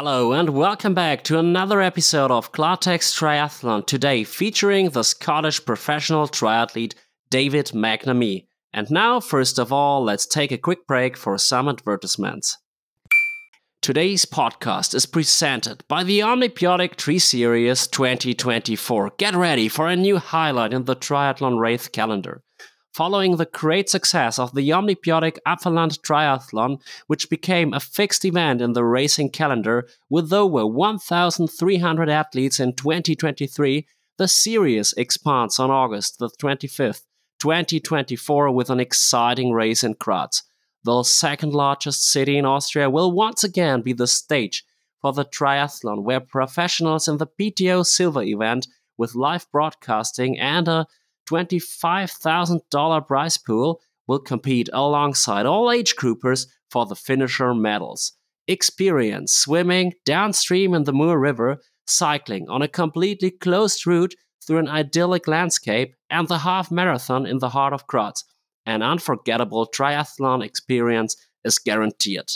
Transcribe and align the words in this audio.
Hello 0.00 0.30
and 0.32 0.50
welcome 0.50 0.94
back 0.94 1.24
to 1.24 1.40
another 1.40 1.82
episode 1.82 2.30
of 2.30 2.52
Klartext 2.52 3.18
Triathlon, 3.18 3.84
today 3.84 4.22
featuring 4.22 4.90
the 4.90 5.02
Scottish 5.02 5.64
professional 5.64 6.28
triathlete 6.28 6.94
David 7.30 7.72
McNamee. 7.74 8.46
And 8.72 8.88
now, 8.92 9.18
first 9.18 9.58
of 9.58 9.72
all, 9.72 10.04
let's 10.04 10.24
take 10.24 10.52
a 10.52 10.56
quick 10.56 10.86
break 10.86 11.16
for 11.16 11.36
some 11.36 11.68
advertisements. 11.68 12.56
Today's 13.82 14.24
podcast 14.24 14.94
is 14.94 15.04
presented 15.04 15.82
by 15.88 16.04
the 16.04 16.20
Omnibiotic 16.20 16.94
Tri 16.94 17.18
Series 17.18 17.88
2024. 17.88 19.14
Get 19.18 19.34
ready 19.34 19.66
for 19.66 19.88
a 19.88 19.96
new 19.96 20.18
highlight 20.18 20.72
in 20.72 20.84
the 20.84 20.94
triathlon 20.94 21.58
race 21.58 21.88
calendar. 21.88 22.44
Following 22.98 23.36
the 23.36 23.46
great 23.46 23.88
success 23.88 24.40
of 24.40 24.56
the 24.56 24.70
Omnibiotic 24.70 25.38
Apfelland 25.46 26.00
Triathlon, 26.00 26.80
which 27.06 27.30
became 27.30 27.72
a 27.72 27.78
fixed 27.78 28.24
event 28.24 28.60
in 28.60 28.72
the 28.72 28.82
racing 28.82 29.30
calendar 29.30 29.86
with 30.10 30.32
over 30.32 30.66
1,300 30.66 32.08
athletes 32.08 32.58
in 32.58 32.72
2023, 32.72 33.86
the 34.16 34.26
series 34.26 34.94
expands 34.94 35.60
on 35.60 35.70
August 35.70 36.18
the 36.18 36.28
25th, 36.28 37.02
2024, 37.38 38.50
with 38.50 38.68
an 38.68 38.80
exciting 38.80 39.52
race 39.52 39.84
in 39.84 39.92
Graz. 39.92 40.42
The 40.82 41.04
second 41.04 41.52
largest 41.52 42.02
city 42.02 42.36
in 42.36 42.44
Austria 42.44 42.90
will 42.90 43.12
once 43.12 43.44
again 43.44 43.80
be 43.80 43.92
the 43.92 44.08
stage 44.08 44.64
for 45.00 45.12
the 45.12 45.24
triathlon, 45.24 46.02
where 46.02 46.18
professionals 46.18 47.06
in 47.06 47.18
the 47.18 47.28
PTO 47.28 47.86
Silver 47.86 48.24
event 48.24 48.66
with 48.96 49.14
live 49.14 49.46
broadcasting 49.52 50.36
and 50.36 50.66
a 50.66 50.88
$25,000 51.28 53.06
prize 53.06 53.36
pool 53.36 53.80
will 54.06 54.18
compete 54.18 54.68
alongside 54.72 55.46
all 55.46 55.70
age 55.70 55.96
groupers 55.96 56.46
for 56.70 56.86
the 56.86 56.96
finisher 56.96 57.54
medals. 57.54 58.12
Experience 58.46 59.34
swimming 59.34 59.92
downstream 60.04 60.74
in 60.74 60.84
the 60.84 60.92
Mur 60.92 61.18
River, 61.18 61.60
cycling 61.86 62.48
on 62.48 62.62
a 62.62 62.68
completely 62.68 63.30
closed 63.30 63.86
route 63.86 64.14
through 64.46 64.58
an 64.58 64.68
idyllic 64.68 65.28
landscape, 65.28 65.94
and 66.08 66.26
the 66.28 66.38
half 66.38 66.70
marathon 66.70 67.26
in 67.26 67.38
the 67.38 67.50
heart 67.50 67.74
of 67.74 67.86
Graz. 67.86 68.24
An 68.64 68.82
unforgettable 68.82 69.66
triathlon 69.66 70.42
experience 70.42 71.16
is 71.44 71.58
guaranteed. 71.58 72.30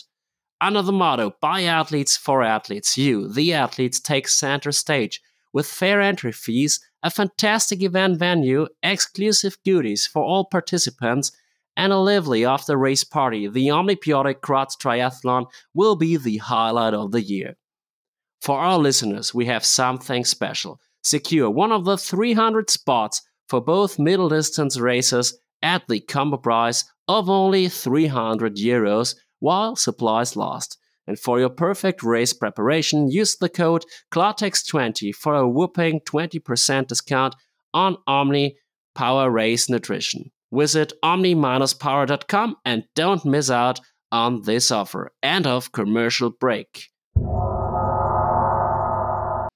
Under 0.60 0.82
the 0.82 0.92
motto, 0.92 1.34
by 1.40 1.62
athletes 1.62 2.16
for 2.16 2.42
athletes, 2.42 2.98
you, 2.98 3.32
the 3.32 3.54
athletes, 3.54 3.98
take 3.98 4.28
center 4.28 4.72
stage 4.72 5.20
with 5.53 5.67
fair 5.67 6.00
entry 6.00 6.33
fees 6.33 6.81
a 7.03 7.11
fantastic 7.11 7.83
event 7.83 8.19
venue, 8.19 8.69
exclusive 8.83 9.56
goodies 9.64 10.06
for 10.06 10.22
all 10.22 10.44
participants, 10.44 11.33
and 11.77 11.92
a 11.92 11.97
lively 11.97 12.44
after 12.44 12.77
race 12.77 13.03
party, 13.03 13.48
the 13.48 13.69
Omnibiotic 13.69 14.41
Graz 14.41 14.77
Triathlon 14.77 15.47
will 15.75 15.97
be 15.97 16.17
the 16.17 16.36
highlight 16.39 16.94
of 16.94 17.11
the 17.11 17.22
year. 17.22 17.56
For 18.41 18.59
our 18.59 18.78
listeners, 18.78 19.34
we 19.34 19.47
have 19.47 19.64
something 19.64 20.25
special. 20.25 20.81
Secure 21.03 21.50
one 21.50 21.72
of 21.72 21.84
the 21.84 21.97
300 21.97 22.70
spots 22.70 23.22
for 23.48 23.61
both 23.61 23.98
middle 23.98 24.28
distance 24.28 24.78
races 24.78 25.37
at 25.62 25.87
the 25.89 26.00
combo 26.00 26.37
price 26.37 26.84
of 27.09 27.28
only 27.28 27.69
300 27.69 28.56
euros 28.56 29.14
while 29.41 29.75
supplies 29.75 30.37
last. 30.37 30.78
And 31.06 31.19
for 31.19 31.41
your 31.41 31.50
perfect 31.50 32.03
race 32.03 32.33
preparation, 32.33 33.11
use 33.11 33.36
the 33.36 33.48
code 33.48 33.84
KLARTEXT20 34.12 35.14
for 35.14 35.34
a 35.34 35.48
whooping 35.48 36.00
20% 36.00 36.86
discount 36.86 37.34
on 37.75 37.97
Omni 38.06 38.56
Power 38.94 39.31
Race 39.31 39.69
Nutrition. 39.69 40.31
Visit 40.53 40.92
omni-power.com 41.03 42.56
and 42.65 42.84
don't 42.94 43.25
miss 43.25 43.50
out 43.50 43.81
on 44.12 44.43
this 44.43 44.71
offer. 44.71 45.12
End 45.22 45.47
of 45.47 45.72
commercial 45.72 46.31
break. 46.31 46.88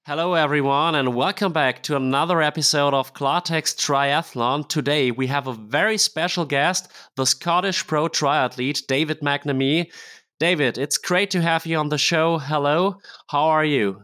Hello, 0.07 0.35
everyone, 0.35 0.95
and 0.95 1.15
welcome 1.15 1.51
back 1.51 1.83
to 1.83 1.97
another 1.97 2.41
episode 2.41 2.93
of 2.93 3.13
Klartext 3.13 3.75
Triathlon. 3.75 4.65
Today, 4.69 5.11
we 5.11 5.27
have 5.27 5.47
a 5.47 5.53
very 5.53 5.97
special 5.97 6.45
guest, 6.45 6.89
the 7.17 7.25
Scottish 7.25 7.85
pro 7.85 8.07
triathlete 8.07 8.87
David 8.87 9.19
McNamee. 9.19 9.91
David, 10.39 10.77
it's 10.77 10.99
great 10.99 11.31
to 11.31 11.41
have 11.41 11.65
you 11.65 11.77
on 11.77 11.89
the 11.89 11.97
show. 11.97 12.37
Hello, 12.37 12.97
how 13.29 13.45
are 13.45 13.65
you? 13.65 14.03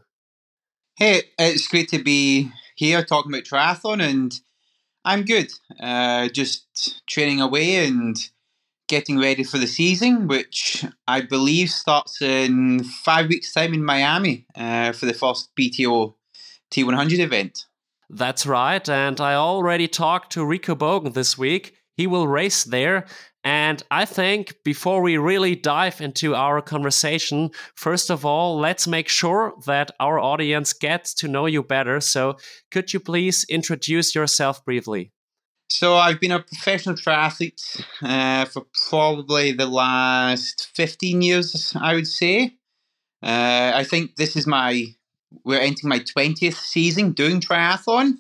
Hey, 0.95 1.21
it's 1.38 1.67
great 1.67 1.89
to 1.89 2.03
be 2.03 2.49
here 2.75 3.03
talking 3.03 3.31
about 3.31 3.44
triathlon, 3.44 4.01
and 4.01 4.39
I'm 5.05 5.25
good. 5.25 5.51
Uh, 5.79 6.29
just 6.29 7.05
training 7.05 7.39
away 7.39 7.85
and 7.85 8.17
getting 8.88 9.19
ready 9.19 9.43
for 9.43 9.59
the 9.59 9.67
season, 9.67 10.27
which 10.27 10.83
I 11.07 11.22
believe 11.22 11.69
starts 11.69 12.19
in 12.19 12.83
five 12.83 13.27
weeks' 13.27 13.53
time 13.53 13.75
in 13.75 13.85
Miami 13.85 14.47
uh, 14.55 14.91
for 14.91 15.05
the 15.05 15.13
first 15.13 15.55
PTO 15.55 16.16
T100 16.72 17.19
event. 17.19 17.66
That's 18.09 18.47
right, 18.47 18.88
and 18.89 19.22
I 19.22 19.35
already 19.35 19.88
talked 19.88 20.31
to 20.33 20.43
Rico 20.43 20.73
Bogen 20.73 21.13
this 21.13 21.38
week. 21.38 21.75
He 21.95 22.07
will 22.07 22.27
race 22.27 22.63
there, 22.63 23.05
and 23.43 23.83
I 23.91 24.05
think 24.05 24.55
before 24.63 25.01
we 25.01 25.17
really 25.17 25.55
dive 25.55 25.99
into 25.99 26.33
our 26.33 26.61
conversation, 26.61 27.51
first 27.75 28.09
of 28.09 28.25
all, 28.25 28.57
let's 28.57 28.87
make 28.87 29.09
sure 29.09 29.53
that 29.65 29.91
our 29.99 30.17
audience 30.17 30.71
gets 30.71 31.13
to 31.15 31.27
know 31.27 31.45
you 31.45 31.61
better. 31.61 31.99
So, 31.99 32.37
could 32.71 32.93
you 32.93 33.01
please 33.01 33.45
introduce 33.49 34.15
yourself 34.15 34.63
briefly? 34.63 35.11
So, 35.69 35.95
I've 35.95 36.21
been 36.21 36.31
a 36.31 36.39
professional 36.39 36.95
triathlete 36.95 37.83
uh, 38.01 38.45
for 38.45 38.65
probably 38.89 39.51
the 39.51 39.65
last 39.65 40.69
15 40.75 41.21
years, 41.21 41.73
I 41.79 41.95
would 41.95 42.07
say. 42.07 42.55
Uh, 43.21 43.71
I 43.75 43.83
think 43.83 44.15
this 44.15 44.37
is 44.37 44.47
my, 44.47 44.85
we're 45.43 45.59
entering 45.59 45.89
my 45.89 45.99
20th 45.99 46.55
season 46.55 47.11
doing 47.11 47.41
triathlon. 47.41 48.13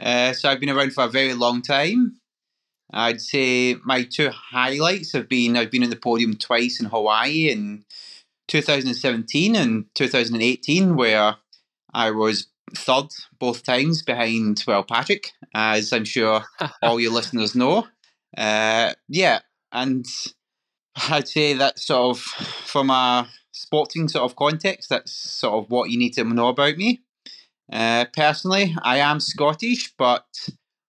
Uh, 0.00 0.32
so, 0.32 0.48
I've 0.48 0.58
been 0.58 0.70
around 0.70 0.94
for 0.94 1.04
a 1.04 1.08
very 1.08 1.34
long 1.34 1.62
time. 1.62 2.17
I'd 2.92 3.20
say 3.20 3.76
my 3.84 4.04
two 4.04 4.30
highlights 4.30 5.12
have 5.12 5.28
been 5.28 5.56
I've 5.56 5.70
been 5.70 5.82
in 5.82 5.90
the 5.90 5.96
podium 5.96 6.36
twice 6.36 6.80
in 6.80 6.86
Hawaii 6.86 7.50
in 7.50 7.84
2017 8.48 9.54
and 9.54 9.84
2018, 9.94 10.96
where 10.96 11.36
I 11.92 12.10
was 12.10 12.46
third 12.74 13.08
both 13.38 13.62
times 13.62 14.02
behind, 14.02 14.64
well, 14.66 14.82
Patrick, 14.82 15.32
as 15.54 15.92
I'm 15.92 16.04
sure 16.04 16.42
all 16.82 16.98
your 17.00 17.12
listeners 17.12 17.54
know. 17.54 17.86
Uh, 18.36 18.94
yeah, 19.08 19.40
and 19.72 20.06
I'd 21.10 21.28
say 21.28 21.54
that 21.54 21.78
sort 21.78 22.16
of, 22.16 22.22
from 22.22 22.90
a 22.90 23.28
sporting 23.52 24.08
sort 24.08 24.30
of 24.30 24.36
context, 24.36 24.88
that's 24.88 25.12
sort 25.12 25.64
of 25.64 25.70
what 25.70 25.90
you 25.90 25.98
need 25.98 26.14
to 26.14 26.24
know 26.24 26.48
about 26.48 26.76
me. 26.76 27.00
Uh, 27.70 28.06
personally, 28.14 28.74
I 28.82 28.98
am 28.98 29.20
Scottish, 29.20 29.92
but 29.98 30.26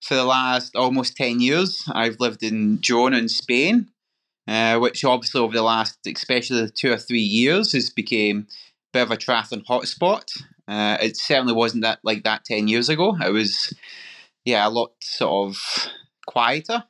for 0.02 0.16
the 0.16 0.24
last 0.24 0.76
almost 0.76 1.18
10 1.18 1.40
years, 1.40 1.84
I've 1.92 2.20
lived 2.20 2.44
in 2.44 2.80
Girona 2.80 3.18
in 3.20 3.30
Spain, 3.30 3.90
uh, 4.48 4.80
which 4.80 5.04
obviously 5.04 5.42
over 5.42 5.54
the 5.54 5.62
last, 5.62 6.00
especially 6.08 6.62
the 6.62 6.70
two 6.70 6.92
or 6.92 6.98
three 6.98 7.20
years, 7.20 7.74
has 7.74 7.90
become 7.90 8.48
a 8.50 8.92
bit 8.94 9.04
of 9.04 9.12
a 9.12 9.18
triathlon 9.18 9.66
hotspot. 9.66 10.26
Uh, 10.68 10.98
it 11.02 11.18
certainly 11.18 11.54
wasn't 11.54 11.84
that 11.84 12.00
like 12.04 12.24
that 12.24 12.46
10 12.46 12.68
years 12.68 12.90
ago. 12.90 13.16
It 13.24 13.32
was, 13.32 13.74
yeah, 14.46 14.68
a 14.68 14.70
lot 14.70 14.92
sort 15.02 15.50
of 15.50 15.88
quieter. 16.28 16.84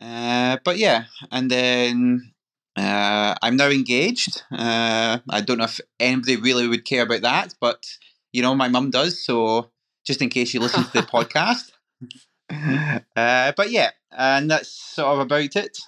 Uh, 0.00 0.58
but 0.64 0.78
yeah, 0.78 1.04
and 1.30 1.50
then 1.50 2.32
uh, 2.76 3.34
I'm 3.42 3.56
now 3.56 3.68
engaged. 3.68 4.42
Uh, 4.52 5.18
I 5.28 5.40
don't 5.40 5.58
know 5.58 5.64
if 5.64 5.80
anybody 5.98 6.36
really 6.36 6.68
would 6.68 6.84
care 6.84 7.02
about 7.02 7.22
that, 7.22 7.54
but 7.60 7.84
you 8.32 8.42
know, 8.42 8.54
my 8.54 8.68
mum 8.68 8.90
does. 8.90 9.24
So 9.24 9.70
just 10.06 10.22
in 10.22 10.28
case 10.28 10.54
you 10.54 10.60
listen 10.60 10.84
to 10.84 10.92
the 10.92 11.02
podcast, 11.14 11.72
uh, 13.16 13.52
but 13.56 13.70
yeah, 13.70 13.90
and 14.10 14.50
that's 14.50 14.70
sort 14.70 15.08
of 15.08 15.18
about 15.20 15.56
it. 15.56 15.78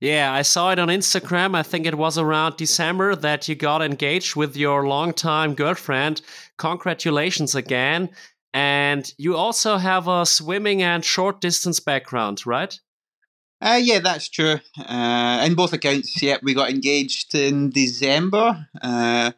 Yeah, 0.00 0.32
I 0.32 0.42
saw 0.42 0.70
it 0.70 0.78
on 0.78 0.88
Instagram. 0.88 1.56
I 1.56 1.64
think 1.64 1.84
it 1.84 1.96
was 1.96 2.18
around 2.18 2.56
December 2.56 3.16
that 3.16 3.48
you 3.48 3.56
got 3.56 3.82
engaged 3.82 4.36
with 4.36 4.56
your 4.56 4.86
longtime 4.86 5.54
girlfriend. 5.54 6.22
Congratulations 6.56 7.56
again. 7.56 8.10
And 8.54 9.12
you 9.18 9.36
also 9.36 9.76
have 9.76 10.06
a 10.06 10.24
swimming 10.24 10.82
and 10.82 11.04
short 11.04 11.40
distance 11.40 11.80
background, 11.80 12.46
right? 12.46 12.78
Uh, 13.60 13.80
yeah, 13.82 13.98
that's 13.98 14.28
true. 14.28 14.60
Uh, 14.78 15.42
in 15.44 15.56
both 15.56 15.72
accounts, 15.72 16.22
yeah, 16.22 16.36
we 16.42 16.54
got 16.54 16.70
engaged 16.70 17.34
in 17.34 17.70
December. 17.70 18.68
Uh, 18.80 19.32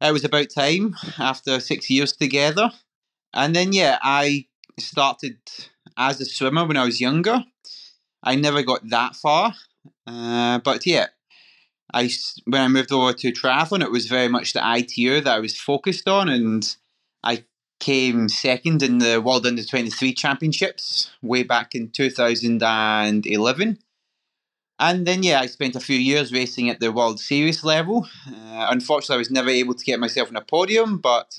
it 0.00 0.12
was 0.12 0.24
about 0.24 0.48
time 0.48 0.96
after 1.18 1.60
six 1.60 1.90
years 1.90 2.12
together. 2.12 2.70
And 3.34 3.54
then, 3.54 3.74
yeah, 3.74 3.98
I 4.02 4.46
started 4.78 5.38
as 5.96 6.20
a 6.20 6.24
swimmer 6.24 6.64
when 6.64 6.76
I 6.76 6.84
was 6.84 7.00
younger. 7.00 7.44
I 8.22 8.34
never 8.34 8.62
got 8.62 8.88
that 8.90 9.16
far, 9.16 9.54
uh, 10.06 10.58
but 10.58 10.84
yeah, 10.86 11.06
I 11.92 12.10
when 12.44 12.62
I 12.62 12.68
moved 12.68 12.92
over 12.92 13.12
to 13.12 13.32
triathlon, 13.32 13.82
it 13.82 13.90
was 13.90 14.06
very 14.06 14.28
much 14.28 14.52
the 14.52 14.62
ITU 14.64 15.20
that 15.22 15.36
I 15.36 15.38
was 15.38 15.58
focused 15.58 16.08
on, 16.08 16.28
and 16.28 16.76
I 17.22 17.44
came 17.78 18.28
second 18.28 18.82
in 18.82 18.98
the 18.98 19.20
World 19.20 19.46
Under 19.46 19.64
Twenty 19.64 19.90
Three 19.90 20.12
Championships 20.12 21.10
way 21.22 21.42
back 21.42 21.74
in 21.74 21.90
two 21.90 22.10
thousand 22.10 22.62
and 22.62 23.26
eleven. 23.26 23.78
And 24.78 25.06
then, 25.06 25.22
yeah, 25.22 25.40
I 25.40 25.46
spent 25.46 25.74
a 25.74 25.80
few 25.80 25.96
years 25.98 26.32
racing 26.32 26.68
at 26.68 26.80
the 26.80 26.92
World 26.92 27.18
Series 27.18 27.64
level. 27.64 28.06
Uh, 28.28 28.66
unfortunately, 28.68 29.14
I 29.14 29.18
was 29.18 29.30
never 29.30 29.48
able 29.48 29.72
to 29.72 29.84
get 29.84 29.98
myself 29.98 30.28
on 30.28 30.36
a 30.36 30.42
podium, 30.42 30.98
but 30.98 31.38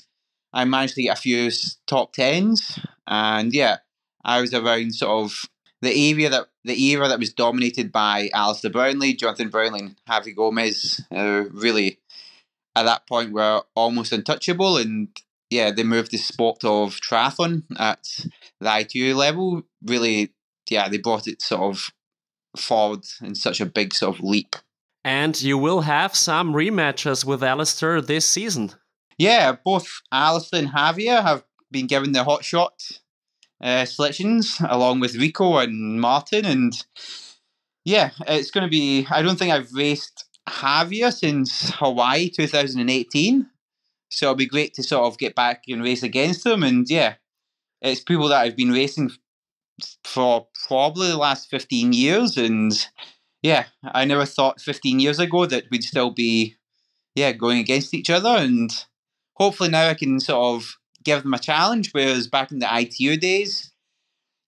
I 0.52 0.64
managed 0.64 0.94
to 0.94 1.02
get 1.02 1.18
a 1.18 1.20
few 1.20 1.50
top 1.86 2.12
tens. 2.12 2.78
And 3.06 3.52
yeah, 3.52 3.78
I 4.24 4.40
was 4.40 4.54
around 4.54 4.94
sort 4.94 5.24
of 5.24 5.42
the 5.80 6.10
area 6.10 6.28
that 6.30 6.48
the 6.64 6.82
era 6.90 7.08
that 7.08 7.18
was 7.18 7.32
dominated 7.32 7.92
by 7.92 8.30
Alistair 8.34 8.70
Brownlee, 8.70 9.14
Jonathan 9.14 9.48
Brownlee, 9.48 9.80
and 9.80 9.96
Javi 10.08 10.34
Gomez. 10.34 11.00
Uh, 11.10 11.44
really, 11.50 11.98
at 12.74 12.84
that 12.84 13.06
point, 13.06 13.32
were 13.32 13.62
almost 13.74 14.12
untouchable. 14.12 14.76
And 14.76 15.08
yeah, 15.50 15.70
they 15.70 15.84
moved 15.84 16.10
the 16.10 16.18
sport 16.18 16.64
of 16.64 17.00
triathlon 17.00 17.62
at 17.78 18.26
the 18.60 18.80
ITU 18.80 19.14
level. 19.14 19.62
Really, 19.84 20.32
yeah, 20.68 20.88
they 20.88 20.98
brought 20.98 21.28
it 21.28 21.40
sort 21.40 21.62
of 21.62 21.90
forward 22.56 23.04
in 23.22 23.34
such 23.34 23.60
a 23.60 23.66
big 23.66 23.94
sort 23.94 24.18
of 24.18 24.24
leap. 24.24 24.56
And 25.04 25.40
you 25.40 25.56
will 25.56 25.82
have 25.82 26.14
some 26.14 26.52
rematches 26.52 27.24
with 27.24 27.42
Alistair 27.42 28.00
this 28.00 28.28
season. 28.28 28.72
Yeah, 29.18 29.56
both 29.64 30.00
Alistair 30.12 30.60
and 30.60 30.68
Javier 30.68 31.22
have 31.22 31.44
been 31.70 31.86
given 31.86 32.12
the 32.12 32.24
hot 32.24 32.44
shot 32.44 32.80
uh, 33.62 33.84
selections 33.84 34.58
along 34.68 35.00
with 35.00 35.16
Rico 35.16 35.58
and 35.58 36.00
Marten. 36.00 36.44
And 36.44 36.72
yeah, 37.84 38.10
it's 38.26 38.50
going 38.50 38.64
to 38.64 38.70
be. 38.70 39.06
I 39.10 39.22
don't 39.22 39.38
think 39.38 39.52
I've 39.52 39.72
raced 39.72 40.24
Javier 40.48 41.12
since 41.12 41.70
Hawaii 41.76 42.28
2018. 42.30 43.46
So 44.10 44.26
it'll 44.26 44.36
be 44.36 44.46
great 44.46 44.74
to 44.74 44.82
sort 44.82 45.04
of 45.06 45.18
get 45.18 45.34
back 45.34 45.64
and 45.68 45.82
race 45.82 46.02
against 46.02 46.44
them. 46.44 46.62
And 46.62 46.88
yeah, 46.88 47.14
it's 47.82 48.00
people 48.00 48.28
that 48.28 48.40
I've 48.42 48.56
been 48.56 48.72
racing 48.72 49.10
for 50.04 50.48
probably 50.66 51.08
the 51.08 51.18
last 51.18 51.50
15 51.50 51.92
years. 51.92 52.36
And 52.36 52.72
yeah, 53.42 53.66
I 53.84 54.04
never 54.04 54.26
thought 54.26 54.60
15 54.60 55.00
years 55.00 55.18
ago 55.18 55.46
that 55.46 55.64
we'd 55.70 55.84
still 55.84 56.10
be, 56.10 56.56
yeah, 57.14 57.32
going 57.32 57.58
against 57.58 57.94
each 57.94 58.10
other. 58.10 58.30
And 58.30 58.70
hopefully 59.38 59.70
now 59.70 59.88
I 59.88 59.94
can 59.94 60.20
sort 60.20 60.56
of 60.56 60.76
give 61.04 61.22
them 61.22 61.34
a 61.34 61.38
challenge. 61.38 61.90
Whereas 61.92 62.26
back 62.26 62.52
in 62.52 62.58
the 62.58 62.68
ITU 62.70 63.16
days, 63.16 63.72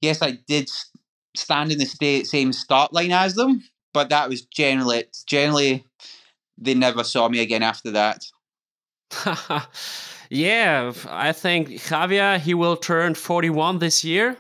yes, 0.01 0.21
I 0.21 0.39
did 0.47 0.69
stand 1.37 1.73
in 1.73 1.79
the 1.79 2.25
same 2.25 2.53
start 2.53 2.93
line 2.93 3.13
as 3.13 3.35
them, 3.35 3.63
but 3.95 4.11
that 4.11 4.29
was 4.29 4.43
generally, 4.43 5.05
generally, 5.27 5.85
they 6.59 6.75
never 6.75 7.05
saw 7.05 7.29
me 7.29 7.41
again 7.41 7.63
after 7.63 7.93
that. 7.93 8.25
yeah, 10.31 10.93
I 11.09 11.33
think 11.33 11.69
Javier, 11.71 12.39
he 12.39 12.55
will 12.55 12.77
turn 12.77 13.15
41 13.15 13.79
this 13.79 14.05
year 14.05 14.37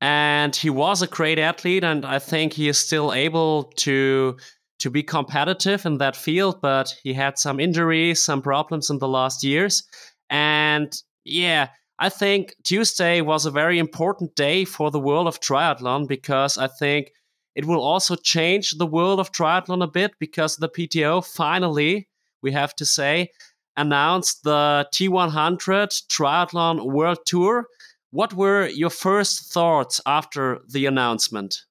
and 0.00 0.54
he 0.54 0.70
was 0.70 1.02
a 1.02 1.06
great 1.06 1.38
athlete 1.38 1.82
and 1.82 2.04
i 2.04 2.18
think 2.18 2.52
he 2.52 2.68
is 2.68 2.78
still 2.78 3.12
able 3.12 3.64
to 3.76 4.36
to 4.78 4.90
be 4.90 5.02
competitive 5.02 5.84
in 5.86 5.98
that 5.98 6.16
field 6.16 6.60
but 6.60 6.94
he 7.02 7.12
had 7.12 7.38
some 7.38 7.60
injuries 7.60 8.22
some 8.22 8.42
problems 8.42 8.90
in 8.90 8.98
the 8.98 9.08
last 9.08 9.44
years 9.44 9.82
and 10.30 11.02
yeah 11.24 11.68
i 11.98 12.08
think 12.08 12.54
tuesday 12.64 13.20
was 13.20 13.46
a 13.46 13.50
very 13.50 13.78
important 13.78 14.34
day 14.34 14.64
for 14.64 14.90
the 14.90 15.00
world 15.00 15.26
of 15.26 15.40
triathlon 15.40 16.06
because 16.06 16.58
i 16.58 16.66
think 16.66 17.12
it 17.54 17.64
will 17.64 17.82
also 17.82 18.14
change 18.14 18.72
the 18.72 18.86
world 18.86 19.18
of 19.18 19.32
triathlon 19.32 19.82
a 19.82 19.88
bit 19.88 20.12
because 20.18 20.56
the 20.56 20.68
pto 20.68 21.24
finally 21.24 22.08
we 22.42 22.52
have 22.52 22.74
to 22.74 22.84
say 22.84 23.28
announced 23.76 24.42
the 24.44 24.86
t100 24.92 26.02
triathlon 26.08 26.84
world 26.84 27.18
tour 27.26 27.66
what 28.10 28.32
were 28.32 28.66
your 28.68 28.90
first 28.90 29.52
thoughts 29.52 30.00
after 30.06 30.60
the 30.68 30.86
announcement? 30.86 31.64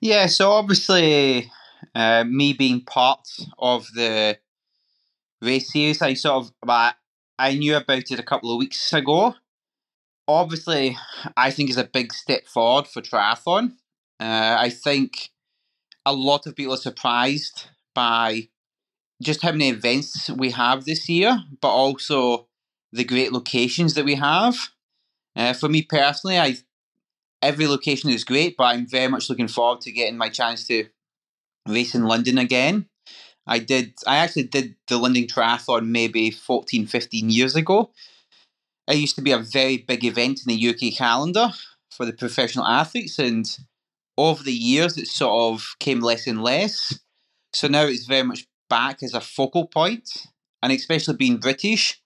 Yeah, 0.00 0.26
so 0.26 0.52
obviously, 0.52 1.50
uh, 1.98 2.24
me 2.24 2.52
being 2.52 2.80
part 2.80 3.26
of 3.58 3.88
the 3.94 4.38
race 5.42 5.72
series, 5.72 6.00
I 6.00 6.14
sort 6.14 6.44
of 6.46 6.52
I, 6.68 6.92
I 7.38 7.54
knew 7.54 7.76
about 7.76 8.10
it 8.10 8.20
a 8.20 8.22
couple 8.22 8.52
of 8.52 8.58
weeks 8.58 8.92
ago. 8.92 9.34
Obviously, 10.28 10.96
I 11.36 11.50
think 11.50 11.70
it's 11.70 11.78
a 11.78 11.84
big 11.84 12.12
step 12.12 12.46
forward 12.46 12.86
for 12.86 13.02
triathlon. 13.02 13.72
Uh, 14.20 14.56
I 14.58 14.70
think 14.70 15.30
a 16.06 16.12
lot 16.12 16.46
of 16.46 16.54
people 16.54 16.74
are 16.74 16.78
surprised 16.78 17.68
by 17.94 18.48
just 19.20 19.42
how 19.42 19.52
many 19.52 19.70
events 19.70 20.30
we 20.30 20.50
have 20.50 20.84
this 20.84 21.08
year, 21.08 21.38
but 21.60 21.70
also 21.70 22.46
the 22.92 23.04
great 23.04 23.32
locations 23.32 23.94
that 23.94 24.04
we 24.04 24.14
have. 24.14 24.56
Uh, 25.34 25.52
for 25.52 25.68
me 25.68 25.82
personally, 25.82 26.38
I 26.38 26.58
every 27.42 27.66
location 27.66 28.10
is 28.10 28.24
great, 28.24 28.56
but 28.56 28.64
I'm 28.64 28.86
very 28.86 29.08
much 29.08 29.28
looking 29.28 29.48
forward 29.48 29.80
to 29.82 29.92
getting 29.92 30.16
my 30.16 30.28
chance 30.28 30.66
to 30.68 30.86
race 31.68 31.94
in 31.94 32.04
London 32.04 32.38
again. 32.38 32.86
I 33.46 33.58
did. 33.58 33.94
I 34.06 34.16
actually 34.16 34.44
did 34.44 34.76
the 34.88 34.98
London 34.98 35.26
Triathlon 35.26 35.88
maybe 35.88 36.30
14, 36.30 36.86
15 36.86 37.30
years 37.30 37.56
ago. 37.56 37.90
It 38.86 38.96
used 38.96 39.16
to 39.16 39.22
be 39.22 39.32
a 39.32 39.38
very 39.38 39.78
big 39.78 40.04
event 40.04 40.40
in 40.46 40.54
the 40.54 40.68
UK 40.68 40.96
calendar 40.96 41.50
for 41.90 42.04
the 42.06 42.12
professional 42.12 42.66
athletes, 42.66 43.18
and 43.18 43.46
over 44.16 44.42
the 44.42 44.52
years, 44.52 44.98
it 44.98 45.06
sort 45.06 45.54
of 45.54 45.76
came 45.78 46.00
less 46.00 46.26
and 46.26 46.42
less. 46.42 46.98
So 47.52 47.68
now 47.68 47.84
it's 47.84 48.06
very 48.06 48.24
much 48.24 48.46
back 48.68 49.02
as 49.02 49.14
a 49.14 49.20
focal 49.20 49.66
point, 49.66 50.26
and 50.62 50.72
especially 50.72 51.16
being 51.16 51.38
British, 51.38 52.02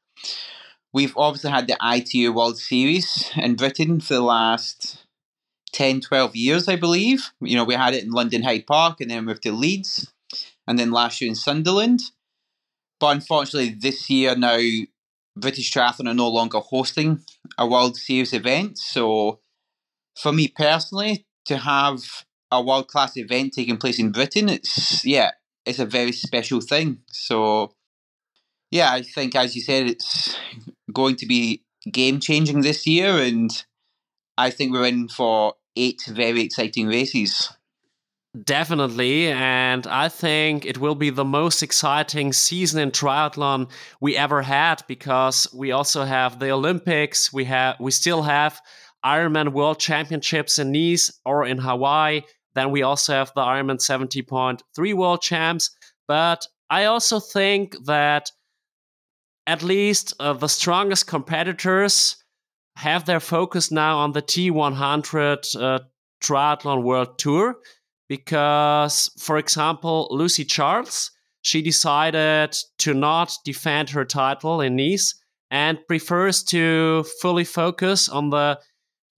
We've 0.95 1.17
obviously 1.17 1.51
had 1.51 1.69
the 1.69 1.79
ITU 1.83 2.33
World 2.33 2.59
Series 2.59 3.31
in 3.37 3.55
Britain 3.55 3.99
for 4.01 4.13
the 4.13 4.21
last 4.21 5.07
10, 5.73 6.01
12 6.01 6.37
years, 6.37 6.69
I 6.69 6.77
believe. 6.77 7.31
You 7.41 7.57
know, 7.57 7.65
we 7.65 7.75
had 7.75 7.95
it 7.95 8.05
in 8.05 8.11
London 8.11 8.43
Hyde 8.43 8.67
Park 8.67 9.01
and 9.01 9.11
then 9.11 9.25
moved 9.25 9.43
to 9.43 9.53
Leeds 9.53 10.13
and 10.67 10.79
then 10.79 10.91
last 10.91 11.21
year 11.21 11.29
in 11.29 11.35
Sunderland. 11.35 12.01
But 13.01 13.17
unfortunately, 13.17 13.71
this 13.71 14.09
year 14.09 14.37
now, 14.37 14.59
British 15.37 15.73
Triathlon 15.73 16.09
are 16.09 16.15
no 16.15 16.29
longer 16.29 16.59
hosting 16.59 17.21
a 17.59 17.67
World 17.67 17.97
Series 17.97 18.33
event. 18.33 18.79
So 18.79 19.41
for 20.17 20.33
me 20.33 20.49
personally, 20.49 21.27
to 21.47 21.57
have 21.57 22.03
a 22.51 22.63
world 22.63 22.89
class 22.89 23.17
event 23.17 23.55
taking 23.55 23.79
place 23.79 23.99
in 23.99 24.13
Britain, 24.13 24.49
it's, 24.49 25.05
yeah, 25.05 25.31
it's 25.65 25.79
a 25.79 25.87
very 25.87 26.13
special 26.13 26.61
thing. 26.61 26.99
So 27.11 27.75
yeah, 28.73 28.91
I 28.91 29.03
think, 29.03 29.37
as 29.37 29.55
you 29.55 29.61
said, 29.61 29.87
it's 29.87 30.37
going 30.93 31.17
to 31.17 31.27
be 31.27 31.63
game 31.91 32.21
changing 32.21 32.63
this 32.63 32.87
year, 32.87 33.19
and 33.19 33.51
I 34.39 34.49
think 34.49 34.73
we're 34.73 34.87
in 34.87 35.09
for 35.09 35.55
eight 35.77 36.03
very 36.09 36.43
exciting 36.43 36.87
races. 36.87 37.53
Definitely, 38.45 39.31
and 39.31 39.87
I 39.87 40.09
think 40.09 40.65
it 40.65 40.79
will 40.79 40.95
be 40.95 41.11
the 41.11 41.25
most 41.25 41.63
exciting 41.63 42.33
season 42.33 42.81
in 42.81 42.91
triathlon 42.91 43.71
we 44.01 44.17
ever 44.17 44.41
had 44.41 44.83
because 44.89 45.47
we 45.53 45.71
also 45.71 46.05
have 46.05 46.39
the 46.39 46.51
Olympics. 46.51 47.31
We 47.31 47.45
have 47.45 47.77
we 47.79 47.91
still 47.91 48.23
have 48.23 48.59
Ironman 49.05 49.53
World 49.53 49.79
Championships 49.79 50.59
in 50.59 50.73
Nice 50.73 51.13
or 51.27 51.45
in 51.45 51.59
Hawaii. 51.59 52.23
Then 52.55 52.71
we 52.71 52.83
also 52.83 53.13
have 53.13 53.33
the 53.35 53.43
Ironman 53.43 53.79
70.3 53.79 54.95
World 54.95 55.21
Champs. 55.21 55.71
But 56.09 56.47
I 56.71 56.87
also 56.87 57.21
think 57.21 57.77
that 57.85 58.31
at 59.47 59.63
least 59.63 60.15
uh, 60.21 60.33
the 60.33 60.49
strongest 60.49 61.07
competitors 61.07 62.22
have 62.77 63.05
their 63.05 63.21
focus 63.21 63.71
now 63.71 63.99
on 63.99 64.13
the 64.13 64.23
T100 64.23 65.61
uh, 65.61 65.79
Triathlon 66.23 66.83
World 66.83 67.19
Tour 67.19 67.57
because, 68.09 69.11
for 69.19 69.39
example, 69.39 70.09
Lucy 70.11 70.45
Charles, 70.45 71.11
she 71.43 71.63
decided 71.63 72.57
to 72.79 72.95
not 72.95 73.35
defend 73.45 73.91
her 73.91 74.05
title 74.05 74.61
in 74.61 74.77
Nice 74.77 75.15
and 75.51 75.79
prefers 75.87 76.43
to 76.45 77.05
fully 77.21 77.45
focus 77.45 78.09
on 78.09 78.31
the 78.31 78.59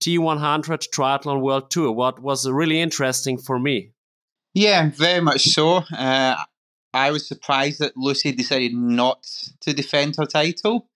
T100 0.01 0.89
Triathlon 0.93 1.41
World 1.41 1.71
Tour, 1.71 1.91
what 1.91 2.21
was 2.21 2.49
really 2.49 2.81
interesting 2.81 3.37
for 3.37 3.57
me. 3.57 3.91
Yeah, 4.53 4.89
very 4.89 5.21
much 5.21 5.43
so. 5.45 5.83
Uh, 5.95 6.35
I 6.93 7.11
was 7.11 7.27
surprised 7.27 7.79
that 7.79 7.97
Lucy 7.97 8.31
decided 8.31 8.73
not 8.73 9.27
to 9.61 9.73
defend 9.73 10.15
her 10.15 10.25
title. 10.25 10.87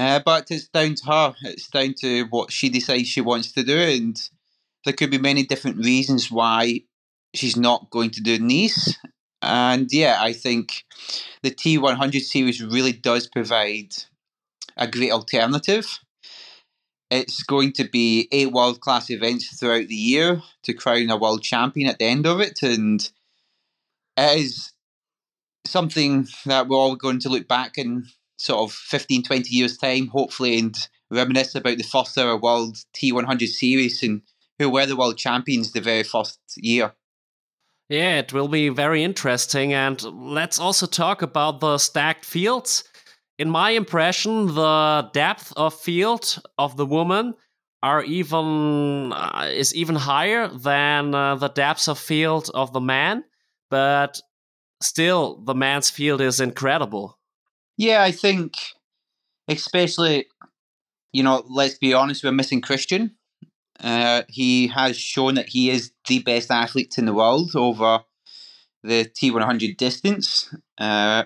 Uh, 0.00 0.18
but 0.24 0.50
it's 0.50 0.66
down 0.68 0.94
to 0.94 1.04
her. 1.04 1.34
It's 1.42 1.68
down 1.68 1.92
to 2.00 2.24
what 2.30 2.50
she 2.50 2.70
decides 2.70 3.06
she 3.06 3.20
wants 3.20 3.52
to 3.52 3.62
do, 3.62 3.76
and 3.76 4.18
there 4.86 4.94
could 4.94 5.10
be 5.10 5.18
many 5.18 5.42
different 5.42 5.76
reasons 5.76 6.30
why 6.30 6.80
she's 7.34 7.54
not 7.54 7.90
going 7.90 8.08
to 8.12 8.22
do 8.22 8.38
Nice. 8.38 8.96
And 9.42 9.88
yeah, 9.92 10.16
I 10.18 10.32
think 10.32 10.84
the 11.42 11.50
T100 11.50 12.22
series 12.22 12.62
really 12.62 12.92
does 12.92 13.26
provide 13.26 13.92
a 14.74 14.86
great 14.86 15.12
alternative. 15.12 15.98
It's 17.10 17.42
going 17.42 17.72
to 17.72 17.84
be 17.84 18.26
eight 18.32 18.52
world 18.52 18.80
class 18.80 19.10
events 19.10 19.54
throughout 19.58 19.88
the 19.88 19.94
year 19.94 20.40
to 20.62 20.72
crown 20.72 21.10
a 21.10 21.18
world 21.18 21.42
champion 21.42 21.90
at 21.90 21.98
the 21.98 22.06
end 22.06 22.26
of 22.26 22.40
it, 22.40 22.62
and 22.62 23.06
it 24.16 24.38
is 24.38 24.72
something 25.66 26.26
that 26.46 26.68
we're 26.68 26.78
all 26.78 26.96
going 26.96 27.20
to 27.20 27.28
look 27.28 27.46
back 27.46 27.76
in 27.76 28.06
sort 28.40 28.60
of 28.60 28.72
15, 28.72 29.22
20 29.22 29.54
years' 29.54 29.76
time, 29.76 30.08
hopefully, 30.08 30.58
and 30.58 30.88
reminisce 31.10 31.54
about 31.54 31.76
the 31.76 31.84
first 31.84 32.16
ever 32.16 32.36
World 32.36 32.76
T100 32.94 33.48
series 33.48 34.02
and 34.02 34.22
who 34.58 34.70
were 34.70 34.86
the 34.86 34.96
world 34.96 35.16
champions 35.16 35.72
the 35.72 35.80
very 35.80 36.02
first 36.02 36.38
year. 36.56 36.92
Yeah, 37.88 38.18
it 38.18 38.32
will 38.32 38.48
be 38.48 38.68
very 38.68 39.02
interesting. 39.02 39.72
And 39.72 40.00
let's 40.02 40.60
also 40.60 40.86
talk 40.86 41.22
about 41.22 41.60
the 41.60 41.78
stacked 41.78 42.24
fields. 42.24 42.84
In 43.38 43.50
my 43.50 43.70
impression, 43.70 44.54
the 44.54 45.10
depth 45.12 45.52
of 45.56 45.74
field 45.74 46.40
of 46.56 46.76
the 46.76 46.86
woman 46.86 47.34
are 47.82 48.02
even 48.04 49.12
uh, 49.12 49.48
is 49.50 49.74
even 49.74 49.96
higher 49.96 50.48
than 50.48 51.14
uh, 51.14 51.34
the 51.36 51.48
depth 51.48 51.88
of 51.88 51.98
field 51.98 52.50
of 52.54 52.72
the 52.72 52.80
man, 52.80 53.24
but 53.70 54.20
still 54.82 55.42
the 55.44 55.54
man's 55.54 55.90
field 55.90 56.20
is 56.20 56.40
incredible. 56.40 57.18
Yeah, 57.80 58.02
I 58.02 58.10
think 58.12 58.52
especially 59.48 60.26
you 61.14 61.22
know, 61.22 61.42
let's 61.48 61.78
be 61.78 61.94
honest, 61.94 62.22
we're 62.22 62.30
missing 62.30 62.60
Christian. 62.60 63.16
Uh, 63.82 64.22
he 64.28 64.68
has 64.68 64.98
shown 64.98 65.36
that 65.36 65.48
he 65.48 65.70
is 65.70 65.90
the 66.06 66.18
best 66.18 66.50
athlete 66.50 66.96
in 66.98 67.06
the 67.06 67.14
world 67.14 67.56
over 67.56 68.00
the 68.82 69.06
T100 69.06 69.78
distance, 69.78 70.54
uh, 70.76 71.24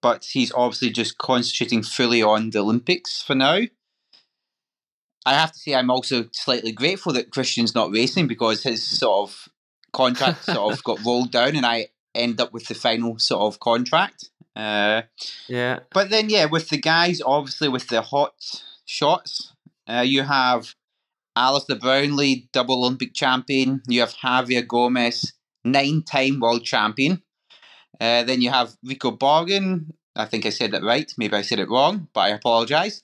but 0.00 0.24
he's 0.24 0.52
obviously 0.52 0.90
just 0.90 1.18
concentrating 1.18 1.82
fully 1.82 2.22
on 2.22 2.50
the 2.50 2.60
Olympics 2.60 3.20
for 3.20 3.34
now. 3.34 3.62
I 5.26 5.34
have 5.34 5.50
to 5.50 5.58
say, 5.58 5.74
I'm 5.74 5.90
also 5.90 6.26
slightly 6.32 6.70
grateful 6.70 7.12
that 7.14 7.32
Christian's 7.32 7.74
not 7.74 7.90
racing 7.90 8.28
because 8.28 8.62
his 8.62 8.86
sort 8.86 9.28
of 9.30 9.48
contract 9.92 10.44
sort 10.44 10.72
of 10.72 10.84
got 10.90 11.04
rolled 11.04 11.32
down, 11.32 11.56
and 11.56 11.66
I 11.66 11.88
end 12.14 12.40
up 12.40 12.52
with 12.52 12.68
the 12.68 12.76
final 12.76 13.18
sort 13.18 13.52
of 13.52 13.58
contract. 13.58 14.30
Uh, 14.58 15.02
yeah. 15.46 15.78
But 15.94 16.10
then, 16.10 16.28
yeah, 16.28 16.46
with 16.46 16.68
the 16.68 16.78
guys, 16.78 17.22
obviously 17.24 17.68
with 17.68 17.86
the 17.88 18.02
hot 18.02 18.34
shots, 18.84 19.52
uh, 19.88 20.02
you 20.04 20.24
have 20.24 20.74
Alistair 21.36 21.76
Brownlee, 21.76 22.48
double 22.52 22.74
Olympic 22.84 23.14
champion. 23.14 23.82
You 23.86 24.00
have 24.00 24.14
Javier 24.14 24.66
Gomez, 24.66 25.32
nine-time 25.64 26.40
world 26.40 26.64
champion. 26.64 27.22
Uh, 28.00 28.24
then 28.24 28.42
you 28.42 28.50
have 28.50 28.76
Rico 28.84 29.12
Borgen. 29.12 29.92
I 30.16 30.24
think 30.24 30.44
I 30.44 30.50
said 30.50 30.72
that 30.72 30.82
right. 30.82 31.12
Maybe 31.16 31.36
I 31.36 31.42
said 31.42 31.60
it 31.60 31.70
wrong, 31.70 32.08
but 32.12 32.20
I 32.22 32.28
apologise. 32.30 33.02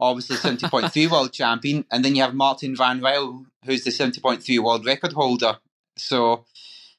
Obviously, 0.00 0.36
70.3 0.50 1.10
world 1.10 1.32
champion. 1.32 1.84
And 1.92 2.04
then 2.04 2.16
you 2.16 2.22
have 2.22 2.34
Marten 2.34 2.74
Van 2.74 3.00
Riel, 3.00 3.46
who's 3.64 3.84
the 3.84 3.90
70.3 3.90 4.58
world 4.58 4.84
record 4.84 5.12
holder. 5.12 5.58
So, 5.96 6.46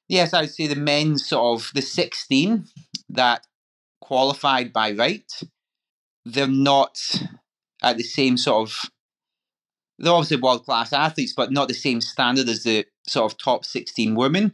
yes, 0.07 0.33
I 0.33 0.41
would 0.41 0.51
say 0.51 0.67
the 0.67 0.75
men's 0.77 1.27
sort 1.27 1.60
of 1.60 1.71
the 1.74 1.81
16 1.81 2.65
that 3.10 3.45
qualified 4.01 4.74
by 4.74 4.91
right, 4.91 5.31
they're 6.25 6.48
not 6.48 7.00
at 7.81 7.98
the 7.98 8.03
same 8.03 8.38
sort 8.38 8.70
of 8.70 8.91
they're 10.01 10.12
obviously 10.12 10.38
world 10.38 10.65
class 10.65 10.91
athletes, 10.93 11.34
but 11.36 11.51
not 11.51 11.67
the 11.67 11.74
same 11.75 12.01
standard 12.01 12.50
as 12.50 12.63
the 12.63 12.86
sort 13.08 13.31
of 13.31 13.38
top 13.38 13.63
16 13.63 14.15
women. 14.15 14.53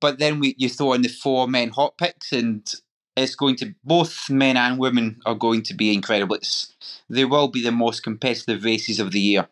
But 0.00 0.18
then 0.18 0.38
we, 0.38 0.54
you 0.58 0.68
throw 0.68 0.92
in 0.94 1.02
the 1.02 1.08
four 1.08 1.48
men 1.48 1.70
hot 1.70 1.98
picks, 1.98 2.32
and 2.32 2.72
it's 3.16 3.34
going 3.34 3.56
to 3.56 3.74
both 3.84 4.30
men 4.30 4.56
and 4.56 4.78
women 4.78 5.20
are 5.26 5.34
going 5.34 5.62
to 5.64 5.74
be 5.74 5.92
incredible. 5.92 6.36
It's, 6.36 6.74
they 7.08 7.24
will 7.24 7.48
be 7.48 7.62
the 7.62 7.72
most 7.72 8.02
competitive 8.02 8.64
races 8.64 9.00
of 9.00 9.10
the 9.10 9.20
year. 9.20 9.48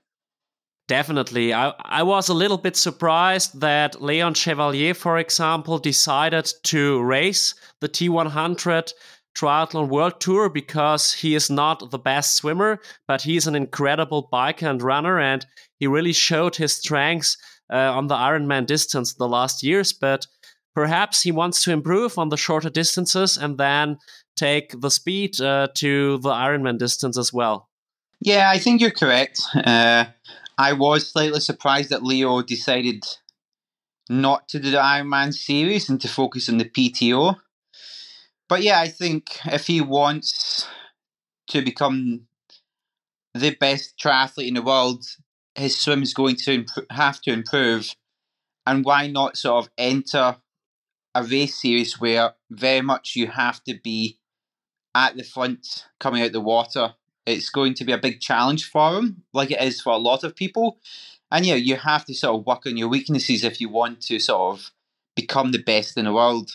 Definitely. 0.88 1.52
I, 1.52 1.74
I 1.84 2.02
was 2.02 2.30
a 2.30 2.34
little 2.34 2.56
bit 2.56 2.74
surprised 2.74 3.60
that 3.60 4.02
Leon 4.02 4.34
Chevalier, 4.34 4.94
for 4.94 5.18
example, 5.18 5.78
decided 5.78 6.50
to 6.64 7.02
race 7.02 7.54
the 7.80 7.90
T100 7.90 8.92
Triathlon 9.36 9.88
World 9.88 10.18
Tour 10.18 10.48
because 10.48 11.12
he 11.12 11.34
is 11.34 11.50
not 11.50 11.90
the 11.90 11.98
best 11.98 12.36
swimmer, 12.36 12.80
but 13.06 13.20
he's 13.20 13.46
an 13.46 13.54
incredible 13.54 14.30
biker 14.32 14.68
and 14.68 14.82
runner, 14.82 15.20
and 15.20 15.46
he 15.78 15.86
really 15.86 16.14
showed 16.14 16.56
his 16.56 16.72
strengths 16.72 17.36
uh, 17.70 17.76
on 17.76 18.06
the 18.06 18.16
Ironman 18.16 18.64
distance 18.64 19.12
the 19.12 19.28
last 19.28 19.62
years. 19.62 19.92
But 19.92 20.26
perhaps 20.74 21.22
he 21.22 21.30
wants 21.30 21.62
to 21.64 21.70
improve 21.70 22.16
on 22.16 22.30
the 22.30 22.38
shorter 22.38 22.70
distances 22.70 23.36
and 23.36 23.58
then 23.58 23.98
take 24.36 24.80
the 24.80 24.90
speed 24.90 25.38
uh, 25.38 25.68
to 25.74 26.16
the 26.18 26.30
Ironman 26.30 26.78
distance 26.78 27.18
as 27.18 27.30
well. 27.30 27.68
Yeah, 28.20 28.50
I 28.50 28.58
think 28.58 28.80
you're 28.80 28.90
correct. 28.90 29.42
Uh, 29.54 30.06
I 30.58 30.74
was 30.74 31.10
slightly 31.10 31.40
surprised 31.40 31.88
that 31.88 32.02
Leo 32.02 32.42
decided 32.42 33.02
not 34.10 34.48
to 34.48 34.58
do 34.58 34.70
the 34.70 34.78
Ironman 34.78 35.32
series 35.34 35.88
and 35.88 36.00
to 36.00 36.08
focus 36.08 36.48
on 36.48 36.58
the 36.58 36.64
PTO 36.64 37.36
but 38.48 38.62
yeah, 38.62 38.80
I 38.80 38.88
think 38.88 39.38
if 39.46 39.66
he 39.66 39.80
wants 39.80 40.66
to 41.48 41.62
become 41.62 42.28
the 43.34 43.50
best 43.54 43.98
triathlete 43.98 44.48
in 44.48 44.54
the 44.54 44.62
world, 44.62 45.04
his 45.54 45.78
swim 45.80 46.02
is 46.02 46.14
going 46.14 46.36
to 46.36 46.54
imp- 46.54 46.90
have 46.90 47.20
to 47.22 47.32
improve. 47.32 47.94
And 48.66 48.84
why 48.84 49.08
not 49.08 49.36
sort 49.36 49.64
of 49.64 49.70
enter 49.78 50.38
a 51.14 51.24
race 51.24 51.60
series 51.60 52.00
where 52.00 52.34
very 52.50 52.82
much 52.82 53.16
you 53.16 53.28
have 53.28 53.64
to 53.64 53.74
be 53.82 54.18
at 54.94 55.16
the 55.16 55.24
front 55.24 55.86
coming 56.00 56.22
out 56.22 56.32
the 56.32 56.40
water? 56.40 56.94
It's 57.28 57.50
going 57.50 57.74
to 57.74 57.84
be 57.84 57.92
a 57.92 57.98
big 57.98 58.20
challenge 58.20 58.70
for 58.70 58.98
him, 58.98 59.22
like 59.32 59.50
it 59.50 59.60
is 59.60 59.80
for 59.80 59.92
a 59.92 59.98
lot 59.98 60.24
of 60.24 60.34
people. 60.34 60.78
And 61.30 61.44
yeah, 61.44 61.56
you 61.56 61.76
have 61.76 62.04
to 62.06 62.14
sort 62.14 62.38
of 62.38 62.46
work 62.46 62.66
on 62.66 62.76
your 62.76 62.88
weaknesses 62.88 63.44
if 63.44 63.60
you 63.60 63.68
want 63.68 64.00
to 64.02 64.18
sort 64.18 64.58
of 64.58 64.72
become 65.14 65.52
the 65.52 65.62
best 65.62 65.96
in 65.96 66.04
the 66.06 66.12
world. 66.12 66.50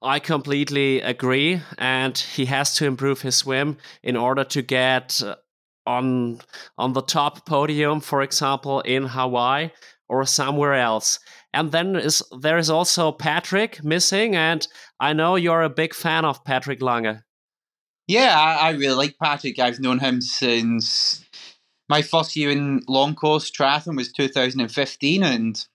I 0.00 0.20
completely 0.20 1.00
agree, 1.00 1.60
and 1.76 2.16
he 2.16 2.46
has 2.46 2.74
to 2.76 2.86
improve 2.86 3.22
his 3.22 3.36
swim 3.36 3.78
in 4.02 4.16
order 4.16 4.44
to 4.44 4.62
get 4.62 5.20
uh, 5.22 5.34
on 5.86 6.40
on 6.76 6.92
the 6.92 7.02
top 7.02 7.44
podium, 7.46 8.00
for 8.00 8.22
example, 8.22 8.80
in 8.82 9.04
Hawaii 9.04 9.70
or 10.08 10.24
somewhere 10.24 10.74
else. 10.74 11.18
And 11.52 11.72
then 11.72 11.96
is 11.96 12.22
there 12.40 12.58
is 12.58 12.70
also 12.70 13.10
Patrick 13.10 13.82
missing, 13.82 14.36
and 14.36 14.66
I 15.00 15.12
know 15.12 15.36
you're 15.36 15.62
a 15.62 15.70
big 15.82 15.94
fan 15.94 16.24
of 16.24 16.44
Patrick 16.44 16.80
Lange. 16.80 17.22
Yeah, 18.08 18.34
I, 18.38 18.68
I 18.68 18.70
really 18.70 18.96
like 18.96 19.18
Patrick. 19.22 19.58
I've 19.58 19.80
known 19.80 19.98
him 19.98 20.20
since 20.22 21.24
my 21.88 22.02
first 22.02 22.36
year 22.36 22.50
in 22.50 22.82
long 22.88 23.14
course 23.14 23.50
triathlon 23.50 23.96
was 23.96 24.12
2015, 24.12 25.22
and 25.22 25.66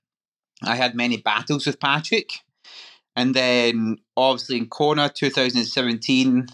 I 0.64 0.76
had 0.76 0.96
many 0.96 1.18
battles 1.18 1.66
with 1.68 1.80
Patrick. 1.80 2.32
And 3.16 3.36
then 3.36 3.98
obviously 4.18 4.58
in 4.58 4.68
Kona 4.70 5.10
2017, 5.10 6.48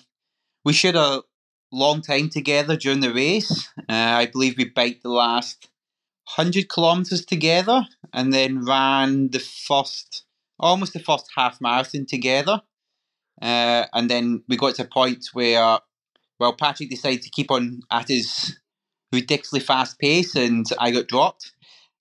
we 0.66 0.74
shared 0.74 0.96
a 0.96 1.24
long 1.72 2.02
time 2.02 2.30
together 2.30 2.78
during 2.78 3.02
the 3.02 3.14
race. 3.14 3.70
Uh, 3.80 3.94
I 3.94 4.28
believe 4.28 4.58
we 4.58 4.66
biked 4.66 5.04
the 5.04 5.10
last 5.10 5.70
100 6.36 6.70
kilometers 6.70 7.26
together 7.26 7.88
and 8.14 8.34
then 8.34 8.66
ran 8.66 9.30
the 9.30 9.40
first, 9.40 10.26
almost 10.60 10.94
the 10.94 11.00
first 11.00 11.28
half 11.36 11.62
marathon 11.62 12.06
together. 12.06 12.62
Uh, 13.42 13.86
and 13.94 14.10
then 14.10 14.44
we 14.48 14.58
got 14.58 14.76
to 14.76 14.84
a 14.84 14.88
point 14.88 15.26
where, 15.34 15.80
well, 16.40 16.54
Patrick 16.54 16.90
decided 16.90 17.22
to 17.22 17.30
keep 17.30 17.52
on 17.52 17.82
at 17.92 18.08
his 18.10 18.60
ridiculously 19.12 19.60
fast 19.60 19.98
pace 20.00 20.36
and 20.36 20.66
I 20.78 20.92
got 20.92 21.08
dropped. 21.08 21.54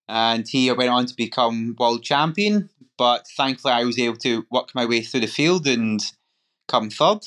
And 0.08 0.48
he 0.48 0.72
went 0.72 0.90
on 0.90 1.06
to 1.06 1.14
become 1.14 1.76
world 1.78 2.02
champion 2.02 2.70
but 2.98 3.26
thankfully 3.36 3.72
I 3.72 3.84
was 3.84 3.98
able 3.98 4.18
to 4.18 4.44
work 4.50 4.74
my 4.74 4.84
way 4.84 5.00
through 5.00 5.20
the 5.20 5.26
field 5.26 5.66
and 5.66 6.04
come 6.66 6.90
third. 6.90 7.20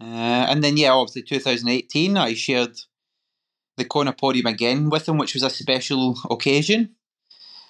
Uh, 0.00 0.46
and 0.50 0.62
then, 0.62 0.76
yeah, 0.76 0.92
obviously 0.92 1.22
2018, 1.22 2.16
I 2.16 2.34
shared 2.34 2.78
the 3.76 3.84
Kona 3.84 4.12
podium 4.12 4.46
again 4.46 4.90
with 4.90 5.08
him, 5.08 5.18
which 5.18 5.34
was 5.34 5.42
a 5.42 5.50
special 5.50 6.16
occasion. 6.30 6.94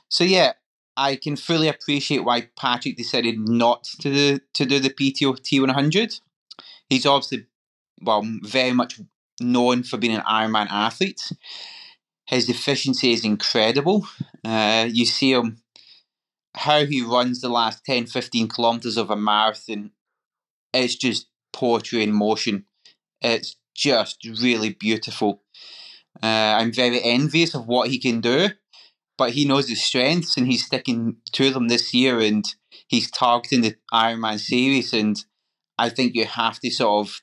So, 0.09 0.25
yeah, 0.25 0.55
I 0.97 1.17
can 1.17 1.37
fully 1.37 1.69
appreciate 1.69 2.25
why 2.25 2.49
Patrick 2.57 2.97
decided 2.97 3.39
not 3.39 3.85
to 4.01 4.13
do, 4.13 4.41
to 4.55 4.67
do 4.67 4.79
the 4.79 4.91
PTO 4.91 5.39
T100. 5.41 6.21
He's 6.89 7.07
obviously, 7.07 7.47
well, 8.01 8.23
very 8.43 8.73
much 8.73 9.01
known 9.41 9.83
for 9.83 9.97
being 9.97 10.15
an 10.15 10.23
Ironman 10.23 10.69
athlete. 10.71 11.33
His 12.27 12.49
efficiency 12.49 13.13
is 13.13 13.25
incredible. 13.25 14.07
Uh, 14.45 14.89
you 14.91 15.05
see 15.05 15.33
him 15.33 15.59
how 16.55 16.85
he 16.87 17.03
runs 17.03 17.41
the 17.41 17.49
last 17.49 17.85
10, 17.85 18.07
15 18.07 18.49
kilometers 18.49 18.97
of 18.97 19.11
a 19.11 19.17
marathon, 19.17 19.91
it's 20.73 20.95
just 20.95 21.27
poetry 21.53 22.03
in 22.03 22.13
motion. 22.13 22.65
It's 23.21 23.57
just 23.75 24.25
really 24.41 24.71
beautiful. 24.71 25.43
Uh, 26.23 26.27
I'm 26.27 26.73
very 26.73 27.03
envious 27.03 27.55
of 27.55 27.67
what 27.67 27.89
he 27.89 27.99
can 27.99 28.21
do, 28.21 28.51
but 29.17 29.31
he 29.31 29.45
knows 29.45 29.69
his 29.69 29.83
strengths 29.83 30.37
and 30.37 30.47
he's 30.47 30.67
sticking 30.67 31.17
to 31.33 31.51
them 31.51 31.69
this 31.69 31.95
year 31.95 32.21
and 32.21 32.45
he's 32.89 33.11
targeting 33.11 33.61
the 33.61 33.77
Ironman 33.93 34.39
series. 34.39 34.93
And 34.93 35.23
I 35.79 35.89
think 35.89 36.15
you 36.15 36.25
have 36.25 36.59
to 36.61 36.71
sort 36.71 37.07
of 37.07 37.21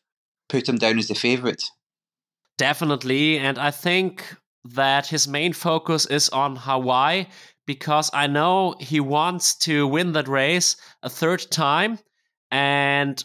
put 0.49 0.69
him 0.69 0.77
down 0.77 0.99
as 0.99 1.07
the 1.07 1.15
favourite. 1.15 1.63
Definitely. 2.57 3.37
And 3.37 3.57
I 3.57 3.71
think 3.71 4.35
that 4.63 5.07
his 5.07 5.27
main 5.27 5.53
focus 5.53 6.05
is 6.05 6.29
on 6.29 6.55
Hawaii 6.55 7.25
because 7.65 8.09
I 8.13 8.27
know 8.27 8.75
he 8.79 8.99
wants 8.99 9.55
to 9.59 9.87
win 9.87 10.13
that 10.13 10.27
race 10.27 10.77
a 11.03 11.09
third 11.09 11.45
time. 11.51 11.99
And 12.51 13.23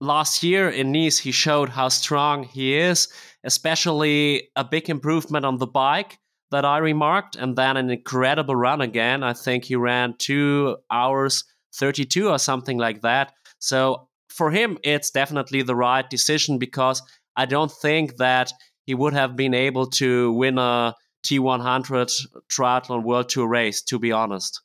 last 0.00 0.42
year 0.42 0.68
in 0.68 0.92
Nice, 0.92 1.18
he 1.18 1.32
showed 1.32 1.70
how 1.70 1.88
strong 1.88 2.44
he 2.44 2.76
is, 2.76 3.08
especially 3.44 4.50
a 4.56 4.64
big 4.64 4.90
improvement 4.90 5.44
on 5.44 5.58
the 5.58 5.66
bike 5.66 6.18
that 6.50 6.64
I 6.64 6.78
remarked, 6.78 7.36
and 7.36 7.56
then 7.56 7.76
an 7.76 7.90
incredible 7.90 8.56
run 8.56 8.80
again. 8.80 9.22
I 9.22 9.32
think 9.32 9.64
he 9.64 9.76
ran 9.76 10.14
two 10.18 10.76
hours, 10.90 11.44
32 11.74 12.28
or 12.28 12.38
something 12.38 12.78
like 12.78 13.02
that. 13.02 13.32
So 13.58 14.08
for 14.28 14.50
him, 14.50 14.78
it's 14.84 15.10
definitely 15.10 15.62
the 15.62 15.74
right 15.74 16.08
decision 16.08 16.58
because 16.58 17.02
I 17.36 17.46
don't 17.46 17.72
think 17.72 18.16
that 18.16 18.52
he 18.84 18.94
would 18.94 19.14
have 19.14 19.36
been 19.36 19.54
able 19.54 19.86
to 19.90 20.32
win 20.32 20.58
a 20.58 20.94
T100 21.24 22.12
triathlon 22.48 23.02
world 23.02 23.28
tour 23.28 23.48
race, 23.48 23.82
to 23.82 23.98
be 23.98 24.12
honest. 24.12 24.60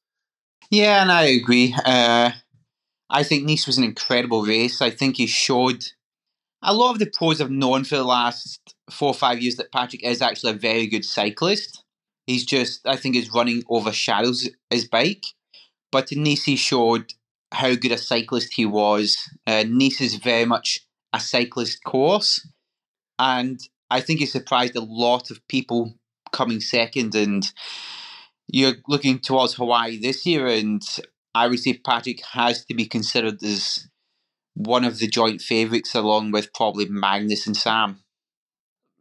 Yeah, 0.69 1.01
and 1.01 1.11
I 1.11 1.23
agree. 1.23 1.75
Uh, 1.85 2.31
I 3.09 3.23
think 3.23 3.45
Nice 3.45 3.67
was 3.67 3.77
an 3.77 3.83
incredible 3.83 4.43
race. 4.43 4.81
I 4.81 4.89
think 4.89 5.17
he 5.17 5.27
showed 5.27 5.83
a 6.63 6.73
lot 6.73 6.91
of 6.91 6.99
the 6.99 7.07
pros 7.07 7.39
have 7.39 7.51
known 7.51 7.83
for 7.83 7.95
the 7.95 8.03
last 8.03 8.75
four 8.89 9.09
or 9.09 9.13
five 9.13 9.41
years 9.41 9.55
that 9.55 9.71
Patrick 9.71 10.03
is 10.03 10.21
actually 10.21 10.51
a 10.51 10.55
very 10.55 10.87
good 10.87 11.05
cyclist. 11.05 11.83
He's 12.27 12.45
just, 12.45 12.87
I 12.87 12.95
think, 12.95 13.15
his 13.15 13.33
running 13.33 13.63
overshadows 13.69 14.49
his 14.69 14.87
bike. 14.87 15.25
But 15.91 16.11
in 16.11 16.23
Nice, 16.23 16.47
showed 16.57 17.13
how 17.51 17.75
good 17.75 17.91
a 17.91 17.97
cyclist 17.97 18.53
he 18.53 18.65
was. 18.65 19.17
Uh, 19.45 19.63
nice 19.67 19.99
is 19.99 20.15
very 20.15 20.45
much 20.45 20.81
a 21.11 21.19
cyclist 21.19 21.83
course. 21.83 22.47
And 23.19 23.59
I 23.89 23.99
think 24.01 24.19
he 24.19 24.25
surprised 24.25 24.75
a 24.75 24.81
lot 24.81 25.31
of 25.31 25.45
people 25.47 25.95
coming 26.31 26.61
second. 26.61 27.15
And 27.15 27.51
you're 28.47 28.75
looking 28.87 29.19
towards 29.19 29.55
Hawaii 29.55 29.97
this 29.99 30.25
year. 30.25 30.47
And 30.47 30.81
I 31.35 31.47
would 31.47 31.59
say 31.59 31.73
Patrick 31.73 32.21
has 32.31 32.63
to 32.65 32.73
be 32.73 32.85
considered 32.85 33.43
as 33.43 33.87
one 34.53 34.83
of 34.83 34.99
the 34.99 35.07
joint 35.07 35.41
favourites, 35.41 35.95
along 35.95 36.31
with 36.31 36.53
probably 36.53 36.85
Magnus 36.87 37.47
and 37.47 37.55
Sam. 37.55 38.03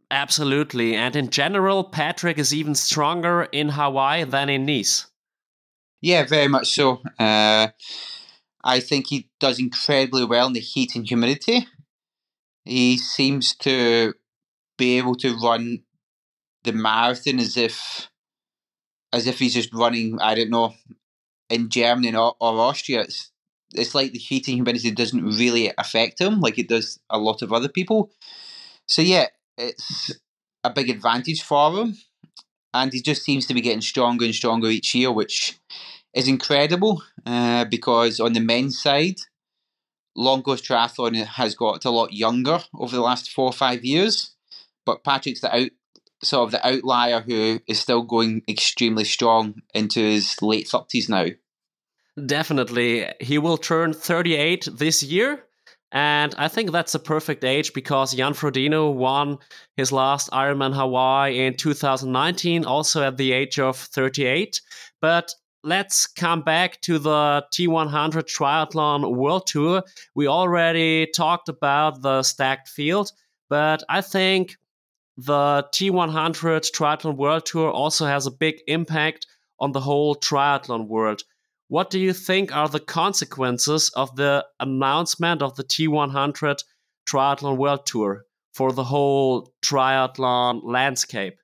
Absolutely. 0.09 0.95
And 0.95 1.15
in 1.15 1.29
general, 1.29 1.85
Patrick 1.85 2.37
is 2.37 2.53
even 2.53 2.75
stronger 2.75 3.43
in 3.51 3.69
Hawaii 3.69 4.25
than 4.25 4.49
in 4.49 4.65
Nice. 4.65 5.07
Yeah, 6.01 6.25
very 6.25 6.47
much 6.47 6.71
so. 6.71 7.01
Uh, 7.17 7.67
I 8.63 8.79
think 8.79 9.07
he 9.07 9.29
does 9.39 9.59
incredibly 9.59 10.25
well 10.25 10.47
in 10.47 10.53
the 10.53 10.59
heat 10.59 10.95
and 10.95 11.07
humidity. 11.07 11.67
He 12.65 12.97
seems 12.97 13.55
to 13.57 14.13
be 14.77 14.97
able 14.97 15.15
to 15.15 15.37
run 15.37 15.83
the 16.63 16.73
marathon 16.73 17.39
as 17.39 17.55
if 17.57 18.09
as 19.13 19.27
if 19.27 19.39
he's 19.39 19.53
just 19.53 19.73
running, 19.73 20.19
I 20.21 20.35
don't 20.35 20.49
know, 20.49 20.73
in 21.49 21.69
Germany 21.69 22.15
or, 22.15 22.35
or 22.39 22.59
Austria. 22.59 23.01
It's 23.01 23.31
it's 23.73 23.95
like 23.95 24.11
the 24.11 24.19
heat 24.19 24.47
and 24.47 24.55
humidity 24.55 24.91
doesn't 24.91 25.23
really 25.23 25.71
affect 25.77 26.19
him 26.19 26.39
like 26.39 26.57
it 26.57 26.69
does 26.69 26.99
a 27.09 27.17
lot 27.17 27.41
of 27.41 27.53
other 27.53 27.69
people. 27.69 28.11
So 28.87 29.01
yeah, 29.01 29.27
it's 29.57 30.11
a 30.63 30.69
big 30.69 30.89
advantage 30.89 31.41
for 31.41 31.71
him, 31.77 31.97
and 32.73 32.91
he 32.91 33.01
just 33.01 33.23
seems 33.23 33.45
to 33.47 33.53
be 33.53 33.61
getting 33.61 33.81
stronger 33.81 34.25
and 34.25 34.35
stronger 34.35 34.67
each 34.67 34.93
year, 34.93 35.11
which 35.11 35.59
is 36.13 36.27
incredible. 36.27 37.03
Uh, 37.25 37.65
because 37.65 38.19
on 38.19 38.33
the 38.33 38.39
men's 38.39 38.81
side, 38.81 39.19
long 40.15 40.41
course 40.43 40.61
triathlon 40.61 41.15
has 41.23 41.55
got 41.55 41.85
a 41.85 41.91
lot 41.91 42.13
younger 42.13 42.59
over 42.77 42.95
the 42.95 43.01
last 43.01 43.31
four 43.31 43.45
or 43.45 43.53
five 43.53 43.85
years, 43.85 44.35
but 44.85 45.03
Patrick's 45.03 45.41
the 45.41 45.55
out 45.55 45.69
sort 46.23 46.45
of 46.45 46.51
the 46.51 46.67
outlier 46.67 47.21
who 47.21 47.59
is 47.67 47.79
still 47.79 48.03
going 48.03 48.43
extremely 48.47 49.03
strong 49.03 49.55
into 49.73 49.99
his 49.99 50.39
late 50.41 50.67
thirties 50.67 51.09
now. 51.09 51.25
Definitely. 52.25 53.07
He 53.19 53.37
will 53.37 53.57
turn 53.57 53.93
38 53.93 54.67
this 54.73 55.01
year. 55.01 55.43
And 55.93 56.33
I 56.37 56.47
think 56.47 56.71
that's 56.71 56.95
a 56.95 56.99
perfect 56.99 57.43
age 57.43 57.73
because 57.73 58.13
Jan 58.13 58.33
Frodeno 58.33 58.93
won 58.93 59.39
his 59.75 59.91
last 59.91 60.31
Ironman 60.31 60.73
Hawaii 60.73 61.45
in 61.45 61.57
2019, 61.57 62.63
also 62.63 63.03
at 63.03 63.17
the 63.17 63.33
age 63.33 63.59
of 63.59 63.75
38. 63.75 64.61
But 65.01 65.33
let's 65.63 66.07
come 66.07 66.43
back 66.43 66.79
to 66.81 66.97
the 66.97 67.45
T100 67.53 68.23
Triathlon 68.23 69.15
World 69.15 69.47
Tour. 69.47 69.83
We 70.15 70.27
already 70.27 71.07
talked 71.07 71.49
about 71.49 72.01
the 72.01 72.23
stacked 72.23 72.69
field, 72.69 73.11
but 73.49 73.83
I 73.89 73.99
think 73.99 74.55
the 75.17 75.67
T100 75.73 76.71
Triathlon 76.71 77.17
World 77.17 77.45
Tour 77.45 77.69
also 77.69 78.05
has 78.05 78.27
a 78.27 78.31
big 78.31 78.61
impact 78.67 79.27
on 79.59 79.73
the 79.73 79.81
whole 79.81 80.15
triathlon 80.15 80.87
world. 80.87 81.23
What 81.71 81.89
do 81.89 82.01
you 82.01 82.11
think 82.11 82.53
are 82.53 82.67
the 82.67 82.81
consequences 82.81 83.91
of 83.95 84.17
the 84.17 84.45
announcement 84.59 85.41
of 85.41 85.55
the 85.55 85.63
T100 85.63 86.65
Triathlon 87.09 87.55
World 87.55 87.85
Tour 87.85 88.25
for 88.53 88.73
the 88.73 88.83
whole 88.83 89.53
triathlon 89.63 90.63
landscape? 90.65 91.37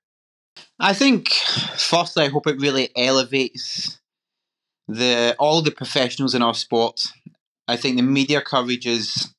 I 0.81 0.91
think, 0.91 1.29
firstly, 1.77 2.25
I 2.25 2.27
hope 2.27 2.45
it 2.45 2.59
really 2.59 2.89
elevates 2.97 4.01
the 4.89 5.33
all 5.39 5.61
the 5.61 5.71
professionals 5.71 6.35
in 6.35 6.41
our 6.41 6.55
sport. 6.55 7.03
I 7.69 7.77
think 7.77 7.95
the 7.95 8.03
media 8.03 8.41
coverage 8.41 8.85
is 8.85 9.33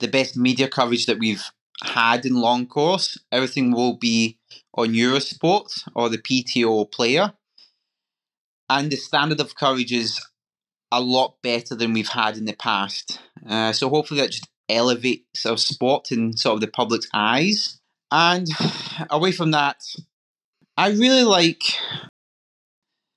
the 0.00 0.08
best 0.08 0.36
media 0.36 0.68
coverage 0.68 1.06
that 1.06 1.18
we've 1.18 1.50
had 1.82 2.26
in 2.26 2.34
long 2.34 2.66
course. 2.66 3.16
Everything 3.32 3.72
will 3.72 3.96
be 3.96 4.36
on 4.74 4.88
Eurosport 4.88 5.88
or 5.94 6.10
the 6.10 6.18
PTO 6.18 6.92
player 6.92 7.32
and 8.70 8.90
the 8.90 8.96
standard 8.96 9.40
of 9.40 9.56
courage 9.56 9.92
is 9.92 10.24
a 10.92 11.00
lot 11.00 11.34
better 11.42 11.74
than 11.74 11.92
we've 11.92 12.08
had 12.08 12.36
in 12.36 12.44
the 12.46 12.54
past. 12.54 13.20
Uh, 13.46 13.72
so 13.72 13.88
hopefully 13.88 14.20
that 14.20 14.30
just 14.30 14.48
elevates 14.68 15.44
our 15.44 15.56
sport 15.56 16.12
in 16.12 16.36
sort 16.36 16.54
of 16.54 16.60
the 16.60 16.68
public's 16.68 17.08
eyes. 17.12 17.80
And 18.10 18.48
away 19.10 19.32
from 19.32 19.50
that, 19.50 19.82
I 20.76 20.90
really 20.90 21.24
like 21.24 21.64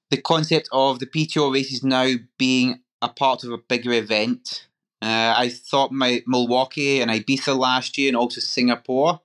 the 0.09 0.21
concept 0.21 0.69
of 0.71 0.99
the 0.99 1.07
PTO 1.07 1.53
races 1.53 1.83
now 1.83 2.13
being 2.37 2.81
a 3.01 3.09
part 3.09 3.43
of 3.43 3.51
a 3.51 3.57
bigger 3.57 3.93
event. 3.93 4.67
Uh, 5.01 5.33
I 5.37 5.49
thought 5.49 5.91
my 5.91 6.23
Milwaukee 6.25 7.01
and 7.01 7.11
Ibiza 7.11 7.57
last 7.57 7.97
year, 7.97 8.07
and 8.07 8.17
also 8.17 8.39
Singapore. 8.39 9.21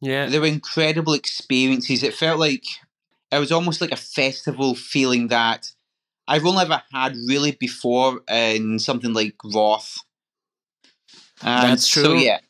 Yeah, 0.00 0.26
they 0.26 0.38
were 0.38 0.46
incredible 0.46 1.14
experiences. 1.14 2.02
It 2.02 2.14
felt 2.14 2.40
like 2.40 2.64
it 3.30 3.38
was 3.38 3.52
almost 3.52 3.80
like 3.80 3.92
a 3.92 3.96
festival 3.96 4.74
feeling 4.74 5.28
that 5.28 5.70
I've 6.26 6.44
only 6.44 6.62
ever 6.62 6.82
had 6.92 7.14
really 7.26 7.52
before 7.52 8.20
in 8.30 8.78
something 8.78 9.12
like 9.12 9.34
Roth. 9.44 9.98
And 11.42 11.72
That's 11.72 11.88
true. 11.88 12.04
So 12.04 12.12
yeah. 12.14 12.40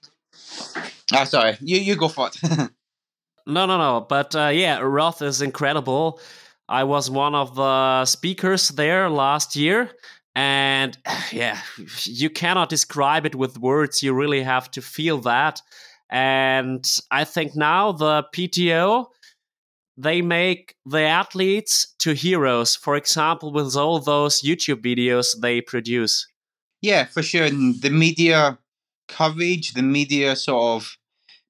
Ah, 1.12 1.25
sorry. 1.25 1.57
You 1.61 1.79
you 1.79 1.97
go 1.97 2.09
for 2.09 2.29
it. 2.29 2.37
no, 3.47 3.67
no, 3.67 3.79
no. 3.79 4.07
But 4.09 4.35
uh, 4.35 4.51
yeah, 4.53 4.81
Roth 4.81 5.23
is 5.23 5.43
incredible. 5.43 6.21
I 6.69 6.85
was 6.85 7.11
one 7.11 7.35
of 7.35 7.55
the 7.55 8.05
speakers 8.05 8.69
there 8.71 9.09
last 9.09 9.57
year, 9.57 9.91
and 10.35 10.97
yeah, 11.33 11.61
you 12.05 12.31
cannot 12.31 12.69
describe 12.69 13.27
it 13.27 13.35
with 13.35 13.59
words. 13.59 14.03
You 14.03 14.12
really 14.12 14.43
have 14.43 14.71
to 14.73 14.83
feel 14.83 15.19
that. 15.19 15.62
And 16.11 16.85
I 17.11 17.25
think 17.25 17.55
now 17.55 17.93
the 17.93 18.25
PTO 18.35 19.07
they 19.98 20.22
make 20.22 20.76
the 20.87 21.02
athletes 21.02 21.94
to 21.98 22.12
heroes. 22.12 22.76
For 22.76 22.94
example, 22.94 23.52
with 23.52 23.74
all 23.76 23.98
those 23.98 24.42
YouTube 24.42 24.80
videos 24.80 25.26
they 25.40 25.61
produce. 25.61 26.26
Yeah, 26.80 27.04
for 27.04 27.22
sure. 27.22 27.44
And 27.44 27.82
the 27.82 27.90
media 27.90 28.58
coverage, 29.08 29.72
the 29.72 29.82
media 29.82 30.37
sort 30.37 30.80
of 30.80 30.96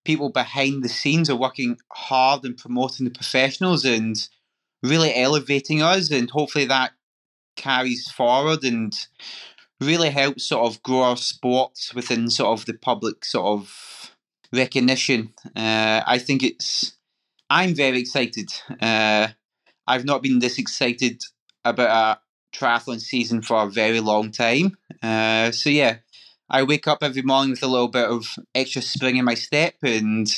people 0.04 0.30
behind 0.30 0.82
the 0.82 0.88
scenes 0.88 1.28
are 1.28 1.37
working 1.37 1.76
hard 1.92 2.44
and 2.44 2.56
promoting 2.56 3.04
the 3.04 3.11
professionals 3.11 3.84
and 3.84 4.16
really 4.82 5.14
elevating 5.14 5.82
us. 5.82 6.11
And 6.11 6.30
hopefully 6.30 6.64
that 6.64 6.92
carries 7.56 8.11
forward 8.11 8.64
and 8.64 8.94
really 9.80 10.08
helps 10.08 10.44
sort 10.44 10.66
of 10.66 10.82
grow 10.82 11.02
our 11.02 11.16
sport 11.18 11.90
within 11.94 12.30
sort 12.30 12.58
of 12.58 12.64
the 12.64 12.74
public 12.74 13.26
sort 13.26 13.46
of 13.46 14.16
recognition. 14.52 15.34
Uh, 15.54 16.02
I 16.06 16.18
think 16.18 16.42
it's 16.42 16.97
I'm 17.50 17.74
very 17.74 18.00
excited. 18.00 18.50
Uh, 18.80 19.28
I've 19.87 20.04
not 20.04 20.22
been 20.22 20.38
this 20.38 20.58
excited 20.58 21.22
about 21.64 22.20
a 22.54 22.56
triathlon 22.56 23.00
season 23.00 23.42
for 23.42 23.62
a 23.62 23.70
very 23.70 24.00
long 24.00 24.30
time. 24.30 24.76
Uh, 25.02 25.50
so 25.50 25.70
yeah, 25.70 25.98
I 26.50 26.62
wake 26.62 26.87
up 26.87 27.02
every 27.02 27.22
morning 27.22 27.50
with 27.50 27.62
a 27.62 27.66
little 27.66 27.88
bit 27.88 28.08
of 28.08 28.26
extra 28.54 28.82
spring 28.82 29.16
in 29.16 29.24
my 29.24 29.34
step, 29.34 29.74
and 29.82 30.28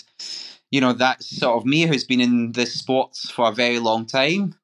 you 0.70 0.80
know 0.80 0.92
that's 0.92 1.36
sort 1.36 1.56
of 1.56 1.66
me 1.66 1.82
who's 1.82 2.04
been 2.04 2.20
in 2.20 2.52
this 2.52 2.74
sport 2.74 3.16
for 3.16 3.48
a 3.48 3.54
very 3.54 3.78
long 3.78 4.06
time. 4.06 4.54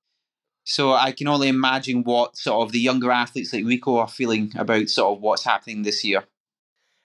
So 0.64 0.92
I 0.92 1.12
can 1.12 1.28
only 1.28 1.48
imagine 1.48 2.02
what 2.02 2.36
sort 2.36 2.66
of 2.66 2.72
the 2.72 2.80
younger 2.80 3.10
athletes 3.12 3.52
like 3.52 3.64
Rico 3.64 3.98
are 3.98 4.08
feeling 4.08 4.52
about 4.56 4.88
sort 4.88 5.16
of 5.16 5.22
what's 5.22 5.44
happening 5.44 5.82
this 5.82 6.04
year. 6.04 6.24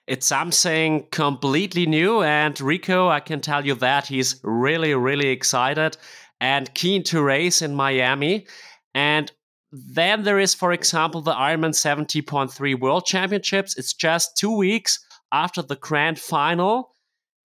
It's 0.06 0.26
something 0.26 1.06
completely 1.12 1.86
new, 1.86 2.22
and 2.22 2.60
Rico, 2.60 3.08
I 3.08 3.20
can 3.20 3.40
tell 3.40 3.64
you 3.64 3.74
that 3.76 4.06
he's 4.06 4.40
really, 4.42 4.94
really 4.94 5.28
excited 5.28 5.96
and 6.40 6.74
keen 6.74 7.04
to 7.04 7.22
race 7.22 7.62
in 7.62 7.74
Miami. 7.74 8.46
And 8.94 9.30
then 9.70 10.24
there 10.24 10.40
is, 10.40 10.54
for 10.54 10.72
example, 10.72 11.22
the 11.22 11.32
Ironman 11.32 11.70
70.3 11.70 12.80
World 12.80 13.06
Championships. 13.06 13.78
It's 13.78 13.94
just 13.94 14.36
two 14.36 14.56
weeks 14.56 14.98
after 15.30 15.62
the 15.62 15.76
grand 15.76 16.18
final. 16.18 16.90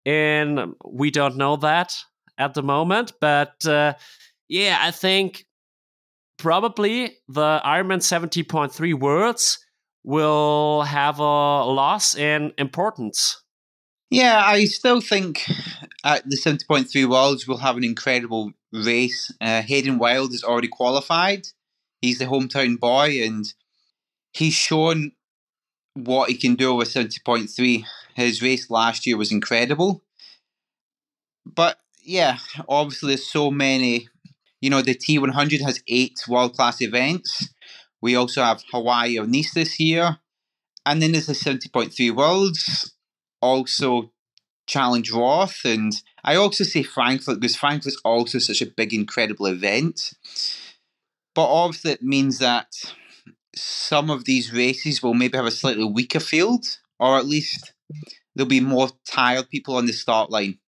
In 0.04 0.74
we 0.84 1.10
don't 1.10 1.36
know 1.36 1.56
that 1.56 1.96
at 2.36 2.52
the 2.52 2.62
moment, 2.62 3.12
but 3.20 3.64
uh, 3.66 3.94
yeah, 4.48 4.78
I 4.80 4.90
think 4.90 5.46
probably 6.36 7.16
the 7.26 7.60
Ironman 7.64 8.00
70.3 8.00 8.94
Worlds 8.94 9.63
will 10.04 10.82
have 10.82 11.18
a 11.18 11.64
loss 11.64 12.14
in 12.14 12.52
importance. 12.58 13.42
Yeah, 14.10 14.40
I 14.44 14.66
still 14.66 15.00
think 15.00 15.50
at 16.04 16.28
the 16.28 16.36
70.3 16.36 17.08
Worlds 17.08 17.48
we'll 17.48 17.56
have 17.58 17.76
an 17.76 17.84
incredible 17.84 18.52
race. 18.72 19.32
Uh, 19.40 19.62
Hayden 19.62 19.98
Wilde 19.98 20.34
is 20.34 20.44
already 20.44 20.68
qualified. 20.68 21.48
He's 22.00 22.18
the 22.18 22.26
hometown 22.26 22.78
boy 22.78 23.22
and 23.24 23.46
he's 24.32 24.54
shown 24.54 25.12
what 25.94 26.28
he 26.28 26.36
can 26.36 26.54
do 26.54 26.74
with 26.74 26.92
70.3. 26.92 27.84
His 28.14 28.42
race 28.42 28.70
last 28.70 29.06
year 29.06 29.16
was 29.16 29.32
incredible. 29.32 30.04
But 31.46 31.78
yeah, 32.04 32.38
obviously 32.68 33.08
there's 33.08 33.30
so 33.30 33.50
many. 33.50 34.08
You 34.60 34.70
know, 34.70 34.82
the 34.82 34.94
T100 34.94 35.60
has 35.60 35.82
eight 35.88 36.20
world 36.28 36.54
class 36.54 36.80
events. 36.80 37.53
We 38.04 38.16
also 38.16 38.42
have 38.42 38.62
Hawaii 38.70 39.18
or 39.18 39.26
Nice 39.26 39.54
this 39.54 39.80
year. 39.80 40.18
And 40.84 41.00
then 41.00 41.12
there's 41.12 41.24
the 41.24 41.32
70.3 41.32 42.14
Worlds, 42.14 42.92
also 43.40 44.12
Challenge 44.66 45.10
Roth. 45.10 45.64
And 45.64 45.90
I 46.22 46.36
also 46.36 46.64
say 46.64 46.82
Frankfurt 46.82 47.40
because 47.40 47.56
Frankfurt's 47.56 47.98
also 48.04 48.38
such 48.38 48.60
a 48.60 48.66
big, 48.66 48.92
incredible 48.92 49.46
event. 49.46 50.12
But 51.34 51.46
obviously, 51.46 51.92
it 51.92 52.02
means 52.02 52.40
that 52.40 52.66
some 53.56 54.10
of 54.10 54.26
these 54.26 54.52
races 54.52 55.02
will 55.02 55.14
maybe 55.14 55.38
have 55.38 55.46
a 55.46 55.50
slightly 55.50 55.84
weaker 55.84 56.20
field, 56.20 56.66
or 57.00 57.16
at 57.16 57.24
least 57.24 57.72
there'll 58.36 58.46
be 58.46 58.60
more 58.60 58.90
tired 59.06 59.48
people 59.48 59.76
on 59.76 59.86
the 59.86 59.94
start 59.94 60.30
line, 60.30 60.58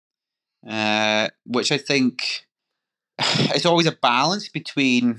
uh, 0.66 1.28
which 1.44 1.70
I 1.70 1.76
think 1.76 2.46
it's 3.18 3.66
always 3.66 3.86
a 3.86 3.92
balance 3.92 4.48
between 4.48 5.18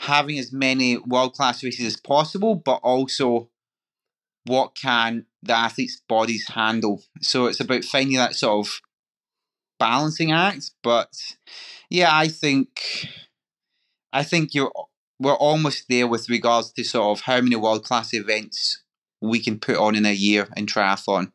having 0.00 0.38
as 0.38 0.50
many 0.50 0.96
world 0.96 1.34
class 1.34 1.62
races 1.62 1.84
as 1.84 1.96
possible, 1.96 2.54
but 2.54 2.80
also 2.82 3.50
what 4.46 4.74
can 4.74 5.26
the 5.42 5.52
athletes' 5.52 6.00
bodies 6.08 6.48
handle. 6.48 7.02
So 7.20 7.46
it's 7.46 7.60
about 7.60 7.84
finding 7.84 8.16
that 8.16 8.34
sort 8.34 8.66
of 8.66 8.80
balancing 9.78 10.32
act. 10.32 10.70
But 10.82 11.12
yeah, 11.90 12.08
I 12.10 12.28
think 12.28 13.08
I 14.12 14.22
think 14.22 14.54
you're 14.54 14.72
we're 15.18 15.34
almost 15.34 15.84
there 15.90 16.08
with 16.08 16.30
regards 16.30 16.72
to 16.72 16.84
sort 16.84 17.18
of 17.18 17.24
how 17.24 17.42
many 17.42 17.56
world 17.56 17.84
class 17.84 18.14
events 18.14 18.82
we 19.20 19.38
can 19.38 19.58
put 19.58 19.76
on 19.76 19.94
in 19.94 20.06
a 20.06 20.12
year 20.12 20.48
in 20.56 20.64
triathlon. 20.64 21.32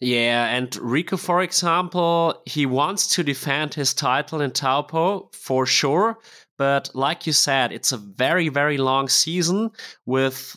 Yeah, 0.00 0.46
and 0.48 0.74
Rico, 0.78 1.16
for 1.16 1.42
example, 1.42 2.42
he 2.44 2.66
wants 2.66 3.14
to 3.14 3.22
defend 3.22 3.72
his 3.74 3.94
title 3.94 4.40
in 4.40 4.50
Taupo 4.50 5.30
for 5.32 5.64
sure. 5.64 6.18
But 6.62 6.90
like 6.94 7.26
you 7.26 7.32
said, 7.32 7.72
it's 7.72 7.90
a 7.90 7.96
very, 7.96 8.48
very 8.48 8.78
long 8.78 9.08
season 9.08 9.72
with 10.06 10.54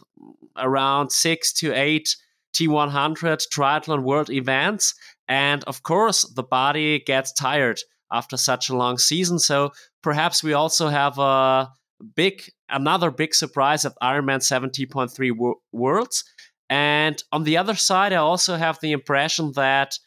around 0.55 1.09
six 1.11 1.51
to 1.53 1.73
eight 1.73 2.15
T100 2.55 3.47
triathlon 3.51 4.03
world 4.03 4.29
events. 4.29 4.93
And 5.27 5.63
of 5.63 5.81
course, 5.81 6.31
the 6.35 6.43
body 6.43 6.99
gets 6.99 7.33
tired 7.33 7.79
after 8.13 8.37
such 8.37 8.69
a 8.69 8.75
long 8.75 8.99
season. 8.99 9.39
So 9.39 9.71
perhaps 10.03 10.43
we 10.43 10.53
also 10.53 10.89
have 10.89 11.17
a 11.17 11.71
big 12.15 12.43
another 12.69 13.09
big 13.09 13.33
surprise 13.33 13.83
at 13.83 13.97
Ironman 13.99 14.41
70.3 14.43 15.55
Worlds. 15.71 16.23
And 16.69 17.23
on 17.31 17.45
the 17.45 17.57
other 17.57 17.73
side, 17.73 18.13
I 18.13 18.17
also 18.17 18.57
have 18.57 18.77
the 18.79 18.91
impression 18.91 19.53
that 19.55 19.97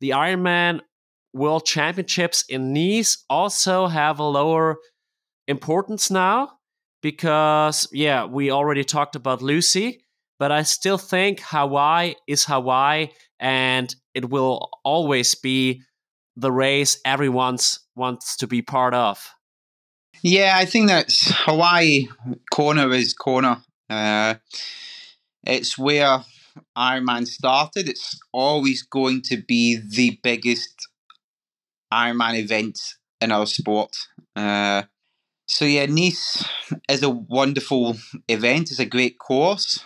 the 0.00 0.10
Ironman 0.10 0.80
World 1.32 1.64
Championships 1.64 2.44
in 2.48 2.72
Nice 2.72 3.24
also 3.30 3.86
have 3.86 4.18
a 4.18 4.24
lower 4.24 4.78
importance 5.48 6.10
now 6.10 6.58
because, 7.02 7.88
yeah, 7.92 8.24
we 8.24 8.50
already 8.50 8.84
talked 8.84 9.16
about 9.16 9.42
Lucy, 9.42 10.04
but 10.38 10.52
I 10.52 10.62
still 10.62 10.98
think 10.98 11.40
Hawaii 11.40 12.14
is 12.26 12.44
Hawaii 12.44 13.08
and 13.38 13.94
it 14.14 14.30
will 14.30 14.70
always 14.84 15.34
be 15.34 15.82
the 16.36 16.52
race 16.52 16.98
everyone 17.04 17.58
wants 17.94 18.36
to 18.36 18.46
be 18.46 18.62
part 18.62 18.94
of. 18.94 19.32
Yeah, 20.22 20.54
I 20.56 20.64
think 20.64 20.88
that's 20.88 21.30
Hawaii 21.30 22.08
Kona 22.50 22.88
is 22.88 23.12
Kona. 23.12 23.62
Uh, 23.88 24.34
it's 25.44 25.78
where 25.78 26.24
Ironman 26.76 27.26
started. 27.26 27.88
It's 27.88 28.18
always 28.32 28.82
going 28.82 29.22
to 29.22 29.36
be 29.36 29.76
the 29.76 30.18
biggest 30.22 30.88
Ironman 31.92 32.38
event 32.38 32.78
in 33.20 33.32
our 33.32 33.46
sport. 33.46 33.94
Uh, 34.34 34.82
so 35.46 35.64
yeah, 35.64 35.86
Nice 35.86 36.44
is 36.88 37.02
a 37.02 37.10
wonderful 37.10 37.96
event. 38.28 38.70
It's 38.70 38.80
a 38.80 38.86
great 38.86 39.18
course. 39.18 39.84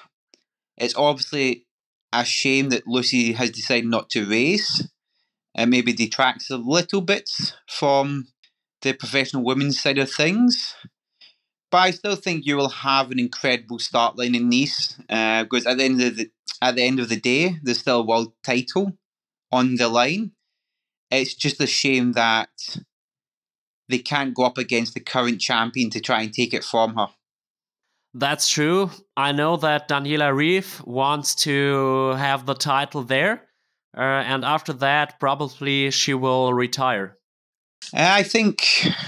It's 0.77 0.97
obviously 0.97 1.67
a 2.13 2.25
shame 2.25 2.71
that 2.71 2.87
Lucy 2.87 3.33
has 3.35 3.51
decided 3.51 3.87
not 3.87 4.11
to 4.11 4.29
race. 4.29 4.89
It 5.55 5.67
maybe 5.67 5.93
detracts 5.93 6.51
a 6.51 6.57
little 6.57 7.01
bit 7.03 7.31
from 7.69 8.29
the 8.83 8.95
professional 8.95 9.45
women's 9.45 9.81
side 9.81 9.99
of 9.99 10.11
things. 10.11 10.75
But 11.71 11.79
I 11.79 11.91
still 11.93 12.17
think 12.17 12.47
you 12.47 12.57
will 12.57 12.69
have 12.69 13.11
an 13.11 13.19
incredible 13.19 13.79
start 13.79 14.19
line 14.19 14.35
in 14.35 14.49
Nice 14.49 14.99
uh, 15.09 15.45
because 15.45 15.67
at 15.67 15.79
the 15.79 15.85
end 15.85 16.03
of 16.03 16.17
the 16.17 16.31
at 16.63 16.75
the 16.77 16.83
end 16.83 17.01
of 17.01 17.09
the 17.09 17.17
day, 17.17 17.57
there's 17.63 17.79
still 17.81 18.01
a 18.01 18.07
world 18.07 18.33
title 18.43 18.93
on 19.53 19.77
the 19.77 19.89
line. 19.89 20.33
It's 21.11 21.35
just 21.35 21.61
a 21.61 21.67
shame 21.67 22.13
that 22.13 22.51
they 23.91 23.99
can't 23.99 24.35
go 24.35 24.45
up 24.45 24.59
against 24.59 24.95
the 24.95 25.01
current 25.01 25.41
champion 25.41 25.91
to 25.91 26.01
try 26.01 26.23
and 26.23 26.33
take 26.33 26.55
it 26.55 26.65
from 26.65 26.95
her. 26.97 27.09
That's 28.13 28.49
true. 28.49 28.91
I 29.17 29.33
know 29.33 29.57
that 29.59 29.89
Daniela 29.89 30.33
Ryf 30.33 30.85
wants 30.87 31.35
to 31.47 32.15
have 32.19 32.45
the 32.45 32.55
title 32.55 33.05
there, 33.05 33.47
uh, 33.97 34.01
and 34.01 34.45
after 34.45 34.73
that, 34.75 35.21
probably 35.21 35.91
she 35.91 36.15
will 36.15 36.53
retire. 36.53 37.17
I 37.95 38.23
think 38.23 38.59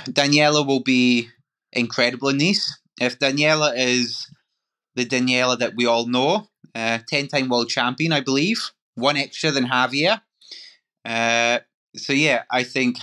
Daniela 0.07 0.67
will 0.67 0.83
be 0.83 1.29
incredible 1.73 2.29
in 2.29 2.39
these. 2.39 2.81
If 3.01 3.19
Daniela 3.19 3.73
is 3.77 4.29
the 4.95 5.05
Daniela 5.05 5.59
that 5.59 5.75
we 5.77 5.87
all 5.87 6.07
know, 6.07 6.49
uh, 6.75 6.99
10 7.09 7.29
time 7.29 7.49
world 7.49 7.69
champion, 7.69 8.13
I 8.13 8.21
believe, 8.21 8.71
one 8.95 9.17
extra 9.17 9.51
than 9.51 9.67
Javier. 9.67 10.21
Uh, 11.05 11.61
so, 11.97 12.13
yeah, 12.13 12.45
I 12.51 12.63
think 12.63 12.99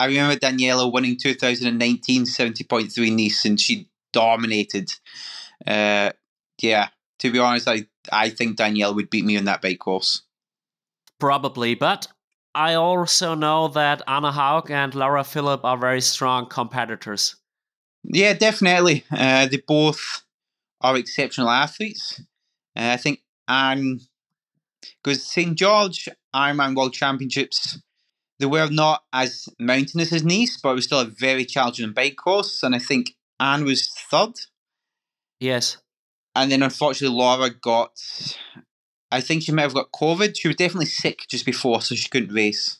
I 0.00 0.06
remember 0.06 0.36
Daniela 0.36 0.92
winning 0.92 1.16
2019 1.16 2.24
70.3 2.24 3.16
Nice 3.16 3.44
and 3.44 3.60
she 3.60 3.88
dominated. 4.12 4.90
Uh, 5.66 6.10
yeah, 6.62 6.88
to 7.18 7.32
be 7.32 7.38
honest, 7.38 7.68
I, 7.68 7.86
I 8.12 8.30
think 8.30 8.58
Daniela 8.58 8.94
would 8.94 9.10
beat 9.10 9.24
me 9.24 9.36
on 9.36 9.44
that 9.44 9.62
bike 9.62 9.78
course. 9.78 10.22
Probably, 11.18 11.74
but 11.74 12.06
I 12.54 12.74
also 12.74 13.34
know 13.34 13.68
that 13.68 14.02
Anne 14.06 14.24
Haug 14.24 14.70
and 14.70 14.94
Laura 14.94 15.24
Philipp 15.24 15.64
are 15.64 15.76
very 15.76 16.00
strong 16.00 16.46
competitors. 16.46 17.36
Yeah, 18.04 18.34
definitely. 18.34 19.04
Uh, 19.10 19.46
they 19.46 19.62
both 19.66 20.24
are 20.80 20.96
exceptional 20.96 21.50
athletes. 21.50 22.20
Uh, 22.76 22.90
I 22.94 22.96
think 22.96 23.20
Anne, 23.48 24.00
because 25.02 25.24
St. 25.24 25.56
George 25.56 26.08
Ironman 26.34 26.76
World 26.76 26.94
Championships, 26.94 27.80
they 28.38 28.46
were 28.46 28.68
not 28.70 29.02
as 29.12 29.48
mountainous 29.58 30.12
as 30.12 30.24
Nice, 30.24 30.58
but 30.62 30.70
it 30.70 30.74
was 30.74 30.84
still 30.84 31.00
a 31.00 31.04
very 31.04 31.44
challenging 31.44 31.92
bike 31.92 32.16
course. 32.16 32.62
And 32.62 32.74
I 32.74 32.78
think 32.78 33.14
Anne 33.40 33.64
was 33.64 33.88
third. 33.88 34.34
Yes. 35.40 35.78
And 36.34 36.52
then 36.52 36.62
unfortunately, 36.62 37.16
Laura 37.16 37.50
got 37.50 37.92
I 39.10 39.20
think 39.20 39.42
she 39.42 39.52
might 39.52 39.62
have 39.62 39.74
got 39.74 39.92
COVID. 39.92 40.36
She 40.38 40.48
was 40.48 40.56
definitely 40.56 40.86
sick 40.86 41.26
just 41.28 41.46
before, 41.46 41.80
so 41.80 41.94
she 41.94 42.08
couldn't 42.08 42.34
race. 42.34 42.78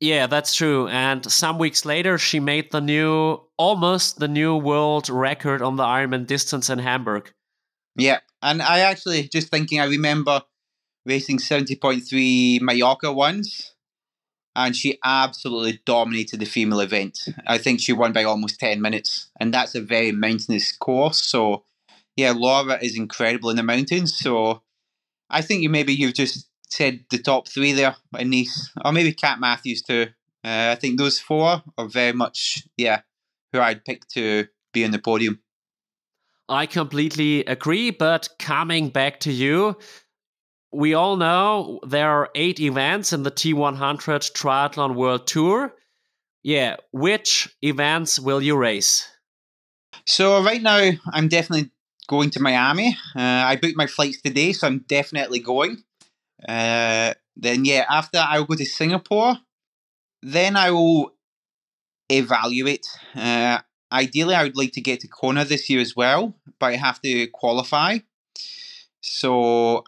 Yeah, 0.00 0.26
that's 0.26 0.54
true. 0.54 0.88
And 0.88 1.30
some 1.30 1.58
weeks 1.58 1.84
later, 1.84 2.18
she 2.18 2.40
made 2.40 2.70
the 2.70 2.80
new, 2.80 3.40
almost 3.56 4.18
the 4.18 4.28
new 4.28 4.56
world 4.56 5.08
record 5.08 5.60
on 5.60 5.76
the 5.76 5.82
Ironman 5.82 6.26
distance 6.26 6.70
in 6.70 6.78
Hamburg. 6.78 7.32
Yeah, 7.96 8.20
and 8.42 8.62
I 8.62 8.80
actually 8.80 9.24
just 9.28 9.48
thinking, 9.48 9.80
I 9.80 9.86
remember 9.86 10.42
racing 11.04 11.38
70.3 11.38 12.60
Mallorca 12.60 13.12
once, 13.12 13.74
and 14.58 14.74
she 14.74 14.98
absolutely 15.04 15.80
dominated 15.86 16.40
the 16.40 16.44
female 16.44 16.80
event. 16.80 17.20
I 17.46 17.58
think 17.58 17.80
she 17.80 17.92
won 17.92 18.12
by 18.12 18.24
almost 18.24 18.58
10 18.58 18.82
minutes, 18.82 19.30
and 19.38 19.54
that's 19.54 19.76
a 19.76 19.80
very 19.80 20.10
mountainous 20.10 20.76
course. 20.76 21.24
So, 21.24 21.64
yeah, 22.16 22.32
Laura 22.34 22.76
is 22.82 22.96
incredible 22.96 23.50
in 23.50 23.56
the 23.56 23.62
mountains. 23.62 24.18
So, 24.18 24.62
I 25.30 25.42
think 25.42 25.62
you 25.62 25.68
maybe 25.68 25.94
you've 25.94 26.14
just 26.14 26.48
said 26.68 27.04
the 27.10 27.18
top 27.18 27.46
three 27.46 27.72
there 27.72 27.94
in 28.18 28.30
Nice, 28.30 28.70
or 28.84 28.90
maybe 28.90 29.12
Kat 29.12 29.38
Matthews 29.38 29.80
too. 29.80 30.06
Uh, 30.44 30.72
I 30.72 30.74
think 30.74 30.98
those 30.98 31.20
four 31.20 31.62
are 31.78 31.86
very 31.86 32.12
much, 32.12 32.64
yeah, 32.76 33.02
who 33.52 33.60
I'd 33.60 33.84
pick 33.84 34.08
to 34.08 34.48
be 34.72 34.84
on 34.84 34.90
the 34.90 34.98
podium. 34.98 35.38
I 36.48 36.66
completely 36.66 37.44
agree, 37.44 37.92
but 37.92 38.28
coming 38.40 38.88
back 38.88 39.20
to 39.20 39.32
you, 39.32 39.76
we 40.72 40.94
all 40.94 41.16
know 41.16 41.80
there 41.86 42.10
are 42.10 42.30
eight 42.34 42.60
events 42.60 43.12
in 43.12 43.22
the 43.22 43.30
T100 43.30 44.32
Triathlon 44.32 44.94
World 44.94 45.26
Tour. 45.26 45.74
Yeah, 46.42 46.76
which 46.92 47.54
events 47.62 48.18
will 48.18 48.40
you 48.40 48.56
race? 48.56 49.08
So 50.06 50.42
right 50.42 50.62
now, 50.62 50.90
I'm 51.12 51.28
definitely 51.28 51.70
going 52.08 52.30
to 52.30 52.40
Miami. 52.40 52.96
Uh, 53.16 53.20
I 53.20 53.56
booked 53.56 53.76
my 53.76 53.86
flights 53.86 54.20
today, 54.20 54.52
so 54.52 54.66
I'm 54.66 54.84
definitely 54.88 55.40
going. 55.40 55.82
Uh, 56.48 57.14
then 57.36 57.64
yeah, 57.64 57.84
after 57.88 58.18
I'll 58.18 58.44
go 58.44 58.54
to 58.54 58.64
Singapore. 58.64 59.36
Then 60.22 60.56
I 60.56 60.72
will 60.72 61.12
evaluate. 62.08 62.86
Uh, 63.14 63.58
ideally, 63.92 64.34
I 64.34 64.42
would 64.42 64.56
like 64.56 64.72
to 64.72 64.80
get 64.80 65.00
to 65.00 65.08
Kona 65.08 65.44
this 65.44 65.70
year 65.70 65.80
as 65.80 65.94
well, 65.94 66.34
but 66.58 66.72
I 66.72 66.76
have 66.76 67.00
to 67.02 67.28
qualify. 67.28 67.98
So 69.00 69.84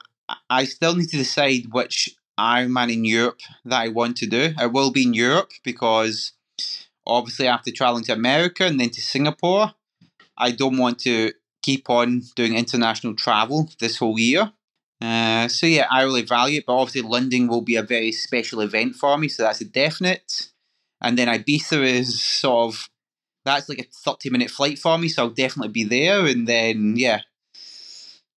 I 0.48 0.64
still 0.64 0.94
need 0.94 1.08
to 1.10 1.16
decide 1.16 1.72
which 1.72 2.16
Ironman 2.38 2.92
in 2.92 3.04
Europe 3.04 3.40
that 3.64 3.80
I 3.80 3.88
want 3.88 4.16
to 4.18 4.26
do. 4.26 4.54
I 4.58 4.66
will 4.66 4.90
be 4.90 5.02
in 5.02 5.14
Europe 5.14 5.50
because 5.64 6.32
obviously 7.06 7.46
after 7.46 7.70
traveling 7.70 8.04
to 8.04 8.12
America 8.12 8.64
and 8.64 8.80
then 8.80 8.90
to 8.90 9.00
Singapore, 9.00 9.74
I 10.38 10.52
don't 10.52 10.78
want 10.78 10.98
to 11.00 11.32
keep 11.62 11.90
on 11.90 12.22
doing 12.36 12.56
international 12.56 13.14
travel 13.14 13.68
this 13.78 13.98
whole 13.98 14.18
year. 14.18 14.52
Uh, 15.00 15.48
so 15.48 15.66
yeah, 15.66 15.86
I 15.90 16.04
will 16.04 16.18
evaluate, 16.18 16.66
but 16.66 16.74
obviously 16.76 17.08
London 17.08 17.48
will 17.48 17.62
be 17.62 17.76
a 17.76 17.82
very 17.82 18.12
special 18.12 18.60
event 18.60 18.96
for 18.96 19.16
me, 19.16 19.28
so 19.28 19.42
that's 19.42 19.60
a 19.60 19.64
definite. 19.64 20.50
And 21.00 21.16
then 21.16 21.28
Ibiza 21.28 21.82
is 21.82 22.22
sort 22.22 22.74
of 22.74 22.88
that's 23.44 23.68
like 23.68 23.78
a 23.78 23.84
thirty 23.84 24.28
minute 24.28 24.50
flight 24.50 24.78
for 24.78 24.98
me, 24.98 25.08
so 25.08 25.24
I'll 25.24 25.30
definitely 25.30 25.72
be 25.72 25.84
there. 25.84 26.26
And 26.26 26.46
then 26.46 26.94
yeah, 26.96 27.22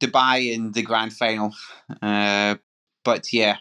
Dubai 0.04 0.54
in 0.54 0.72
the 0.72 0.82
grand 0.82 1.14
final. 1.14 1.54
Uh, 2.02 2.56
but 3.04 3.32
yeah, 3.32 3.58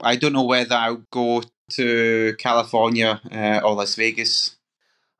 I 0.00 0.16
don't 0.16 0.32
know 0.32 0.44
whether 0.44 0.74
I'll 0.74 1.04
go 1.10 1.42
to 1.70 2.34
California 2.38 3.20
uh, 3.32 3.60
or 3.64 3.74
Las 3.74 3.94
Vegas. 3.94 4.56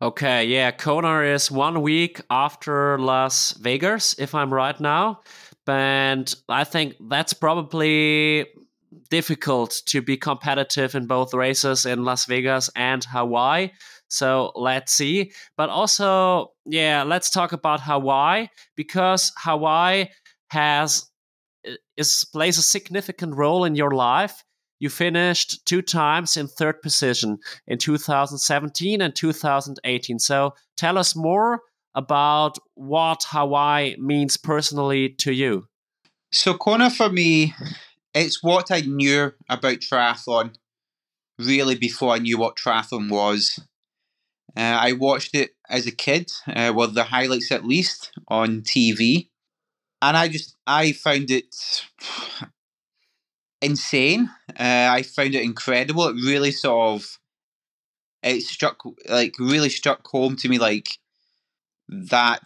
Okay, 0.02 0.44
yeah, 0.44 0.72
Kona 0.72 1.20
is 1.20 1.50
one 1.50 1.80
week 1.80 2.20
after 2.28 2.98
Las 2.98 3.52
Vegas, 3.52 4.14
if 4.18 4.34
I'm 4.34 4.52
right 4.52 4.78
now. 4.78 5.20
And 5.66 6.32
I 6.48 6.64
think 6.64 6.96
that's 7.08 7.32
probably 7.32 8.46
difficult 9.10 9.82
to 9.86 10.02
be 10.02 10.16
competitive 10.16 10.94
in 10.94 11.06
both 11.06 11.34
races 11.34 11.86
in 11.86 12.04
Las 12.04 12.26
Vegas 12.26 12.70
and 12.76 13.04
Hawaii. 13.04 13.70
So 14.08 14.52
let's 14.54 14.92
see. 14.92 15.32
But 15.56 15.70
also, 15.70 16.52
yeah, 16.64 17.02
let's 17.02 17.30
talk 17.30 17.52
about 17.52 17.80
Hawaii 17.80 18.48
because 18.76 19.32
Hawaii 19.38 20.08
has 20.48 21.10
is 21.96 22.24
plays 22.32 22.58
a 22.58 22.62
significant 22.62 23.34
role 23.34 23.64
in 23.64 23.74
your 23.74 23.90
life. 23.90 24.44
You 24.78 24.90
finished 24.90 25.64
two 25.64 25.82
times 25.82 26.36
in 26.36 26.48
third 26.48 26.82
position 26.82 27.38
in 27.66 27.78
2017 27.78 29.00
and 29.00 29.14
2018. 29.14 30.18
So 30.18 30.54
tell 30.76 30.98
us 30.98 31.16
more 31.16 31.62
about 31.94 32.58
what 32.74 33.24
Hawaii 33.28 33.96
means 33.98 34.36
personally 34.36 35.08
to 35.20 35.32
you. 35.32 35.66
So 36.30 36.54
Kona 36.54 36.90
for 36.90 37.08
me, 37.08 37.54
it's 38.14 38.42
what 38.42 38.70
I 38.70 38.80
knew 38.80 39.32
about 39.48 39.78
triathlon 39.78 40.56
really 41.38 41.74
before 41.74 42.14
I 42.14 42.18
knew 42.18 42.38
what 42.38 42.56
triathlon 42.56 43.10
was. 43.10 43.58
Uh, 44.56 44.60
I 44.60 44.92
watched 44.92 45.34
it 45.34 45.50
as 45.68 45.86
a 45.86 45.90
kid, 45.90 46.30
uh, 46.46 46.72
well, 46.74 46.88
the 46.88 47.04
highlights 47.04 47.52
at 47.52 47.66
least 47.66 48.12
on 48.28 48.62
TV 48.62 49.28
and 50.02 50.16
I 50.16 50.28
just 50.28 50.56
I 50.66 50.92
found 50.92 51.30
it 51.30 51.54
insane. 53.62 54.30
Uh, 54.50 54.88
I 54.90 55.02
found 55.02 55.34
it 55.34 55.42
incredible. 55.42 56.06
It 56.08 56.14
really 56.24 56.52
sort 56.52 57.00
of 57.00 57.18
it 58.22 58.42
struck 58.42 58.82
like 59.08 59.34
really 59.38 59.68
struck 59.68 60.06
home 60.06 60.36
to 60.36 60.48
me 60.48 60.58
like 60.58 60.88
that 61.88 62.42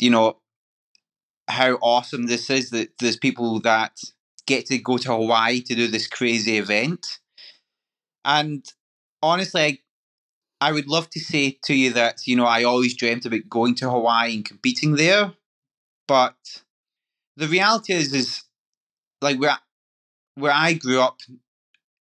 you 0.00 0.10
know 0.10 0.38
how 1.48 1.74
awesome 1.82 2.26
this 2.26 2.50
is 2.50 2.70
that 2.70 2.88
there's 3.00 3.16
people 3.16 3.60
that 3.60 3.98
get 4.46 4.66
to 4.66 4.78
go 4.78 4.98
to 4.98 5.08
Hawaii 5.08 5.60
to 5.62 5.74
do 5.74 5.88
this 5.88 6.06
crazy 6.06 6.58
event. 6.58 7.18
And 8.24 8.64
honestly, 9.22 9.60
I, 9.60 10.68
I 10.68 10.72
would 10.72 10.88
love 10.88 11.10
to 11.10 11.20
say 11.20 11.58
to 11.64 11.74
you 11.74 11.92
that, 11.92 12.26
you 12.26 12.36
know, 12.36 12.46
I 12.46 12.64
always 12.64 12.96
dreamt 12.96 13.26
about 13.26 13.48
going 13.48 13.74
to 13.76 13.90
Hawaii 13.90 14.34
and 14.34 14.44
competing 14.44 14.94
there. 14.94 15.34
But 16.08 16.36
the 17.36 17.48
reality 17.48 17.92
is, 17.92 18.12
is 18.12 18.42
like 19.20 19.38
where 19.38 19.58
where 20.36 20.52
I 20.52 20.72
grew 20.74 21.00
up, 21.00 21.20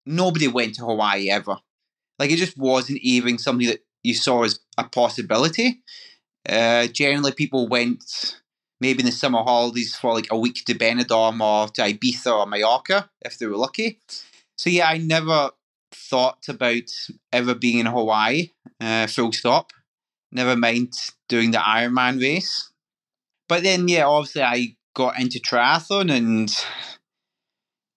nobody 0.05 0.47
went 0.47 0.75
to 0.75 0.85
Hawaii 0.85 1.29
ever. 1.29 1.57
Like 2.19 2.31
it 2.31 2.37
just 2.37 2.57
wasn't 2.57 2.99
even 3.01 3.37
something 3.37 3.67
that 3.67 3.85
you 4.03 4.13
saw 4.13 4.43
as 4.43 4.59
a 4.77 4.85
possibility. 4.85 5.81
Uh, 6.47 6.87
generally, 6.87 7.31
people 7.31 7.67
went 7.67 8.41
maybe 8.79 8.99
in 8.99 9.05
the 9.05 9.11
summer 9.11 9.41
holidays 9.41 9.95
for 9.95 10.13
like 10.13 10.27
a 10.31 10.37
week 10.37 10.63
to 10.65 10.73
Benidorm 10.73 11.41
or 11.41 11.67
to 11.69 11.81
Ibiza 11.81 12.31
or 12.39 12.45
Mallorca 12.45 13.09
if 13.21 13.37
they 13.37 13.47
were 13.47 13.57
lucky. 13.57 13.99
So 14.57 14.69
yeah, 14.69 14.87
I 14.89 14.97
never 14.97 15.51
thought 15.91 16.47
about 16.47 16.83
ever 17.31 17.55
being 17.55 17.79
in 17.79 17.85
Hawaii. 17.85 18.51
Uh, 18.79 19.07
full 19.07 19.31
stop. 19.31 19.71
Never 20.31 20.55
mind 20.55 20.93
doing 21.29 21.51
the 21.51 21.57
Ironman 21.57 22.21
race. 22.21 22.71
But 23.47 23.63
then, 23.63 23.87
yeah, 23.87 24.05
obviously, 24.05 24.43
I 24.43 24.75
got 24.95 25.19
into 25.19 25.39
triathlon 25.39 26.11
and 26.11 26.51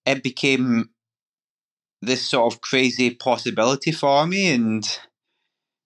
it 0.04 0.22
became 0.22 0.90
this 2.02 2.28
sort 2.28 2.52
of 2.52 2.60
crazy 2.60 3.10
possibility 3.10 3.92
for 3.92 4.26
me. 4.26 4.52
And 4.52 4.84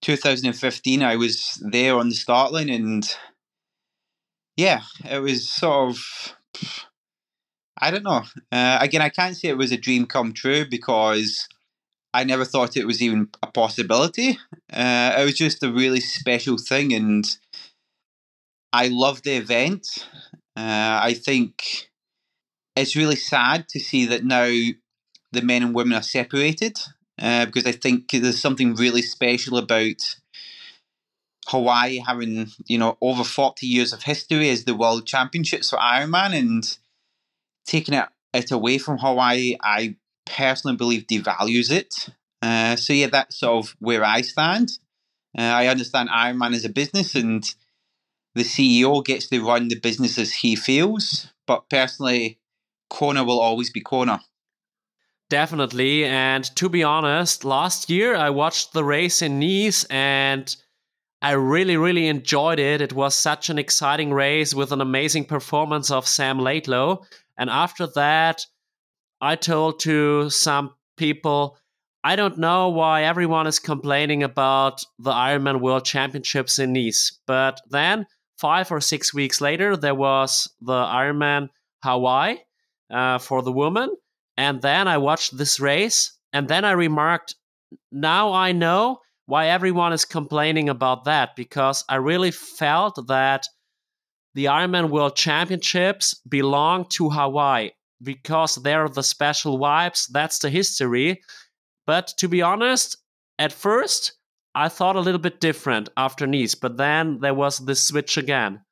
2015, 0.03 1.03
I 1.03 1.17
was 1.17 1.63
there 1.71 1.97
on 1.97 2.09
the 2.09 2.15
start 2.15 2.53
line, 2.53 2.69
and 2.69 3.05
yeah, 4.57 4.83
it 5.09 5.19
was 5.21 5.49
sort 5.49 5.91
of. 5.91 6.37
I 7.81 7.91
don't 7.91 8.05
know. 8.05 8.23
Uh, 8.53 8.79
again, 8.81 9.03
I 9.03 9.09
can't 9.09 9.37
say 9.37 9.49
it 9.49 9.57
was 9.57 9.73
a 9.73 9.77
dream 9.77 10.07
come 10.07 10.33
true 10.33 10.67
because 10.69 11.49
I 12.15 12.25
never 12.25 12.45
thought 12.45 12.77
it 12.77 12.87
was 12.87 13.03
even 13.03 13.29
a 13.43 13.47
possibility. 13.47 14.39
Uh, 14.73 15.17
it 15.19 15.25
was 15.25 15.37
just 15.37 15.63
a 15.63 15.73
really 15.73 16.01
special 16.01 16.59
thing, 16.59 16.93
and 16.93 17.25
I 18.73 18.89
loved 18.89 19.25
the 19.25 19.33
event. 19.37 20.09
Uh, 20.57 21.01
I 21.03 21.15
think 21.15 21.91
it's 22.77 22.97
really 22.97 23.17
sad 23.17 23.69
to 23.71 23.81
see 23.81 24.07
that 24.07 24.25
now 24.25 24.47
the 25.33 25.43
men 25.43 25.63
and 25.63 25.75
women 25.75 25.95
are 25.95 26.03
separated 26.03 26.79
uh, 27.21 27.47
because 27.47 27.67
I 27.67 27.73
think 27.73 28.11
there's 28.11 28.41
something 28.41 28.75
really 28.75 29.03
special 29.03 29.59
about 29.59 30.17
Hawaii 31.49 31.99
having 31.99 32.51
you 32.67 32.79
know 32.79 32.97
over 33.01 33.25
40 33.25 33.67
years 33.67 33.93
of 33.93 34.05
history 34.05 34.49
as 34.51 34.65
the 34.65 34.75
world 34.77 35.07
championships 35.07 35.71
for 35.71 35.77
Ironman 35.77 36.39
and 36.39 36.79
taking 37.67 37.95
it, 37.95 38.09
it 38.33 38.51
away 38.51 38.79
from 38.79 38.99
Hawaii 38.99 39.57
I 39.63 39.97
personally 40.27 40.77
believe 40.77 41.07
devalues 41.07 41.71
it. 41.71 42.11
Uh, 42.41 42.77
so 42.77 42.93
yeah 42.93 43.09
that's 43.09 43.39
sort 43.39 43.65
of 43.65 43.77
where 43.81 44.05
I 44.05 44.21
stand. 44.23 44.71
Uh, 45.37 45.43
I 45.43 45.67
understand 45.67 46.11
Ironman 46.11 46.55
is 46.55 46.65
a 46.65 46.69
business 46.69 47.15
and 47.15 47.45
the 48.35 48.43
CEO 48.43 49.05
gets 49.05 49.29
to 49.29 49.45
run 49.45 49.69
the 49.69 49.79
business 49.79 50.19
as 50.19 50.33
he 50.33 50.57
feels. 50.57 51.29
But 51.47 51.69
personally, 51.69 52.39
Kona 52.89 53.25
will 53.25 53.41
always 53.41 53.71
be 53.71 53.81
Kona. 53.81 54.23
Definitely. 55.29 56.05
And 56.05 56.45
to 56.57 56.69
be 56.69 56.83
honest, 56.83 57.45
last 57.45 57.89
year 57.89 58.15
I 58.15 58.31
watched 58.31 58.75
the 58.75 58.85
race 58.85 59.23
in 59.23 59.39
Nice 59.39 59.85
and 59.85 60.55
I 61.23 61.33
really, 61.33 61.77
really 61.77 62.09
enjoyed 62.09 62.59
it. 62.59 62.81
It 62.81 62.93
was 62.93 63.15
such 63.15 63.49
an 63.49 63.59
exciting 63.59 64.13
race 64.13 64.55
with 64.55 64.73
an 64.73 64.81
amazing 64.81 65.25
performance 65.25 65.91
of 65.91 66.07
Sam 66.07 66.39
Laidlow. 66.39 67.07
And 67.39 67.49
after 67.49 67.87
that, 67.95 68.45
I 69.21 69.37
told 69.37 69.81
to 69.81 70.29
some 70.29 70.75
people, 70.97 71.57
I 72.05 72.17
don't 72.17 72.39
know 72.39 72.69
why 72.69 73.05
everyone 73.05 73.47
is 73.47 73.59
complaining 73.59 74.23
about 74.23 74.85
the 74.99 75.13
Ironman 75.13 75.61
World 75.61 75.85
Championships 75.85 76.59
in 76.59 76.73
Nice. 76.73 77.19
But 77.27 77.61
then 77.71 78.07
five 78.43 78.73
or 78.73 78.81
six 78.81 79.15
weeks 79.15 79.41
later, 79.41 79.77
there 79.77 79.95
was 79.95 80.51
the 80.61 80.81
Ironman 81.01 81.49
Hawaii 81.85 82.39
uh, 82.93 83.19
for 83.19 83.41
the 83.41 83.53
woman. 83.53 83.89
And 84.37 84.61
then 84.61 84.89
I 84.89 84.99
watched 84.99 85.39
this 85.39 85.61
race. 85.61 86.19
And 86.33 86.49
then 86.49 86.65
I 86.65 86.73
remarked, 86.73 87.37
now 87.93 88.33
I 88.33 88.51
know 88.51 88.99
why 89.27 89.47
everyone 89.47 89.93
is 89.93 90.05
complaining 90.05 90.69
about 90.69 91.05
that 91.05 91.37
because 91.37 91.85
I 91.89 91.97
really 91.97 92.33
felt 92.33 92.99
that 93.07 93.47
the 94.35 94.47
Ironman 94.47 94.91
World 94.91 95.15
Championships 95.15 96.15
belong 96.29 96.87
to 96.97 97.11
Hawaii 97.11 97.71
because 98.03 98.57
they're 98.57 98.89
the 98.89 99.05
special 99.05 99.57
vibes. 99.57 100.09
That's 100.11 100.41
the 100.41 100.51
history. 100.51 101.23
But 101.87 102.09
to 102.19 102.27
be 102.27 102.43
honest, 102.43 102.97
at 103.39 103.53
first, 103.53 104.15
I 104.55 104.69
thought 104.69 104.97
a 104.97 105.01
little 105.01 105.21
bit 105.21 105.41
different 105.41 105.89
after 105.97 106.27
Nice, 106.27 106.55
but 106.55 106.77
then 106.77 107.21
there 107.21 107.35
was 107.35 107.59
this 107.59 107.83
switch 107.83 108.17
again. 108.17 108.63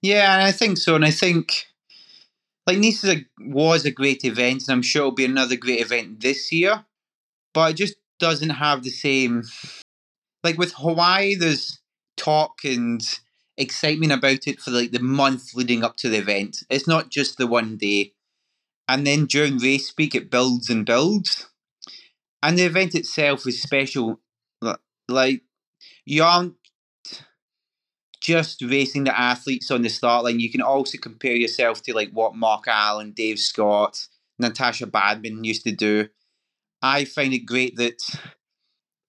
Yeah, 0.00 0.34
and 0.34 0.42
I 0.42 0.52
think 0.52 0.78
so. 0.78 0.94
And 0.94 1.04
I 1.04 1.10
think 1.10 1.66
like 2.66 2.78
Nice 2.78 3.04
a, 3.04 3.24
was 3.40 3.84
a 3.84 3.90
great 3.90 4.24
event, 4.24 4.64
and 4.68 4.74
I'm 4.74 4.82
sure 4.82 5.02
it'll 5.02 5.12
be 5.12 5.24
another 5.24 5.56
great 5.56 5.80
event 5.80 6.20
this 6.20 6.52
year. 6.52 6.84
But 7.52 7.72
it 7.72 7.74
just 7.74 7.96
doesn't 8.20 8.50
have 8.50 8.82
the 8.82 8.90
same. 8.90 9.44
Like 10.44 10.58
with 10.58 10.74
Hawaii, 10.74 11.34
there's 11.34 11.80
talk 12.16 12.58
and 12.64 13.00
excitement 13.56 14.12
about 14.12 14.46
it 14.46 14.60
for 14.60 14.70
like 14.70 14.92
the 14.92 15.00
month 15.00 15.54
leading 15.54 15.82
up 15.82 15.96
to 15.96 16.08
the 16.08 16.18
event. 16.18 16.62
It's 16.70 16.86
not 16.86 17.10
just 17.10 17.38
the 17.38 17.46
one 17.46 17.76
day. 17.76 18.12
And 18.88 19.06
then 19.06 19.26
during 19.26 19.58
race 19.58 19.92
week, 19.98 20.14
it 20.14 20.30
builds 20.30 20.70
and 20.70 20.86
builds. 20.86 21.48
And 22.42 22.58
the 22.58 22.64
event 22.64 22.94
itself 22.94 23.46
is 23.46 23.60
special. 23.60 24.20
Like, 25.08 25.42
you 26.04 26.22
aren't 26.22 26.54
just 28.20 28.62
racing 28.62 29.04
the 29.04 29.18
athletes 29.18 29.70
on 29.70 29.82
the 29.82 29.88
start 29.88 30.24
line. 30.24 30.40
You 30.40 30.50
can 30.50 30.60
also 30.60 30.98
compare 30.98 31.36
yourself 31.36 31.82
to 31.82 31.94
like 31.94 32.10
what 32.10 32.34
Mark 32.34 32.64
Allen, 32.66 33.12
Dave 33.12 33.38
Scott, 33.38 34.06
Natascha 34.42 34.90
Badmann 34.90 35.44
used 35.44 35.64
to 35.64 35.72
do. 35.72 36.08
I 36.82 37.04
find 37.04 37.32
it 37.32 37.46
great 37.46 37.76
that 37.76 38.00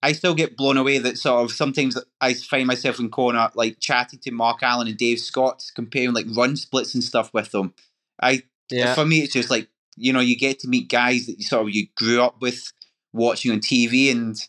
I 0.02 0.14
still 0.14 0.34
get 0.34 0.56
blown 0.56 0.78
away 0.78 0.98
that 1.00 1.18
sort 1.18 1.44
of 1.44 1.52
sometimes 1.52 1.98
I 2.22 2.34
find 2.34 2.68
myself 2.68 3.00
in 3.00 3.10
corner 3.10 3.50
like 3.56 3.80
chatting 3.80 4.20
to 4.20 4.32
Mark 4.32 4.64
Allen 4.64 4.88
and 4.88 4.98
Dave 4.98 5.20
Scott, 5.20 5.64
comparing 5.76 6.14
like 6.14 6.26
run 6.36 6.56
splits 6.56 6.94
and 6.94 7.04
stuff 7.04 7.34
with 7.34 7.52
them. 7.52 7.74
I 8.22 8.44
yeah. 8.70 8.96
for 8.96 9.06
me 9.06 9.20
it's 9.20 9.34
just 9.34 9.50
like 9.50 9.68
you 9.98 10.14
know 10.14 10.20
you 10.20 10.38
get 10.38 10.60
to 10.60 10.68
meet 10.68 10.90
guys 10.90 11.26
that 11.26 11.38
you 11.38 11.44
sort 11.44 11.64
of 11.64 11.76
you 11.76 11.88
grew 11.96 12.22
up 12.22 12.42
with 12.42 12.72
watching 13.12 13.52
on 13.52 13.60
TV 13.60 14.12
and 14.12 14.40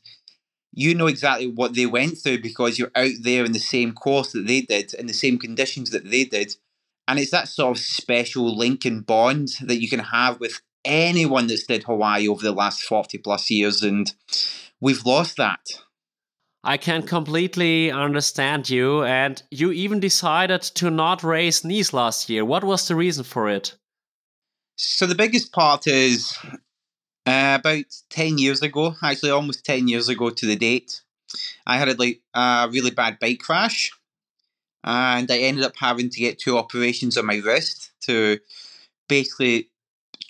you 0.72 0.94
know 0.94 1.06
exactly 1.06 1.46
what 1.46 1.74
they 1.74 1.86
went 1.86 2.18
through 2.18 2.40
because 2.40 2.78
you're 2.78 2.92
out 2.94 3.12
there 3.22 3.44
in 3.44 3.52
the 3.52 3.58
same 3.58 3.92
course 3.92 4.32
that 4.32 4.46
they 4.46 4.60
did 4.60 4.94
in 4.94 5.06
the 5.06 5.12
same 5.12 5.38
conditions 5.38 5.90
that 5.90 6.08
they 6.10 6.24
did 6.24 6.54
and 7.08 7.18
it's 7.18 7.32
that 7.32 7.48
sort 7.48 7.76
of 7.76 7.82
special 7.82 8.56
link 8.56 8.84
and 8.84 9.04
bond 9.04 9.48
that 9.62 9.80
you 9.80 9.88
can 9.88 9.98
have 10.00 10.38
with 10.38 10.60
anyone 10.84 11.46
that's 11.46 11.66
did 11.66 11.82
Hawaii 11.84 12.28
over 12.28 12.42
the 12.42 12.52
last 12.52 12.82
40 12.82 13.18
plus 13.18 13.50
years 13.50 13.82
and 13.82 14.12
we've 14.80 15.04
lost 15.04 15.36
that. 15.36 15.66
I 16.62 16.76
can 16.76 17.02
completely 17.04 17.90
understand 17.90 18.68
you, 18.68 19.02
and 19.02 19.42
you 19.50 19.72
even 19.72 19.98
decided 19.98 20.60
to 20.60 20.90
not 20.90 21.24
race 21.24 21.64
Nice 21.64 21.94
last 21.94 22.28
year. 22.28 22.44
What 22.44 22.64
was 22.64 22.86
the 22.86 22.94
reason 22.94 23.24
for 23.24 23.48
it? 23.48 23.76
So, 24.76 25.06
the 25.06 25.14
biggest 25.14 25.52
part 25.52 25.86
is 25.86 26.36
uh, 27.26 27.58
about 27.60 27.84
10 28.10 28.38
years 28.38 28.62
ago, 28.62 28.94
actually 29.02 29.30
almost 29.30 29.64
10 29.64 29.88
years 29.88 30.08
ago 30.08 30.30
to 30.30 30.46
the 30.46 30.56
date, 30.56 31.02
I 31.66 31.78
had 31.78 31.88
a, 31.88 31.94
like, 31.94 32.20
a 32.34 32.68
really 32.70 32.90
bad 32.90 33.18
bike 33.20 33.40
crash, 33.40 33.90
and 34.82 35.30
I 35.30 35.38
ended 35.38 35.64
up 35.64 35.76
having 35.76 36.10
to 36.10 36.20
get 36.20 36.38
two 36.38 36.58
operations 36.58 37.16
on 37.18 37.26
my 37.26 37.36
wrist 37.36 37.92
to 38.02 38.38
basically 39.08 39.68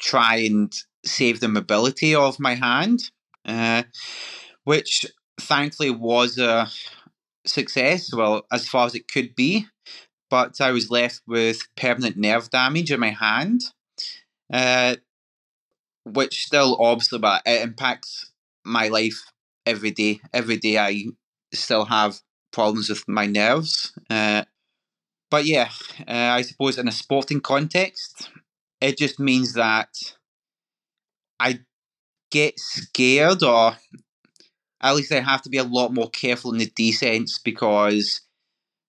try 0.01 0.37
and 0.37 0.75
save 1.05 1.41
the 1.41 1.49
mobility 1.49 2.15
of 2.15 2.41
my 2.41 2.55
hand. 2.55 3.11
Uh, 3.45 3.85
which 4.65 5.07
thankfully 5.41 5.91
was 5.91 6.39
a 6.39 6.69
success, 7.47 8.15
well, 8.15 8.47
as 8.53 8.69
far 8.69 8.87
as 8.87 8.95
it 8.95 9.09
could 9.09 9.35
be. 9.35 9.67
But 10.29 10.61
I 10.61 10.71
was 10.71 10.91
left 10.91 11.23
with 11.27 11.63
permanent 11.77 12.17
nerve 12.17 12.51
damage 12.51 12.93
in 12.93 13.01
my 13.01 13.11
hand, 13.11 13.63
uh, 14.53 14.97
which 16.15 16.45
still 16.47 16.77
obviously, 16.81 17.19
but 17.19 17.43
it 17.47 17.63
impacts 17.63 18.31
my 18.65 18.89
life 18.89 19.21
every 19.67 19.91
day. 19.91 20.21
Every 20.33 20.57
day, 20.57 20.79
I 20.79 21.05
still 21.53 21.85
have 21.87 22.21
problems 22.53 22.89
with 22.89 23.07
my 23.09 23.27
nerves. 23.27 23.93
Uh, 24.09 24.45
but 25.31 25.45
yeah, 25.45 25.71
uh, 26.09 26.13
I 26.39 26.43
suppose 26.43 26.79
in 26.79 26.89
a 26.89 26.93
sporting 26.93 27.41
context, 27.41 28.31
it 28.81 28.99
just 28.99 29.21
means 29.21 29.55
that 29.55 29.91
I 31.41 31.61
get 32.31 32.59
scared 32.59 33.43
or 33.43 33.77
at 34.81 34.95
least 34.97 35.13
I 35.13 35.21
have 35.21 35.43
to 35.43 35.51
be 35.51 35.59
a 35.59 35.65
lot 35.65 35.93
more 35.93 36.09
careful 36.11 36.53
in 36.53 36.59
the 36.59 36.71
descents 36.75 37.39
because 37.39 38.23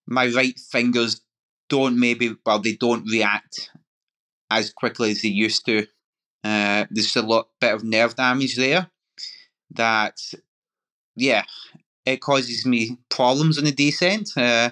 my 0.08 0.28
right 0.28 0.60
fingers 0.60 1.22
don't 1.70 2.00
maybe 2.00 2.36
well 2.46 2.60
they 2.60 2.76
don't 2.76 3.10
react 3.10 3.72
as 4.52 4.72
quickly 4.74 5.12
as 5.12 5.22
they 5.22 5.30
used 5.30 5.66
to. 5.68 5.88
Uh, 6.44 6.86
there's 6.90 7.16
a 7.16 7.22
lot 7.22 7.50
bit 7.60 7.74
of 7.74 7.84
nerve 7.84 8.16
damage 8.16 8.56
there 8.56 8.90
that 9.72 10.20
yeah 11.16 11.44
it 12.06 12.22
causes 12.22 12.66
me 12.66 12.98
problems 13.10 13.58
on 13.58 13.66
the 13.66 13.72
descent. 13.72 14.30
Uh, 14.38 14.72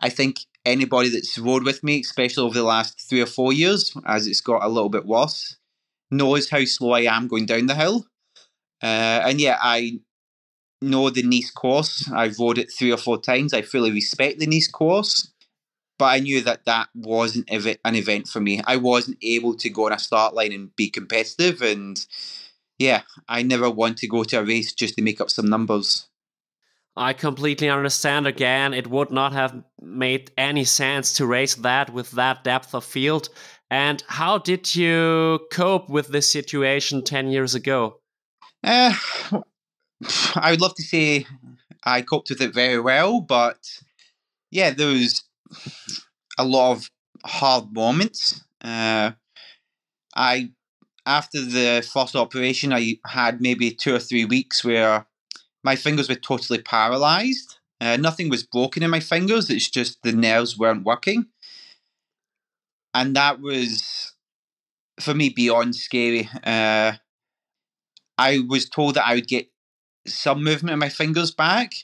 I 0.00 0.08
think 0.08 0.40
anybody 0.66 1.08
that's 1.08 1.38
rode 1.38 1.64
with 1.64 1.84
me, 1.84 2.00
especially 2.00 2.44
over 2.44 2.54
the 2.54 2.64
last 2.64 3.00
three 3.08 3.20
or 3.20 3.26
four 3.26 3.52
years, 3.52 3.96
as 4.06 4.26
it's 4.26 4.40
got 4.40 4.64
a 4.64 4.68
little 4.68 4.88
bit 4.88 5.06
worse, 5.06 5.56
knows 6.10 6.50
how 6.50 6.64
slow 6.64 6.92
I 6.92 7.02
am 7.02 7.28
going 7.28 7.46
down 7.46 7.66
the 7.66 7.74
hill. 7.74 8.06
Uh, 8.82 9.22
and 9.26 9.40
yeah, 9.40 9.58
I 9.60 10.00
know 10.82 11.10
the 11.10 11.22
Nice 11.22 11.50
course. 11.50 12.10
I've 12.12 12.38
rode 12.38 12.58
it 12.58 12.72
three 12.72 12.92
or 12.92 12.98
four 12.98 13.20
times. 13.20 13.54
I 13.54 13.62
fully 13.62 13.92
respect 13.92 14.40
the 14.40 14.46
Nice 14.46 14.68
course, 14.68 15.32
but 15.98 16.06
I 16.06 16.20
knew 16.20 16.40
that 16.42 16.64
that 16.64 16.88
wasn't 16.94 17.48
an 17.50 17.94
event 17.94 18.28
for 18.28 18.40
me. 18.40 18.60
I 18.66 18.76
wasn't 18.76 19.18
able 19.22 19.56
to 19.56 19.70
go 19.70 19.86
on 19.86 19.92
a 19.92 19.98
start 19.98 20.34
line 20.34 20.52
and 20.52 20.74
be 20.76 20.90
competitive, 20.90 21.62
and 21.62 22.04
yeah, 22.78 23.02
I 23.28 23.42
never 23.42 23.70
want 23.70 23.98
to 23.98 24.08
go 24.08 24.24
to 24.24 24.40
a 24.40 24.44
race 24.44 24.72
just 24.72 24.96
to 24.96 25.02
make 25.02 25.20
up 25.20 25.30
some 25.30 25.48
numbers. 25.48 26.08
I 26.96 27.12
completely 27.12 27.68
understand. 27.68 28.26
Again, 28.26 28.72
it 28.72 28.86
would 28.86 29.10
not 29.10 29.32
have 29.32 29.64
made 29.80 30.30
any 30.38 30.64
sense 30.64 31.14
to 31.14 31.26
race 31.26 31.56
that 31.56 31.92
with 31.92 32.12
that 32.12 32.44
depth 32.44 32.74
of 32.74 32.84
field. 32.84 33.28
And 33.70 34.02
how 34.06 34.38
did 34.38 34.74
you 34.76 35.40
cope 35.50 35.88
with 35.88 36.08
this 36.08 36.30
situation 36.30 37.02
10 37.02 37.28
years 37.28 37.54
ago? 37.54 38.00
Uh, 38.62 38.94
I 40.36 40.52
would 40.52 40.60
love 40.60 40.74
to 40.76 40.82
say 40.82 41.26
I 41.82 42.02
coped 42.02 42.30
with 42.30 42.40
it 42.40 42.54
very 42.54 42.80
well, 42.80 43.20
but 43.20 43.58
yeah, 44.50 44.70
there 44.70 44.88
was 44.88 45.24
a 46.38 46.44
lot 46.44 46.72
of 46.72 46.90
hard 47.24 47.72
moments. 47.72 48.44
Uh, 48.60 49.12
I 50.16 50.50
after 51.06 51.40
the 51.42 51.88
first 51.92 52.16
operation, 52.16 52.72
I 52.72 52.98
had 53.06 53.40
maybe 53.40 53.70
two 53.72 53.94
or 53.94 53.98
three 54.00 54.24
weeks 54.26 54.64
where 54.64 55.06
my 55.64 55.76
fingers 55.76 56.08
were 56.08 56.16
totally 56.16 56.62
paralyzed. 56.62 57.58
Uh, 57.80 57.96
nothing 57.98 58.30
was 58.30 58.44
broken 58.44 58.82
in 58.82 58.90
my 58.90 59.00
fingers; 59.00 59.50
it's 59.50 59.70
just 59.70 60.02
the 60.02 60.12
nerves 60.12 60.58
weren't 60.58 60.84
working, 60.84 61.26
and 62.92 63.16
that 63.16 63.40
was 63.40 64.12
for 65.00 65.14
me 65.14 65.30
beyond 65.30 65.76
scary. 65.76 66.28
Uh, 66.44 66.94
I 68.18 68.40
was 68.48 68.68
told 68.68 68.94
that 68.94 69.06
I 69.06 69.14
would 69.14 69.26
get 69.28 69.50
some 70.08 70.44
movement 70.44 70.74
in 70.74 70.80
my 70.80 70.90
fingers 70.90 71.32
back, 71.32 71.74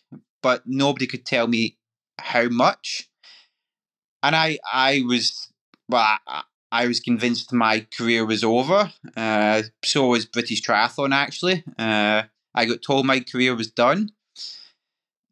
but 0.42 0.64
nobody 0.66 1.08
could 1.08 1.26
tell 1.26 1.48
me 1.48 1.78
how 2.20 2.48
much. 2.48 3.09
And 4.22 4.36
I, 4.36 4.58
I 4.72 5.02
was, 5.06 5.52
well, 5.88 6.18
I, 6.26 6.42
I 6.72 6.86
was 6.86 7.00
convinced 7.00 7.52
my 7.52 7.86
career 7.96 8.24
was 8.24 8.44
over. 8.44 8.92
Uh, 9.16 9.62
so 9.84 10.06
was 10.08 10.26
British 10.26 10.62
Triathlon, 10.62 11.12
actually. 11.12 11.64
Uh, 11.78 12.22
I 12.54 12.64
got 12.66 12.82
told 12.82 13.06
my 13.06 13.20
career 13.20 13.54
was 13.54 13.70
done. 13.70 14.10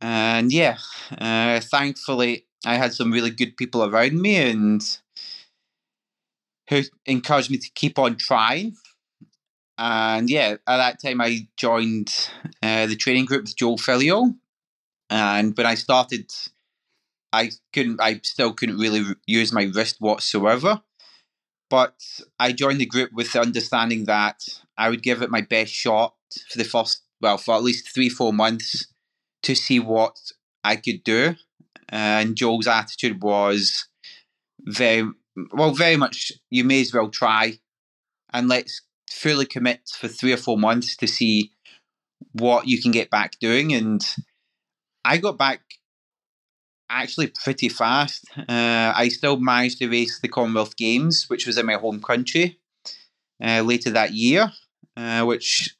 And 0.01 0.53
yeah, 0.53 0.79
uh, 1.17 1.61
thankfully, 1.61 2.47
I 2.65 2.77
had 2.77 2.93
some 2.93 3.13
really 3.13 3.31
good 3.31 3.57
people 3.57 3.85
around 3.85 4.21
me 4.21 4.37
and 4.37 4.99
who 6.69 6.83
encouraged 7.07 7.51
me 7.51 7.59
to 7.59 7.71
keep 7.75 7.99
on 7.99 8.17
trying. 8.17 8.77
And 9.79 10.29
yeah, 10.29 10.57
at 10.67 10.77
that 10.77 11.01
time 11.01 11.21
I 11.21 11.47
joined 11.57 12.31
uh, 12.63 12.87
the 12.87 12.97
training 12.97 13.27
group 13.27 13.43
with 13.43 13.57
Joel 13.57 13.79
Filliol. 13.79 14.37
And 15.11 15.57
when 15.57 15.67
I 15.67 15.75
started, 15.75 16.33
I 17.33 17.51
couldn't, 17.73 18.01
I 18.01 18.21
still 18.23 18.53
couldn't 18.53 18.79
really 18.79 19.05
use 19.27 19.53
my 19.53 19.65
wrist 19.75 19.97
whatsoever. 20.01 20.83
But 21.71 22.01
I 22.41 22.53
joined 22.53 22.81
the 22.81 22.87
group 22.87 23.11
with 23.13 23.33
the 23.33 23.41
understanding 23.41 24.07
that 24.07 24.41
I 24.79 24.89
would 24.89 25.03
give 25.03 25.21
it 25.21 25.31
my 25.31 25.43
best 25.43 25.73
shot 25.73 26.15
for 26.51 26.57
the 26.59 26.65
first, 26.65 27.03
well, 27.21 27.37
for 27.37 27.55
at 27.55 27.63
least 27.63 27.93
three, 27.93 28.09
four 28.09 28.33
months 28.33 28.87
to 29.43 29.55
see 29.55 29.79
what 29.79 30.17
I 30.65 30.77
could 30.77 31.05
do. 31.05 31.35
And 31.91 32.37
Joel's 32.37 32.67
attitude 32.67 33.23
was 33.23 33.87
very, 34.61 35.09
well, 35.53 35.73
very 35.73 35.97
much, 35.97 36.33
you 36.51 36.65
may 36.65 36.81
as 36.81 36.93
well 36.93 37.11
try 37.11 37.59
and 38.33 38.49
let's 38.49 38.83
fully 39.11 39.47
commit 39.47 39.81
for 39.89 40.09
three 40.09 40.33
or 40.33 40.39
four 40.39 40.59
months 40.59 40.97
to 40.97 41.07
see 41.07 41.53
what 42.33 42.67
you 42.67 42.81
can 42.81 42.93
get 42.93 43.11
back 43.11 43.39
doing. 43.41 43.75
And 43.75 44.07
I 45.05 45.19
got 45.19 45.39
back 45.39 45.61
actually 46.91 47.29
pretty 47.29 47.69
fast. 47.69 48.25
Uh, 48.37 48.93
I 48.95 49.09
still 49.09 49.39
managed 49.39 49.79
to 49.79 49.89
race 49.89 50.21
the 50.21 50.29
Commonwealth 50.29 50.77
Games, 50.77 51.27
which 51.29 51.47
was 51.47 51.59
in 51.59 51.67
my 51.67 51.75
home 51.75 52.01
country 52.01 52.59
uh, 53.43 53.63
later 53.63 53.91
that 53.91 54.13
year, 54.13 54.53
uh, 54.97 55.25
which 55.25 55.75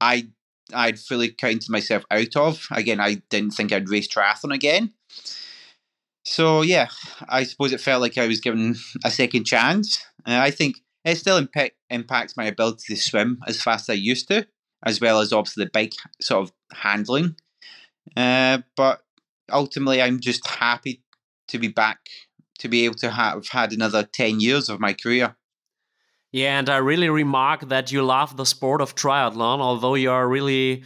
I 0.00 0.28
I'd 0.72 0.98
fully 0.98 1.30
counted 1.30 1.68
myself 1.68 2.04
out 2.10 2.36
of. 2.36 2.66
Again, 2.70 3.00
I 3.00 3.22
didn't 3.28 3.52
think 3.52 3.72
I'd 3.72 3.88
race 3.88 4.08
triathlon 4.08 4.54
again. 4.54 4.92
So 6.24 6.62
yeah, 6.62 6.88
I 7.28 7.44
suppose 7.44 7.72
it 7.72 7.80
felt 7.80 8.02
like 8.02 8.18
I 8.18 8.26
was 8.26 8.40
given 8.40 8.76
a 9.04 9.10
second 9.10 9.44
chance. 9.44 10.04
Uh, 10.26 10.38
I 10.38 10.50
think 10.50 10.76
it 11.04 11.16
still 11.16 11.38
impact, 11.38 11.76
impacts 11.88 12.36
my 12.36 12.44
ability 12.44 12.94
to 12.94 13.00
swim 13.00 13.40
as 13.46 13.60
fast 13.60 13.88
as 13.88 13.94
I 13.94 13.96
used 13.96 14.28
to, 14.28 14.46
as 14.84 15.00
well 15.00 15.20
as 15.20 15.32
obviously 15.32 15.64
the 15.64 15.70
bike 15.70 15.94
sort 16.20 16.42
of 16.42 16.52
handling. 16.72 17.36
Uh, 18.16 18.58
but 18.76 19.02
ultimately, 19.52 20.00
I'm 20.02 20.20
just 20.20 20.46
happy 20.46 21.02
to 21.48 21.58
be 21.58 21.68
back 21.68 21.98
to 22.60 22.68
be 22.68 22.84
able 22.84 22.94
to 22.94 23.10
have 23.10 23.48
had 23.48 23.72
another 23.72 24.04
10 24.04 24.40
years 24.40 24.68
of 24.68 24.80
my 24.80 24.92
career. 24.92 25.36
Yeah, 26.32 26.58
and 26.58 26.68
I 26.68 26.76
really 26.76 27.08
remark 27.08 27.68
that 27.70 27.90
you 27.90 28.02
love 28.04 28.36
the 28.36 28.46
sport 28.46 28.80
of 28.80 28.94
triathlon, 28.94 29.60
although 29.60 29.94
you 29.94 30.12
are 30.12 30.28
really, 30.28 30.84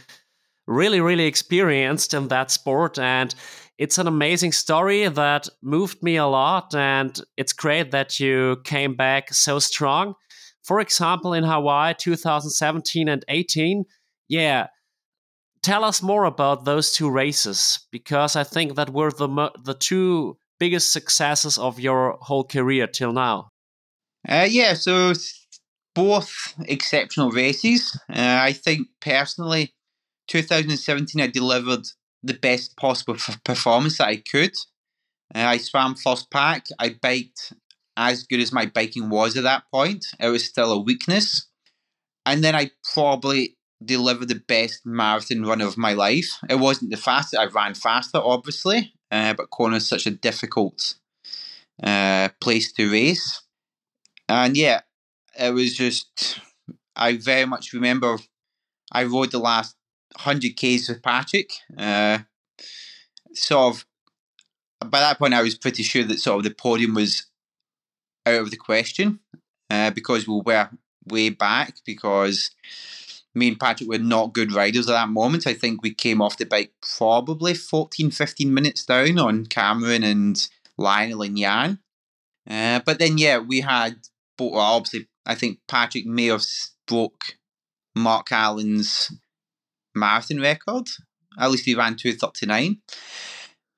really, 0.65 1.01
really 1.01 1.25
experienced 1.25 2.13
in 2.13 2.29
that 2.29 2.49
sport. 2.49 2.97
And 2.97 3.35
it's 3.77 3.97
an 3.97 4.07
amazing 4.07 4.53
story 4.53 5.07
that 5.07 5.49
moved 5.61 6.01
me 6.01 6.15
a 6.15 6.25
lot. 6.25 6.73
And 6.73 7.19
it's 7.37 7.53
great 7.53 7.91
that 7.91 8.19
you 8.19 8.57
came 8.63 8.95
back 8.95 9.33
so 9.33 9.59
strong. 9.59 10.15
For 10.63 10.79
example, 10.79 11.33
in 11.33 11.43
Hawaii 11.43 11.93
2017 11.93 13.07
and 13.07 13.23
18, 13.27 13.83
yeah, 14.27 14.67
tell 15.65 15.83
us 15.83 16.03
more 16.03 16.25
about 16.25 16.63
those 16.63 16.93
two 16.93 17.09
races 17.09 17.79
because 17.91 18.35
I 18.35 18.43
think 18.43 18.75
that 18.75 18.91
were 18.91 19.11
the 19.11 19.51
the 19.63 19.73
two 19.73 20.37
biggest 20.59 20.93
successes 20.93 21.57
of 21.57 21.79
your 21.79 22.17
whole 22.21 22.43
career 22.43 22.87
till 22.87 23.13
now? 23.13 23.49
Uh, 24.29 24.47
yeah, 24.47 24.75
so 24.75 25.13
both 25.95 26.31
exceptional 26.67 27.31
races. 27.31 27.99
Uh, 28.09 28.37
I 28.49 28.53
think 28.53 28.87
personally, 29.01 29.73
2017 30.27 31.21
I 31.21 31.27
delivered 31.27 31.87
the 32.21 32.35
best 32.35 32.77
possible 32.77 33.17
performance 33.43 33.97
that 33.97 34.07
I 34.07 34.17
could. 34.17 34.53
Uh, 35.33 35.45
I 35.55 35.57
swam 35.57 35.95
first 35.95 36.29
pack. 36.29 36.67
I 36.79 36.95
biked 37.01 37.53
as 37.97 38.23
good 38.23 38.39
as 38.39 38.51
my 38.51 38.67
biking 38.67 39.09
was 39.09 39.35
at 39.35 39.43
that 39.43 39.63
point. 39.73 40.05
It 40.19 40.29
was 40.29 40.45
still 40.45 40.71
a 40.71 40.79
weakness. 40.79 41.47
And 42.25 42.43
then 42.43 42.55
I 42.55 42.71
probably 42.93 43.55
delivered 43.85 44.27
the 44.27 44.35
best 44.47 44.85
marathon 44.85 45.43
run 45.43 45.61
of 45.61 45.77
my 45.77 45.93
life. 45.93 46.37
It 46.49 46.55
wasn't 46.55 46.91
the 46.91 46.97
fastest. 46.97 47.39
I 47.39 47.45
ran 47.45 47.73
faster, 47.73 48.17
obviously, 48.17 48.93
uh, 49.11 49.33
but 49.33 49.49
Kona 49.49 49.77
is 49.77 49.87
such 49.87 50.05
a 50.05 50.11
difficult 50.11 50.95
uh, 51.81 52.29
place 52.41 52.71
to 52.73 52.91
race. 52.91 53.41
And 54.27 54.57
yeah, 54.57 54.81
it 55.39 55.53
was 55.53 55.75
just, 55.75 56.39
I 56.95 57.17
very 57.17 57.45
much 57.45 57.73
remember 57.73 58.17
I 58.91 59.03
rode 59.03 59.31
the 59.31 59.39
last 59.39 59.75
100 60.15 60.55
Ks 60.55 60.89
with 60.89 61.03
Patrick. 61.03 61.51
Uh, 61.77 62.19
sort 63.33 63.75
of, 63.75 63.85
by 64.89 64.99
that 64.99 65.19
point, 65.19 65.33
I 65.33 65.41
was 65.41 65.57
pretty 65.57 65.83
sure 65.83 66.03
that 66.03 66.19
sort 66.19 66.37
of 66.37 66.43
the 66.43 66.55
podium 66.55 66.93
was 66.93 67.25
out 68.25 68.41
of 68.41 68.51
the 68.51 68.57
question 68.57 69.19
uh, 69.69 69.91
because 69.91 70.27
we 70.27 70.41
were 70.45 70.69
way 71.07 71.29
back 71.29 71.75
because 71.85 72.51
me 73.35 73.49
and 73.49 73.59
Patrick 73.59 73.89
were 73.89 73.97
not 73.97 74.33
good 74.33 74.53
riders 74.53 74.89
at 74.89 74.93
that 74.93 75.09
moment. 75.09 75.45
I 75.45 75.53
think 75.53 75.81
we 75.81 75.93
came 75.93 76.21
off 76.21 76.37
the 76.37 76.45
bike 76.45 76.73
probably 76.97 77.53
14, 77.53 78.11
15 78.11 78.53
minutes 78.53 78.85
down 78.85 79.19
on 79.19 79.45
Cameron 79.45 80.03
and 80.03 80.47
Lionel 80.77 81.23
and 81.23 81.37
Jan. 81.37 81.79
Uh, 82.49 82.79
but 82.85 82.99
then, 82.99 83.17
yeah, 83.17 83.39
we 83.39 83.61
had, 83.61 83.97
well, 84.39 84.55
obviously, 84.55 85.07
I 85.25 85.35
think 85.35 85.59
Patrick 85.67 86.05
may 86.05 86.27
have 86.27 86.43
broke 86.87 87.37
Mark 87.95 88.31
Allen's 88.31 89.11
marathon 89.93 90.39
record. 90.39 90.87
At 91.37 91.51
least 91.51 91.65
he 91.65 91.75
ran 91.75 91.95
239 91.95 92.77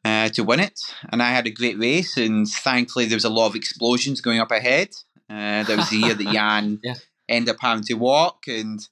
uh, 0.06 0.30
to 0.30 0.44
win 0.44 0.60
it. 0.60 0.80
And 1.10 1.24
I 1.24 1.32
had 1.32 1.48
a 1.48 1.52
great 1.52 1.80
race, 1.80 2.18
and 2.18 2.48
thankfully, 2.48 3.06
there 3.06 3.16
was 3.16 3.26
a 3.26 3.30
lot 3.30 3.48
of 3.48 3.56
explosions 3.56 4.22
going 4.22 4.40
up 4.40 4.52
ahead. 4.52 4.90
Uh, 5.30 5.64
that 5.64 5.78
was 5.78 5.90
the 5.90 5.98
year 5.98 6.14
that 6.14 6.28
Jan 6.34 6.80
yeah. 6.84 6.96
ended 7.28 7.56
up 7.56 7.62
having 7.62 7.84
to 7.86 7.94
walk, 7.96 8.44
and 8.48 8.88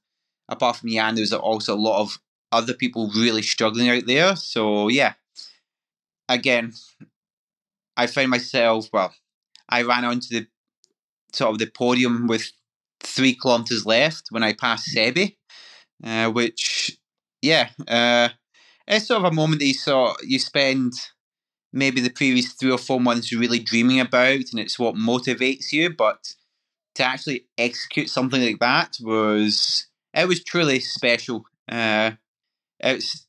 apart 0.50 0.78
from 0.78 0.90
Jan, 0.90 1.16
there's 1.16 1.34
also 1.34 1.76
a 1.76 1.78
lot 1.78 2.02
of 2.02 2.20
other 2.52 2.74
people 2.74 3.12
really 3.16 3.42
struggling 3.42 3.90
out 3.90 4.06
there. 4.06 4.36
So 4.36 4.88
yeah, 4.88 5.14
again, 6.30 6.74
I 7.98 8.08
found 8.08 8.30
myself 8.30 8.90
well. 8.94 9.14
I 9.70 9.82
ran 9.82 10.06
onto 10.06 10.28
the 10.30 10.48
sort 11.34 11.52
of 11.52 11.60
the 11.60 11.68
podium 11.68 12.28
with 12.28 12.52
three 13.02 13.36
kilometers 13.36 13.86
left 13.86 14.28
when 14.30 14.44
I 14.44 14.54
passed 14.54 14.96
Sebi, 14.96 15.36
uh, 16.04 16.30
which 16.32 16.98
yeah, 17.42 17.70
uh, 17.88 18.30
it's 18.88 19.08
sort 19.08 19.24
of 19.24 19.32
a 19.32 19.36
moment 19.36 19.60
that 19.60 19.68
you 19.68 19.74
saw 19.74 20.14
you 20.24 20.40
spend 20.40 20.94
maybe 21.74 22.00
the 22.00 22.10
previous 22.10 22.54
three 22.54 22.72
or 22.72 22.78
four 22.78 23.00
months 23.00 23.34
really 23.34 23.60
dreaming 23.60 24.00
about, 24.00 24.46
and 24.52 24.60
it's 24.60 24.80
what 24.80 24.96
motivates 24.96 25.72
you. 25.72 25.90
But 25.94 26.36
to 26.96 27.04
actually 27.04 27.48
execute 27.58 28.10
something 28.10 28.42
like 28.42 28.60
that 28.60 28.98
was 29.02 29.88
it 30.16 30.28
was 30.28 30.44
truly 30.44 30.80
special. 30.80 31.46
Uh, 31.70 32.12
it's 32.80 33.26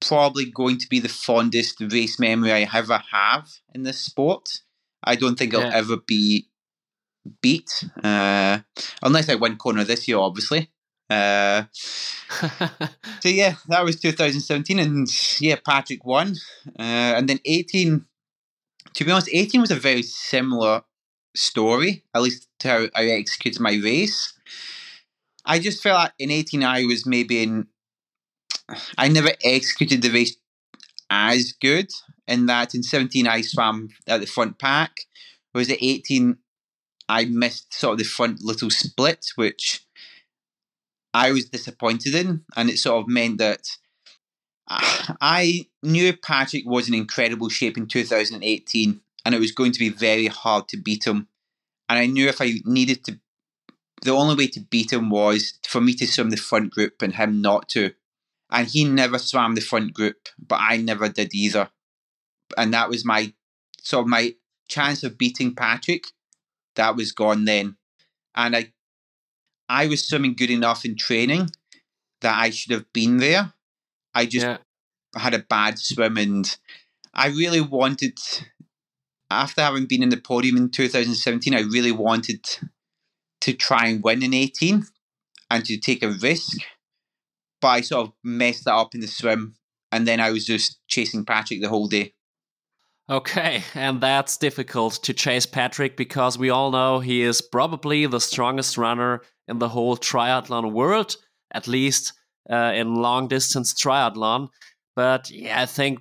probably 0.00 0.50
going 0.50 0.78
to 0.78 0.88
be 0.88 1.00
the 1.00 1.08
fondest 1.08 1.80
race 1.80 2.18
memory 2.18 2.52
I 2.52 2.68
ever 2.72 3.02
have 3.12 3.48
in 3.74 3.82
this 3.82 3.98
sport. 3.98 4.60
I 5.02 5.16
don't 5.16 5.36
think 5.36 5.54
it'll 5.54 5.70
ever 5.72 5.96
be 5.96 6.48
beat, 7.40 7.84
uh, 8.02 8.58
unless 9.02 9.28
I 9.28 9.34
win 9.34 9.56
Kona 9.56 9.84
this 9.84 10.08
year, 10.08 10.18
obviously. 10.18 10.70
Uh, 11.10 11.64
so 13.20 13.28
yeah, 13.28 13.54
that 13.68 13.84
was 13.84 14.00
2017, 14.00 14.78
and 14.78 15.08
yeah, 15.40 15.56
Patrick 15.64 16.04
won, 16.04 16.34
uh, 16.78 16.82
and 17.16 17.28
then 17.28 17.40
18. 17.44 18.04
To 18.94 19.04
be 19.04 19.12
honest, 19.12 19.28
18 19.32 19.60
was 19.60 19.70
a 19.70 19.76
very 19.76 20.02
similar 20.02 20.82
story, 21.36 22.04
at 22.14 22.22
least 22.22 22.48
to 22.60 22.68
how 22.68 22.86
I 22.94 23.10
executed 23.10 23.60
my 23.60 23.74
race. 23.82 24.32
I 25.48 25.58
just 25.58 25.82
felt 25.82 25.98
like 25.98 26.12
in 26.18 26.30
18 26.30 26.62
I 26.62 26.84
was 26.84 27.06
maybe 27.06 27.42
in. 27.42 27.68
I 28.98 29.08
never 29.08 29.30
executed 29.42 30.02
the 30.02 30.10
race 30.10 30.36
as 31.08 31.52
good 31.52 31.90
in 32.26 32.44
that 32.46 32.74
in 32.74 32.82
17 32.82 33.26
I 33.26 33.40
swam 33.40 33.88
at 34.06 34.20
the 34.20 34.26
front 34.26 34.58
pack, 34.58 34.92
whereas 35.52 35.70
at 35.70 35.78
18 35.80 36.36
I 37.08 37.24
missed 37.24 37.72
sort 37.72 37.92
of 37.92 37.98
the 37.98 38.04
front 38.04 38.42
little 38.42 38.68
split, 38.68 39.24
which 39.36 39.86
I 41.14 41.32
was 41.32 41.48
disappointed 41.48 42.14
in, 42.14 42.44
and 42.54 42.68
it 42.68 42.78
sort 42.78 43.02
of 43.02 43.08
meant 43.08 43.38
that 43.38 43.66
I 44.68 45.66
knew 45.82 46.14
Patrick 46.14 46.64
was 46.66 46.88
in 46.88 46.94
incredible 46.94 47.48
shape 47.48 47.78
in 47.78 47.86
2018, 47.86 49.00
and 49.24 49.34
it 49.34 49.40
was 49.40 49.52
going 49.52 49.72
to 49.72 49.78
be 49.78 49.88
very 49.88 50.26
hard 50.26 50.68
to 50.68 50.76
beat 50.76 51.06
him. 51.06 51.28
And 51.88 51.98
I 51.98 52.04
knew 52.04 52.28
if 52.28 52.42
I 52.42 52.60
needed 52.66 53.02
to 53.04 53.18
the 54.02 54.12
only 54.12 54.34
way 54.34 54.46
to 54.48 54.60
beat 54.60 54.92
him 54.92 55.10
was 55.10 55.58
for 55.66 55.80
me 55.80 55.94
to 55.94 56.06
swim 56.06 56.30
the 56.30 56.36
front 56.36 56.70
group 56.70 57.02
and 57.02 57.14
him 57.14 57.40
not 57.40 57.68
to. 57.70 57.92
And 58.50 58.66
he 58.66 58.84
never 58.84 59.18
swam 59.18 59.54
the 59.54 59.60
front 59.60 59.92
group, 59.92 60.28
but 60.38 60.58
I 60.60 60.78
never 60.78 61.08
did 61.08 61.34
either. 61.34 61.70
And 62.56 62.72
that 62.72 62.88
was 62.88 63.04
my 63.04 63.32
sort 63.82 64.04
of 64.04 64.08
my 64.08 64.34
chance 64.68 65.02
of 65.02 65.18
beating 65.18 65.54
Patrick. 65.54 66.04
That 66.76 66.96
was 66.96 67.12
gone 67.12 67.44
then. 67.44 67.76
And 68.34 68.56
I 68.56 68.72
I 69.68 69.86
was 69.86 70.06
swimming 70.06 70.34
good 70.34 70.50
enough 70.50 70.84
in 70.84 70.96
training 70.96 71.50
that 72.20 72.38
I 72.38 72.50
should 72.50 72.72
have 72.72 72.90
been 72.92 73.18
there. 73.18 73.52
I 74.14 74.24
just 74.24 74.46
yeah. 74.46 74.58
had 75.14 75.34
a 75.34 75.40
bad 75.40 75.78
swim 75.78 76.16
and 76.16 76.56
I 77.12 77.28
really 77.28 77.60
wanted 77.60 78.18
after 79.30 79.60
having 79.60 79.86
been 79.86 80.02
in 80.02 80.08
the 80.08 80.16
podium 80.16 80.56
in 80.56 80.70
2017, 80.70 81.54
I 81.54 81.60
really 81.60 81.92
wanted 81.92 82.46
to 83.48 83.54
try 83.54 83.86
and 83.86 84.02
win 84.02 84.22
in 84.22 84.34
18 84.34 84.84
and 85.50 85.64
to 85.64 85.78
take 85.78 86.02
a 86.02 86.10
risk. 86.10 86.58
But 87.62 87.68
I 87.68 87.80
sort 87.80 88.08
of 88.08 88.12
messed 88.22 88.66
that 88.66 88.74
up 88.74 88.94
in 88.94 89.00
the 89.00 89.06
swim. 89.06 89.54
And 89.90 90.06
then 90.06 90.20
I 90.20 90.30
was 90.30 90.44
just 90.44 90.78
chasing 90.86 91.24
Patrick 91.24 91.62
the 91.62 91.70
whole 91.70 91.88
day. 91.88 92.12
Okay, 93.10 93.62
and 93.74 94.02
that's 94.02 94.36
difficult 94.36 95.02
to 95.04 95.14
chase 95.14 95.46
Patrick 95.46 95.96
because 95.96 96.36
we 96.36 96.50
all 96.50 96.70
know 96.70 97.00
he 97.00 97.22
is 97.22 97.40
probably 97.40 98.04
the 98.04 98.20
strongest 98.20 98.76
runner 98.76 99.22
in 99.46 99.60
the 99.60 99.70
whole 99.70 99.96
triathlon 99.96 100.72
world, 100.72 101.16
at 101.50 101.66
least 101.66 102.12
uh, 102.50 102.72
in 102.74 102.96
long 102.96 103.26
distance 103.26 103.72
triathlon. 103.72 104.48
But 104.94 105.30
yeah, 105.30 105.62
I 105.62 105.64
think 105.64 106.00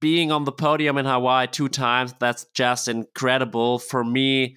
being 0.00 0.32
on 0.32 0.42
the 0.42 0.50
podium 0.50 0.98
in 0.98 1.06
Hawaii 1.06 1.46
two 1.46 1.68
times, 1.68 2.14
that's 2.18 2.46
just 2.52 2.88
incredible. 2.88 3.78
For 3.78 4.02
me, 4.02 4.56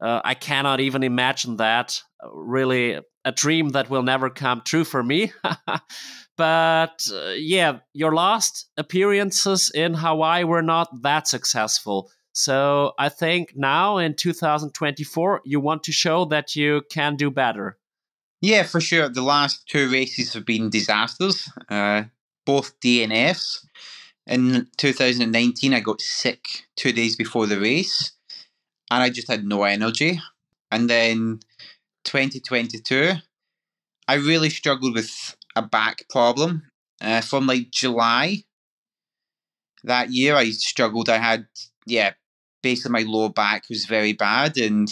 uh, 0.00 0.20
I 0.24 0.34
cannot 0.34 0.80
even 0.80 1.02
imagine 1.02 1.56
that. 1.56 2.00
Really, 2.32 2.98
a 3.24 3.32
dream 3.32 3.70
that 3.70 3.90
will 3.90 4.02
never 4.02 4.30
come 4.30 4.62
true 4.64 4.84
for 4.84 5.02
me. 5.02 5.32
but 6.36 7.06
uh, 7.12 7.30
yeah, 7.36 7.78
your 7.92 8.14
last 8.14 8.70
appearances 8.76 9.70
in 9.74 9.94
Hawaii 9.94 10.44
were 10.44 10.62
not 10.62 10.88
that 11.02 11.28
successful. 11.28 12.10
So 12.32 12.92
I 12.98 13.08
think 13.08 13.52
now 13.56 13.98
in 13.98 14.14
2024, 14.14 15.42
you 15.44 15.60
want 15.60 15.82
to 15.84 15.92
show 15.92 16.24
that 16.26 16.54
you 16.54 16.82
can 16.90 17.16
do 17.16 17.30
better. 17.30 17.78
Yeah, 18.40 18.62
for 18.62 18.80
sure. 18.80 19.08
The 19.08 19.22
last 19.22 19.66
two 19.68 19.90
races 19.90 20.34
have 20.34 20.46
been 20.46 20.70
disasters, 20.70 21.50
uh, 21.68 22.04
both 22.46 22.78
DNFs. 22.80 23.66
In 24.28 24.68
2019, 24.76 25.74
I 25.74 25.80
got 25.80 26.00
sick 26.00 26.46
two 26.76 26.92
days 26.92 27.16
before 27.16 27.46
the 27.46 27.58
race 27.58 28.12
and 28.90 29.02
I 29.02 29.10
just 29.10 29.28
had 29.28 29.44
no 29.44 29.64
energy. 29.64 30.20
And 30.70 30.88
then 30.88 31.40
2022, 32.04 33.12
I 34.06 34.14
really 34.14 34.50
struggled 34.50 34.94
with 34.94 35.36
a 35.56 35.62
back 35.62 36.04
problem. 36.10 36.62
Uh, 37.00 37.20
from 37.20 37.46
like 37.46 37.70
July 37.70 38.38
that 39.84 40.10
year, 40.10 40.34
I 40.34 40.50
struggled. 40.50 41.08
I 41.08 41.18
had, 41.18 41.46
yeah, 41.86 42.14
basically 42.62 42.92
my 42.92 43.04
lower 43.06 43.30
back 43.30 43.64
was 43.68 43.84
very 43.84 44.12
bad 44.12 44.56
and 44.56 44.88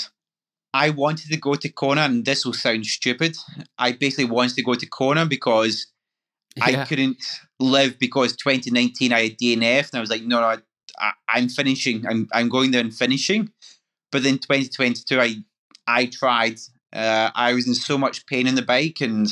I 0.72 0.90
wanted 0.90 1.30
to 1.30 1.36
go 1.38 1.54
to 1.54 1.68
Kona 1.70 2.02
and 2.02 2.24
this 2.24 2.44
will 2.44 2.52
sound 2.52 2.86
stupid. 2.86 3.36
I 3.78 3.92
basically 3.92 4.26
wanted 4.26 4.56
to 4.56 4.62
go 4.62 4.74
to 4.74 4.86
Kona 4.86 5.26
because 5.26 5.86
yeah. 6.56 6.64
I 6.64 6.84
couldn't 6.84 7.16
live 7.58 7.98
because 7.98 8.36
2019 8.36 9.12
I 9.12 9.22
had 9.22 9.38
DNF 9.38 9.90
and 9.90 9.94
I 9.94 10.00
was 10.00 10.10
like, 10.10 10.22
no, 10.22 10.40
no, 10.40 10.58
I, 10.98 11.12
am 11.28 11.48
finishing. 11.48 12.06
I'm, 12.06 12.28
I'm 12.32 12.48
going 12.48 12.70
there 12.70 12.82
and 12.82 12.94
finishing. 12.94 13.50
But 14.16 14.22
then 14.22 14.38
2022, 14.38 15.20
I, 15.20 15.34
I 15.86 16.06
tried. 16.06 16.58
Uh, 16.90 17.30
I 17.34 17.52
was 17.52 17.68
in 17.68 17.74
so 17.74 17.98
much 17.98 18.24
pain 18.24 18.46
in 18.46 18.54
the 18.54 18.62
bike 18.62 19.02
and 19.02 19.28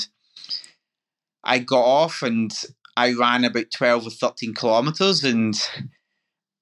I 1.43 1.61
got 1.61 1.87
off 1.87 2.21
and 2.21 2.53
I 2.95 3.15
ran 3.15 3.45
about 3.45 3.71
12 3.71 4.09
or 4.09 4.11
13 4.11 4.53
kilometers 4.53 5.25
and 5.25 5.55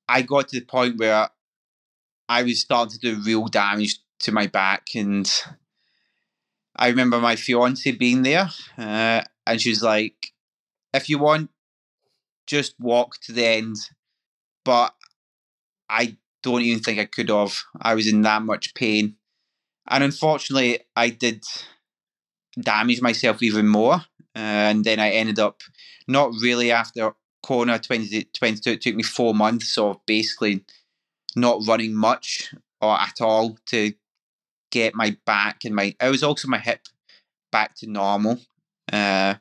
I 0.09 0.23
got 0.23 0.47
to 0.51 0.61
the 0.61 0.65
point 0.65 1.01
where 1.01 1.31
I 2.29 2.45
was 2.45 2.61
starting 2.61 2.97
to 3.01 3.17
do 3.17 3.23
real 3.25 3.49
damage 3.49 3.99
to 4.21 4.31
my 4.31 4.47
back. 4.47 4.91
And 4.95 5.29
I 6.77 6.91
remember 6.91 7.19
my 7.19 7.35
fiance 7.35 7.91
being 7.91 8.23
there 8.23 8.51
uh, 8.79 9.23
and 9.49 9.61
she 9.61 9.71
was 9.71 9.83
like, 9.83 10.33
if 10.95 11.09
you 11.09 11.19
want, 11.19 11.51
just 12.47 12.79
walk 12.79 13.21
to 13.23 13.33
the 13.33 13.45
end. 13.45 13.79
But 14.65 14.95
I 15.91 16.19
don't 16.43 16.63
even 16.63 16.83
think 16.83 16.99
I 16.99 17.05
could 17.05 17.29
have. 17.29 17.57
I 17.81 17.95
was 17.95 18.07
in 18.07 18.23
that 18.23 18.43
much 18.43 18.75
pain. 18.75 19.17
And 19.89 20.05
unfortunately, 20.05 20.81
I 20.95 21.11
did 21.11 21.45
damage 22.61 23.01
myself 23.01 23.43
even 23.43 23.67
more 23.67 24.03
and 24.35 24.85
then 24.85 24.99
I 24.99 25.11
ended 25.11 25.39
up 25.39 25.63
not 26.09 26.33
really 26.41 26.71
after 26.71 27.13
Kona 27.43 27.79
2022. 27.79 28.71
It 28.71 28.81
took 28.81 28.95
me 28.95 29.03
four 29.03 29.35
months 29.35 29.77
of 29.79 29.99
basically 30.07 30.65
not 31.37 31.67
running 31.67 31.95
much 31.95 32.55
or 32.81 32.99
at 32.99 33.21
all 33.21 33.59
to 33.67 33.93
get 34.71 34.95
my 34.95 35.17
back 35.27 35.65
and 35.65 35.75
my. 35.75 35.95
It 36.01 36.11
was 36.11 36.23
also 36.23 36.49
my 36.49 36.59
hip 36.59 36.81
back 37.51 37.75
to 37.77 37.87
normal. 37.87 38.39
Uh, 38.93 39.35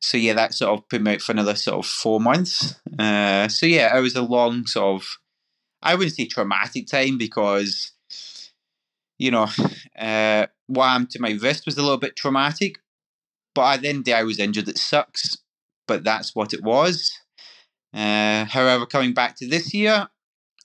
so 0.00 0.16
yeah, 0.16 0.34
that 0.34 0.54
sort 0.54 0.78
of 0.78 0.88
put 0.88 1.02
me 1.02 1.14
out 1.14 1.20
for 1.20 1.32
another 1.32 1.54
sort 1.54 1.84
of 1.84 1.90
four 1.90 2.20
months. 2.20 2.80
Uh, 2.98 3.48
so 3.48 3.66
yeah, 3.66 3.96
it 3.96 4.00
was 4.00 4.16
a 4.16 4.22
long 4.22 4.66
sort 4.66 5.02
of. 5.02 5.08
I 5.82 5.94
wouldn't 5.94 6.16
say 6.16 6.26
traumatic 6.26 6.86
time 6.86 7.18
because, 7.18 7.92
you 9.18 9.30
know, 9.30 9.48
uh, 9.98 10.46
happened 10.74 11.10
to 11.10 11.20
my 11.20 11.32
wrist 11.40 11.66
was 11.66 11.76
a 11.76 11.82
little 11.82 11.98
bit 11.98 12.16
traumatic, 12.16 12.76
but 13.54 13.74
at 13.74 13.82
the 13.82 13.88
end 13.88 13.98
of 13.98 14.04
the 14.04 14.10
day, 14.12 14.16
I 14.16 14.22
was 14.22 14.38
injured. 14.38 14.68
It 14.68 14.78
sucks, 14.78 15.38
but 15.86 16.04
that's 16.04 16.34
what 16.34 16.52
it 16.52 16.62
was. 16.62 17.12
Uh, 17.92 18.44
however, 18.44 18.86
coming 18.86 19.12
back 19.14 19.36
to 19.36 19.48
this 19.48 19.74
year, 19.74 20.08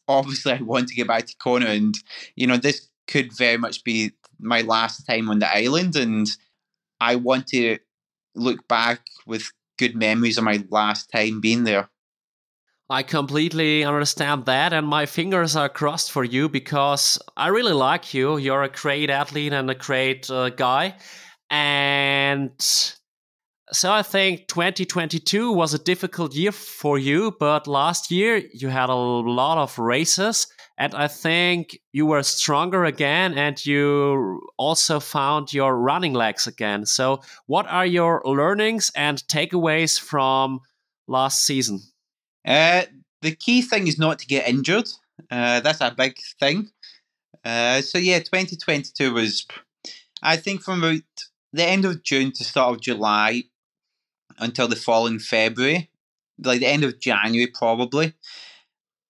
obviously 0.08 0.54
I 0.54 0.62
want 0.62 0.90
to 0.90 0.96
get 0.96 1.08
back 1.08 1.26
to 1.28 1.36
Kona, 1.38 1.68
and 1.68 1.98
you 2.36 2.48
know 2.48 2.58
this 2.58 2.90
could 3.08 3.36
very 3.38 3.58
much 3.58 3.84
be 3.84 4.12
my 4.40 4.62
last 4.62 5.06
time 5.06 5.30
on 5.30 5.40
the 5.40 5.54
island, 5.54 5.96
and 5.96 6.28
I 7.00 7.16
want 7.16 7.48
to 7.48 7.80
look 8.36 8.68
back 8.68 9.02
with 9.26 9.52
good 9.78 9.96
memories 9.96 10.38
of 10.38 10.44
my 10.44 10.64
last 10.70 11.10
time 11.12 11.42
being 11.42 11.64
there. 11.64 11.90
I 12.88 13.02
completely 13.02 13.84
understand 13.84 14.46
that, 14.46 14.72
and 14.72 14.86
my 14.86 15.08
fingers 15.08 15.56
are 15.56 15.70
crossed 15.70 16.12
for 16.12 16.24
you 16.24 16.48
because 16.48 17.18
I 17.36 17.48
really 17.48 17.74
like 17.74 18.14
you. 18.14 18.38
You're 18.38 18.62
a 18.62 18.70
great 18.70 19.10
athlete 19.10 19.54
and 19.54 19.72
a 19.72 19.76
great 19.76 20.30
uh, 20.30 20.50
guy. 20.52 20.96
And 21.50 22.52
so 23.72 23.92
I 23.92 24.04
think 24.04 24.48
2022 24.48 25.52
was 25.52 25.74
a 25.74 25.80
difficult 25.80 26.36
year 26.36 26.52
for 26.52 27.00
you, 27.00 27.36
but 27.40 27.66
last 27.66 28.12
year 28.12 28.44
you 28.54 28.70
had 28.70 28.90
a 28.90 28.96
lot 28.96 29.58
of 29.58 29.80
races. 29.80 30.46
And 30.78 30.94
I 30.94 31.08
think 31.08 31.80
you 31.92 32.06
were 32.06 32.22
stronger 32.22 32.86
again 32.86 33.36
and 33.36 33.66
you 33.66 34.42
also 34.58 35.00
found 35.00 35.54
your 35.54 35.76
running 35.76 36.14
legs 36.14 36.46
again. 36.46 36.86
So, 36.86 37.22
what 37.48 37.66
are 37.68 37.86
your 37.86 38.22
learnings 38.26 38.92
and 38.96 39.18
takeaways 39.28 40.00
from 40.00 40.60
last 41.08 41.46
season? 41.46 41.80
Uh, 42.46 42.84
the 43.22 43.36
key 43.36 43.62
thing 43.62 43.88
is 43.88 43.98
not 43.98 44.20
to 44.20 44.28
get 44.28 44.48
injured. 44.48 44.88
Uh, 45.32 45.60
that's 45.62 45.82
a 45.82 45.92
big 45.92 46.18
thing. 46.40 46.70
Uh, 47.44 47.82
so, 47.82 47.98
yeah, 47.98 48.20
2022 48.20 49.14
was, 49.14 49.46
I 50.22 50.38
think, 50.38 50.62
from 50.62 50.84
about 50.84 51.02
the 51.54 51.64
end 51.64 51.86
of 51.86 52.04
June 52.04 52.32
to 52.34 52.44
start 52.44 52.76
of 52.76 52.82
July 52.82 53.44
until 54.38 54.68
the 54.68 54.76
following 54.76 55.20
February, 55.20 55.90
like 56.44 56.60
the 56.60 56.68
end 56.68 56.84
of 56.84 57.00
January 57.00 57.48
probably, 57.48 58.14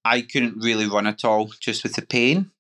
I 0.04 0.22
couldn't 0.22 0.64
really 0.64 0.88
run 0.88 1.08
at 1.08 1.26
all 1.26 1.52
just 1.60 1.84
with 1.84 1.96
the 1.96 2.04
pain. 2.04 2.52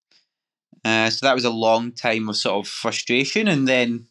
Uh, 0.83 1.09
so 1.09 1.25
that 1.25 1.35
was 1.35 1.45
a 1.45 1.49
long 1.49 1.91
time 1.91 2.29
of 2.29 2.37
sort 2.37 2.65
of 2.65 2.71
frustration. 2.71 3.47
And 3.47 3.67
then, 3.67 4.07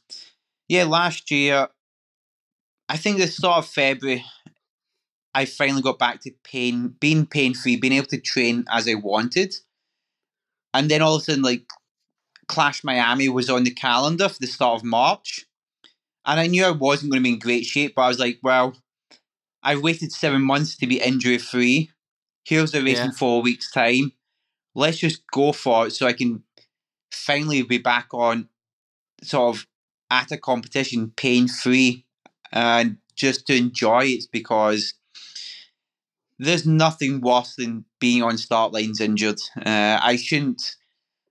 yeah, 0.69 0.85
last 0.85 1.31
year, 1.31 1.69
I 2.89 2.97
think 2.97 3.19
the 3.19 3.27
start 3.27 3.65
of 3.65 3.71
February, 3.71 4.25
I 5.35 5.45
finally 5.47 5.83
got 5.83 5.99
back 5.99 6.21
to 6.23 6.31
pain, 6.45 6.95
being 7.01 7.27
pain 7.27 7.55
free, 7.55 7.77
being 7.77 7.93
able 7.93 8.07
to 8.09 8.21
train 8.21 8.65
as 8.71 8.89
I 8.89 8.95
wanted. 8.95 9.55
And 10.73 10.91
then 10.91 11.03
all 11.03 11.17
of 11.17 11.23
a 11.23 11.25
sudden, 11.25 11.43
like 11.43 11.65
Clash 12.47 12.85
Miami 12.85 13.29
was 13.29 13.51
on 13.51 13.65
the 13.65 13.71
calendar 13.71 14.29
for 14.29 14.39
the 14.39 14.47
start 14.47 14.81
of 14.81 14.85
March. 14.85 15.45
And 16.25 16.41
I 16.41 16.47
knew 16.47 16.65
I 16.65 16.71
wasn't 16.71 17.13
going 17.13 17.23
to 17.23 17.29
be 17.29 17.35
in 17.35 17.39
great 17.39 17.65
shape, 17.65 17.95
but 17.97 18.03
I 18.03 18.09
was 18.09 18.19
like, 18.19 18.39
well, 18.43 18.77
I've 19.63 19.83
waited 19.83 20.13
seven 20.13 20.43
months 20.43 20.77
to 20.77 20.87
be 20.87 21.01
injury 21.01 21.39
free. 21.39 21.91
Here's 22.45 22.73
the 22.73 22.83
race 22.83 22.99
yeah. 22.99 23.07
in 23.07 23.13
four 23.13 23.43
weeks' 23.43 23.71
time. 23.71 24.13
Let's 24.75 24.99
just 24.99 25.23
go 25.33 25.53
for 25.53 25.87
it 25.87 25.91
so 25.91 26.07
I 26.07 26.13
can 26.13 26.43
finally 27.11 27.63
be 27.63 27.79
back 27.79 28.09
on 28.13 28.49
sort 29.23 29.57
of 29.57 29.67
at 30.11 30.33
a 30.33 30.37
competition 30.37 31.13
pain 31.17 31.49
free 31.49 32.05
and 32.53 32.99
just 33.17 33.47
to 33.47 33.57
enjoy 33.57 34.05
it 34.05 34.25
because 34.33 34.95
there's 36.39 36.67
nothing 36.67 37.21
worse 37.21 37.55
than 37.57 37.85
being 38.01 38.23
on 38.23 38.39
start 38.39 38.73
lines 38.73 39.01
injured. 39.01 39.41
Uh, 39.57 39.99
I 40.03 40.17
shouldn't, 40.17 40.77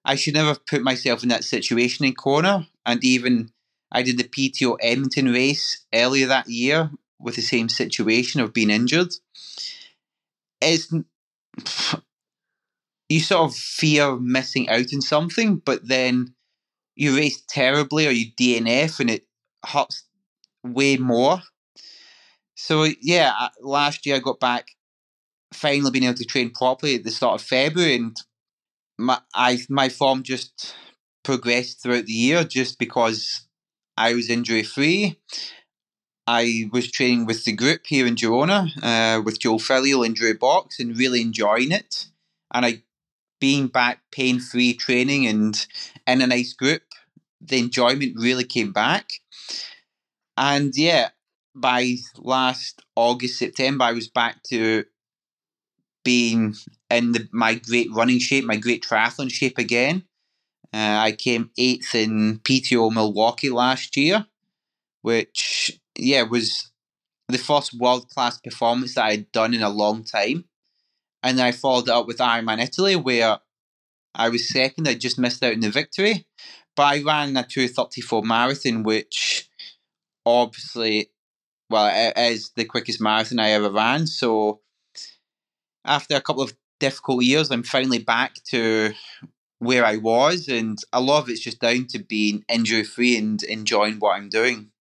I 0.05 0.15
should 0.15 0.33
never 0.33 0.55
put 0.55 0.81
myself 0.81 1.23
in 1.23 1.29
that 1.29 1.43
situation 1.43 2.05
in 2.05 2.13
Kona. 2.15 2.67
And 2.85 3.03
even 3.03 3.51
I 3.91 4.01
did 4.01 4.17
the 4.17 4.23
PTO 4.23 4.77
Edmonton 4.81 5.31
race 5.31 5.85
earlier 5.93 6.27
that 6.27 6.49
year 6.49 6.91
with 7.19 7.35
the 7.35 7.41
same 7.41 7.69
situation 7.69 8.41
of 8.41 8.53
being 8.53 8.69
injured. 8.69 9.13
It's 10.61 10.93
you 13.09 13.19
sort 13.19 13.51
of 13.51 13.55
fear 13.55 14.15
missing 14.15 14.69
out 14.69 14.93
on 14.93 15.01
something, 15.01 15.57
but 15.57 15.87
then 15.87 16.33
you 16.95 17.15
race 17.15 17.43
terribly 17.47 18.07
or 18.07 18.11
you 18.11 18.31
DNF 18.39 18.99
and 18.99 19.09
it 19.09 19.27
hurts 19.65 20.03
way 20.63 20.97
more. 20.97 21.41
So 22.55 22.87
yeah, 23.01 23.49
last 23.61 24.05
year 24.05 24.15
I 24.15 24.19
got 24.19 24.39
back, 24.39 24.67
finally 25.53 25.91
being 25.91 26.05
able 26.05 26.15
to 26.15 26.25
train 26.25 26.51
properly 26.51 26.95
at 26.95 27.03
the 27.03 27.11
start 27.11 27.41
of 27.41 27.47
February, 27.47 27.95
and 27.95 28.17
my 28.97 29.19
I 29.33 29.59
my 29.69 29.89
form 29.89 30.23
just 30.23 30.75
progressed 31.23 31.81
throughout 31.81 32.05
the 32.05 32.13
year 32.13 32.43
just 32.43 32.77
because 32.77 33.47
I 33.97 34.13
was 34.13 34.29
injury 34.29 34.63
free. 34.63 35.19
I 36.25 36.69
was 36.71 36.89
training 36.89 37.25
with 37.25 37.43
the 37.43 37.51
group 37.51 37.81
here 37.85 38.07
in 38.07 38.15
Girona 38.15 38.69
uh, 38.81 39.21
with 39.21 39.39
Joel 39.39 39.59
Filliol 39.59 40.05
Injury 40.05 40.33
Box 40.33 40.79
and 40.79 40.97
really 40.97 41.21
enjoying 41.21 41.71
it. 41.71 42.07
And 42.53 42.65
I, 42.65 42.83
being 43.41 43.67
back 43.67 43.99
pain 44.11 44.39
free 44.39 44.73
training 44.73 45.27
and 45.27 45.65
in 46.07 46.21
a 46.21 46.27
nice 46.27 46.53
group, 46.53 46.83
the 47.41 47.59
enjoyment 47.59 48.13
really 48.15 48.45
came 48.45 48.71
back. 48.71 49.11
And 50.37 50.73
yeah, 50.75 51.09
by 51.53 51.97
last 52.17 52.81
August, 52.95 53.37
September, 53.37 53.83
I 53.83 53.91
was 53.91 54.07
back 54.07 54.43
to 54.43 54.85
being 56.03 56.55
in 56.89 57.13
the, 57.13 57.27
my 57.31 57.55
great 57.55 57.91
running 57.91 58.19
shape, 58.19 58.45
my 58.45 58.57
great 58.57 58.83
triathlon 58.83 59.31
shape 59.31 59.57
again. 59.57 60.03
Uh, 60.73 60.97
I 60.99 61.11
came 61.11 61.51
eighth 61.57 61.95
in 61.95 62.39
PTO 62.39 62.91
Milwaukee 62.91 63.49
last 63.49 63.95
year, 63.97 64.25
which 65.01 65.79
yeah 65.97 66.23
was 66.23 66.71
the 67.29 67.37
first 67.37 67.73
world 67.73 68.09
class 68.09 68.39
performance 68.39 68.95
that 68.95 69.05
I'd 69.05 69.31
done 69.31 69.53
in 69.53 69.63
a 69.63 69.69
long 69.69 70.03
time. 70.03 70.45
And 71.23 71.37
then 71.39 71.45
I 71.45 71.51
followed 71.51 71.87
it 71.87 71.93
up 71.93 72.07
with 72.07 72.17
Ironman 72.17 72.61
Italy, 72.61 72.95
where 72.95 73.39
I 74.15 74.29
was 74.29 74.49
second. 74.49 74.87
I 74.87 74.95
just 74.95 75.19
missed 75.19 75.43
out 75.43 75.53
in 75.53 75.61
the 75.61 75.69
victory, 75.69 76.25
but 76.75 76.83
I 76.83 77.03
ran 77.03 77.37
a 77.37 77.43
two 77.43 77.67
thirty 77.67 78.01
four 78.01 78.23
marathon, 78.23 78.83
which 78.83 79.49
obviously, 80.25 81.11
well, 81.69 81.91
it 81.93 82.19
is 82.19 82.51
the 82.55 82.65
quickest 82.65 83.01
marathon 83.01 83.39
I 83.39 83.51
ever 83.51 83.71
ran. 83.71 84.07
So 84.07 84.61
after 85.85 86.15
a 86.15 86.21
couple 86.21 86.43
of 86.43 86.53
difficult 86.79 87.23
years, 87.23 87.51
I'm 87.51 87.63
finally 87.63 87.99
back 87.99 88.35
to 88.49 88.93
where 89.59 89.85
I 89.85 89.97
was, 89.97 90.47
and 90.47 90.77
a 90.91 90.99
lot 90.99 91.23
of 91.23 91.29
it's 91.29 91.39
just 91.39 91.61
down 91.61 91.87
to 91.87 91.99
being 91.99 92.43
injury 92.49 92.83
free 92.83 93.17
and 93.17 93.41
enjoying 93.43 93.95
what 93.95 94.15
I'm 94.15 94.29
doing. 94.29 94.71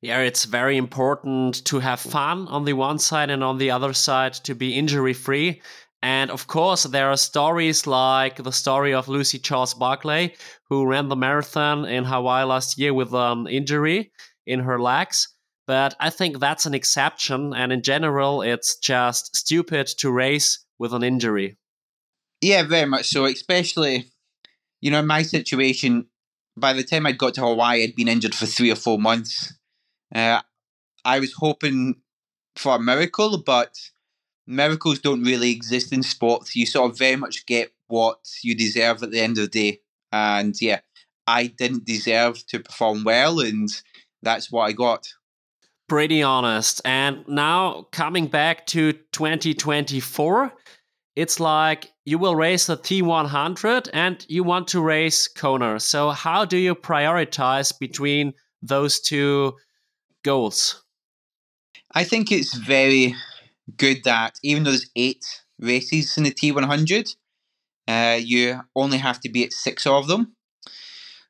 Yeah, 0.00 0.20
it's 0.20 0.44
very 0.44 0.76
important 0.76 1.64
to 1.66 1.78
have 1.78 2.00
fun 2.00 2.48
on 2.48 2.64
the 2.64 2.72
one 2.72 2.98
side 2.98 3.30
and 3.30 3.44
on 3.44 3.58
the 3.58 3.70
other 3.70 3.92
side 3.92 4.34
to 4.44 4.54
be 4.54 4.74
injury 4.74 5.14
free. 5.14 5.62
And 6.02 6.30
of 6.32 6.48
course, 6.48 6.82
there 6.82 7.08
are 7.10 7.16
stories 7.16 7.86
like 7.86 8.42
the 8.42 8.50
story 8.50 8.92
of 8.92 9.08
Lucy 9.08 9.38
Charles 9.38 9.74
Barclay, 9.74 10.34
who 10.68 10.86
ran 10.86 11.08
the 11.08 11.14
marathon 11.14 11.84
in 11.84 12.04
Hawaii 12.04 12.44
last 12.44 12.78
year 12.78 12.92
with 12.92 13.14
an 13.14 13.46
injury 13.46 14.10
in 14.44 14.58
her 14.60 14.80
legs. 14.80 15.28
But 15.66 15.94
I 16.00 16.10
think 16.10 16.40
that's 16.40 16.66
an 16.66 16.74
exception. 16.74 17.54
And 17.54 17.72
in 17.72 17.82
general, 17.82 18.42
it's 18.42 18.76
just 18.76 19.36
stupid 19.36 19.86
to 19.98 20.10
race 20.10 20.64
with 20.78 20.92
an 20.92 21.02
injury. 21.02 21.56
Yeah, 22.40 22.64
very 22.64 22.86
much 22.86 23.08
so. 23.08 23.26
Especially, 23.26 24.10
you 24.80 24.90
know, 24.90 24.98
in 24.98 25.06
my 25.06 25.22
situation, 25.22 26.06
by 26.56 26.72
the 26.72 26.82
time 26.82 27.06
I'd 27.06 27.18
got 27.18 27.34
to 27.34 27.42
Hawaii, 27.42 27.84
I'd 27.84 27.94
been 27.94 28.08
injured 28.08 28.34
for 28.34 28.46
three 28.46 28.70
or 28.70 28.76
four 28.76 28.98
months. 28.98 29.54
Uh, 30.14 30.42
I 31.04 31.20
was 31.20 31.32
hoping 31.32 31.96
for 32.56 32.76
a 32.76 32.80
miracle, 32.80 33.38
but 33.38 33.78
miracles 34.46 34.98
don't 34.98 35.22
really 35.22 35.50
exist 35.50 35.92
in 35.92 36.02
sports. 36.02 36.56
You 36.56 36.66
sort 36.66 36.90
of 36.90 36.98
very 36.98 37.16
much 37.16 37.46
get 37.46 37.72
what 37.88 38.18
you 38.42 38.54
deserve 38.54 39.02
at 39.02 39.10
the 39.10 39.20
end 39.20 39.38
of 39.38 39.50
the 39.50 39.70
day. 39.72 39.80
And 40.10 40.60
yeah, 40.60 40.80
I 41.26 41.46
didn't 41.46 41.86
deserve 41.86 42.46
to 42.48 42.60
perform 42.60 43.04
well, 43.04 43.40
and 43.40 43.68
that's 44.22 44.50
what 44.50 44.62
I 44.64 44.72
got. 44.72 45.08
Pretty 45.88 46.22
honest. 46.22 46.80
And 46.84 47.26
now 47.28 47.86
coming 47.92 48.26
back 48.26 48.66
to 48.68 48.92
2024, 48.92 50.52
it's 51.16 51.38
like 51.38 51.92
you 52.04 52.18
will 52.18 52.36
race 52.36 52.66
the 52.66 52.76
T100 52.76 53.88
and 53.92 54.24
you 54.28 54.42
want 54.44 54.68
to 54.68 54.80
race 54.80 55.28
Kona. 55.28 55.78
So, 55.80 56.10
how 56.10 56.44
do 56.44 56.56
you 56.56 56.74
prioritize 56.74 57.78
between 57.78 58.32
those 58.62 59.00
two 59.00 59.54
goals? 60.24 60.82
I 61.94 62.04
think 62.04 62.32
it's 62.32 62.56
very 62.56 63.14
good 63.76 64.04
that 64.04 64.34
even 64.42 64.64
though 64.64 64.70
there's 64.70 64.90
eight 64.96 65.24
races 65.58 66.16
in 66.16 66.24
the 66.24 66.30
T100, 66.30 67.14
uh, 67.88 68.18
you 68.20 68.60
only 68.74 68.98
have 68.98 69.20
to 69.20 69.28
be 69.28 69.44
at 69.44 69.52
six 69.52 69.86
of 69.86 70.06
them. 70.06 70.34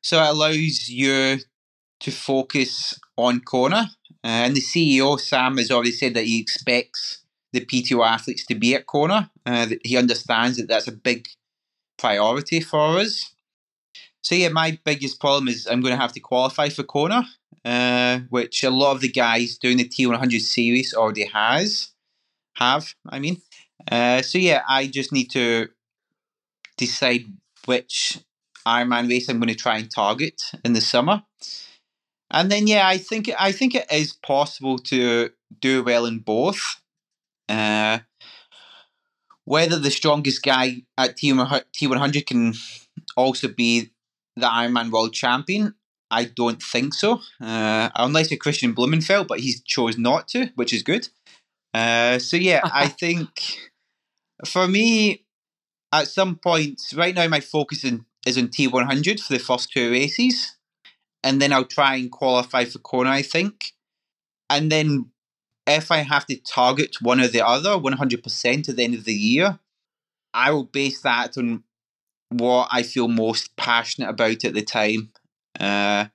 So 0.01 0.21
it 0.21 0.29
allows 0.29 0.89
you 0.89 1.39
to 2.01 2.11
focus 2.11 2.99
on 3.17 3.41
Kona. 3.41 3.89
Uh, 4.23 4.47
and 4.47 4.55
the 4.55 4.61
CEO, 4.61 5.19
Sam, 5.19 5.57
has 5.57 5.69
already 5.69 5.91
said 5.91 6.13
that 6.13 6.25
he 6.25 6.39
expects 6.39 7.23
the 7.51 7.61
PTO 7.61 8.05
athletes 8.05 8.45
to 8.45 8.55
be 8.55 8.73
at 8.75 8.87
Kona. 8.87 9.29
Uh, 9.45 9.67
he 9.83 9.97
understands 9.97 10.57
that 10.57 10.67
that's 10.67 10.87
a 10.87 10.91
big 10.93 11.27
priority 11.97 12.59
for 12.59 12.97
us. 12.97 13.31
So 14.21 14.35
yeah, 14.35 14.49
my 14.49 14.79
biggest 14.85 15.19
problem 15.19 15.49
is 15.49 15.67
I'm 15.67 15.81
going 15.81 15.93
to 15.93 16.01
have 16.01 16.13
to 16.13 16.19
qualify 16.19 16.69
for 16.69 16.83
Kona, 16.83 17.25
uh, 17.65 18.19
which 18.29 18.63
a 18.63 18.69
lot 18.69 18.93
of 18.93 19.01
the 19.01 19.11
guys 19.11 19.57
doing 19.57 19.77
the 19.77 19.87
T100 19.87 20.39
series 20.39 20.93
already 20.93 21.25
has 21.25 21.91
have. 22.55 22.93
I 23.09 23.19
mean, 23.19 23.41
uh, 23.91 24.21
so 24.21 24.37
yeah, 24.37 24.61
I 24.67 24.87
just 24.87 25.11
need 25.11 25.29
to 25.31 25.67
decide 26.77 27.25
which 27.65 28.19
Ironman 28.65 29.09
race 29.09 29.27
I'm 29.29 29.39
going 29.39 29.49
to 29.49 29.55
try 29.55 29.77
and 29.77 29.91
target 29.91 30.41
in 30.63 30.73
the 30.73 30.81
summer. 30.81 31.23
And 32.33 32.51
then 32.51 32.67
yeah, 32.67 32.87
I 32.87 32.97
think 32.97 33.29
I 33.39 33.51
think 33.51 33.75
it 33.75 33.89
is 33.91 34.13
possible 34.13 34.79
to 34.79 35.29
do 35.61 35.83
well 35.83 36.05
in 36.05 36.19
both. 36.19 36.81
Uh, 37.47 37.99
whether 39.45 39.77
the 39.77 39.91
strongest 39.91 40.41
guy 40.41 40.83
at 40.97 41.17
T100 41.17 42.25
can 42.25 42.53
also 43.15 43.47
be 43.47 43.91
the 44.35 44.47
Ironman 44.47 44.89
World 44.89 45.13
Champion, 45.13 45.75
I 46.09 46.25
don't 46.25 46.61
think 46.61 46.93
so. 46.93 47.19
Uh, 47.41 47.89
unless 47.95 48.31
a 48.31 48.37
Kristian 48.37 48.73
Blummenfelt, 48.73 49.27
but 49.27 49.39
he 49.39 49.55
chose 49.65 49.97
not 49.97 50.27
to, 50.29 50.49
which 50.55 50.73
is 50.73 50.83
good. 50.83 51.09
Uh, 51.73 52.19
so 52.19 52.37
yeah, 52.37 52.61
I 52.73 52.87
think 52.87 53.29
for 54.45 54.67
me, 54.67 55.25
at 55.91 56.07
some 56.07 56.37
point, 56.37 56.81
right 56.95 57.13
now 57.13 57.27
my 57.27 57.39
focus 57.39 57.83
in, 57.83 58.05
is 58.25 58.37
on 58.37 58.47
T100 58.47 59.19
for 59.19 59.33
the 59.33 59.39
first 59.39 59.71
two 59.71 59.91
races, 59.91 60.57
and 61.23 61.41
then 61.41 61.53
I'll 61.53 61.65
try 61.65 61.95
and 61.95 62.11
qualify 62.11 62.65
for 62.65 62.79
Kona. 62.79 63.09
I 63.09 63.21
think, 63.21 63.73
and 64.49 64.71
then 64.71 65.11
if 65.65 65.91
I 65.91 65.97
have 65.97 66.25
to 66.27 66.37
target 66.37 66.97
one 67.01 67.21
or 67.21 67.27
the 67.27 67.45
other, 67.45 67.71
100% 67.71 68.69
at 68.69 68.75
the 68.75 68.83
end 68.83 68.95
of 68.95 69.05
the 69.05 69.13
year, 69.13 69.59
I 70.33 70.51
will 70.51 70.65
base 70.65 71.01
that 71.01 71.37
on 71.37 71.63
what 72.29 72.67
I 72.71 72.83
feel 72.83 73.07
most 73.07 73.55
passionate 73.55 74.09
about 74.09 74.43
at 74.43 74.53
the 74.53 74.61
time. 74.61 75.11
Uh, 75.59 76.05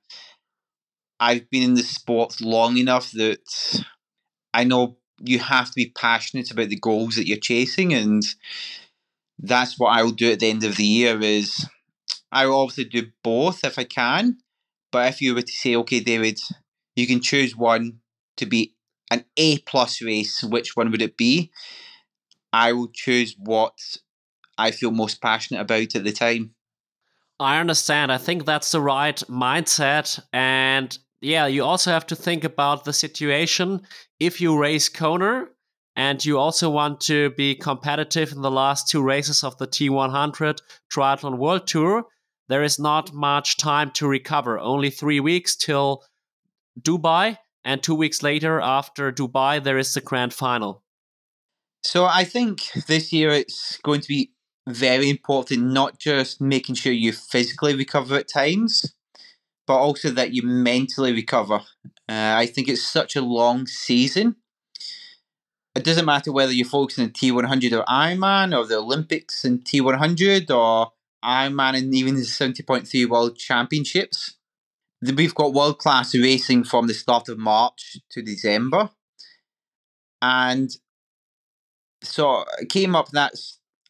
I've 1.21 1.49
been 1.51 1.63
in 1.63 1.75
the 1.75 1.83
sport 1.83 2.41
long 2.41 2.77
enough 2.77 3.13
that 3.13 3.85
I 4.53 4.65
know 4.65 4.99
you 5.21 5.39
have 5.39 5.67
to 5.67 5.75
be 5.75 5.93
passionate 5.97 6.51
about 6.51 6.69
the 6.69 6.79
goals 6.79 7.17
that 7.17 7.27
you're 7.27 7.39
chasing, 7.39 7.93
and 7.93 8.23
that's 9.39 9.79
what 9.79 9.89
I 9.91 10.03
will 10.03 10.13
do 10.13 10.33
at 10.33 10.41
the 10.41 10.51
end 10.51 10.65
of 10.65 10.77
the 10.77 10.85
year. 10.85 11.21
Is 11.21 11.69
I 12.31 12.47
will 12.47 12.61
obviously 12.61 12.85
do 12.85 13.11
both 13.23 13.65
if 13.65 13.79
I 13.79 13.85
can, 13.85 14.39
but 14.91 15.09
if 15.09 15.21
you 15.21 15.35
were 15.35 15.43
to 15.43 15.53
say, 15.53 15.77
okay, 15.77 16.01
David, 16.01 16.39
you 16.97 17.07
can 17.07 17.21
choose 17.21 17.57
one 17.57 18.01
to 18.37 18.47
be 18.47 18.75
an 19.11 19.25
A 19.37 19.59
plus 19.59 20.03
race, 20.03 20.43
which 20.43 20.77
one 20.77 20.91
would 20.91 21.03
it 21.03 21.17
be? 21.17 21.51
I 22.53 22.73
will 22.73 22.89
choose 22.93 23.35
what 23.39 23.75
I 24.57 24.71
feel 24.71 24.91
most 24.91 25.21
passionate 25.21 25.61
about 25.61 25.95
at 25.95 26.05
the 26.05 26.13
time. 26.13 26.55
I 27.41 27.61
understand. 27.61 28.11
I 28.11 28.19
think 28.19 28.45
that's 28.45 28.73
the 28.73 28.81
right 28.81 29.17
mindset. 29.29 30.21
And 30.33 30.97
yeah, 31.21 31.47
you 31.47 31.65
also 31.65 31.91
have 31.91 32.07
to 32.07 32.17
think 32.17 32.45
about 32.45 32.85
the 32.85 32.93
situation. 32.93 33.83
If 34.19 34.41
you 34.41 34.59
race 34.59 34.89
Kona 34.89 35.47
and 35.95 36.25
you 36.25 36.39
also 36.39 36.71
want 36.71 37.01
to 37.03 37.31
be 37.31 37.55
competitive 37.55 38.33
in 38.33 38.43
the 38.43 38.51
last 38.51 38.89
two 38.89 39.03
races 39.03 39.45
of 39.45 39.57
the 39.59 39.67
T100 39.67 40.59
Triathlon 40.93 41.39
World 41.39 41.67
Tour, 41.67 42.05
there 42.49 42.63
is 42.63 42.79
not 42.79 43.13
much 43.13 43.57
time 43.57 43.91
to 43.93 44.09
recover. 44.09 44.59
Only 44.59 44.91
three 44.91 45.21
weeks 45.21 45.55
till 45.55 46.05
Dubai, 46.81 47.39
and 47.65 47.83
two 47.83 47.95
weeks 47.95 48.23
later, 48.23 48.61
after 48.61 49.13
Dubai, 49.13 49.63
there 49.63 49.79
is 49.79 49.93
the 49.95 50.01
grand 50.01 50.33
final. 50.33 50.83
So 51.83 52.07
I 52.07 52.25
think 52.25 52.71
this 52.87 53.13
year 53.13 53.31
it's 53.31 53.79
going 53.79 54.01
to 54.01 54.09
be 54.09 54.33
very 54.67 55.09
important, 55.11 55.63
not 55.65 55.99
just 55.99 56.41
making 56.41 56.75
sure 56.75 56.93
you 56.93 57.13
physically 57.13 57.75
recover 57.75 58.17
at 58.17 58.29
times, 58.29 58.95
but 59.67 59.77
also 59.77 60.11
that 60.11 60.33
you 60.33 60.43
mentally 60.43 61.13
recover. 61.13 61.61
Uh, 62.09 62.35
I 62.37 62.47
think 62.47 62.69
it's 62.69 62.87
such 62.87 63.17
a 63.17 63.21
long 63.21 63.67
season. 63.67 64.37
It 65.75 65.85
doesn't 65.85 66.07
matter 66.07 66.33
whether 66.33 66.53
you're 66.53 66.67
focusing 66.67 67.05
on 67.05 67.11
T100 67.11 67.79
or 67.79 67.85
Ironman 67.85 68.57
or 68.57 68.67
the 68.67 68.79
Olympics 68.79 69.45
and 69.45 69.65
T100 69.65 70.51
or 70.51 70.93
Ironman 71.25 71.77
and 71.77 71.95
even 71.95 72.15
the 72.15 72.25
70.3 72.25 73.07
World 73.07 73.37
Championships. 73.37 74.37
We've 75.01 75.35
got 75.35 75.55
world 75.55 75.79
class 75.79 76.15
racing 76.15 76.65
from 76.65 76.87
the 76.87 76.95
start 76.95 77.29
of 77.29 77.39
March 77.39 77.99
to 78.11 78.23
December. 78.23 78.91
And 80.21 80.71
so 82.03 82.45
it 82.61 82.69
came 82.69 82.95
up 82.95 83.11
that 83.11 83.35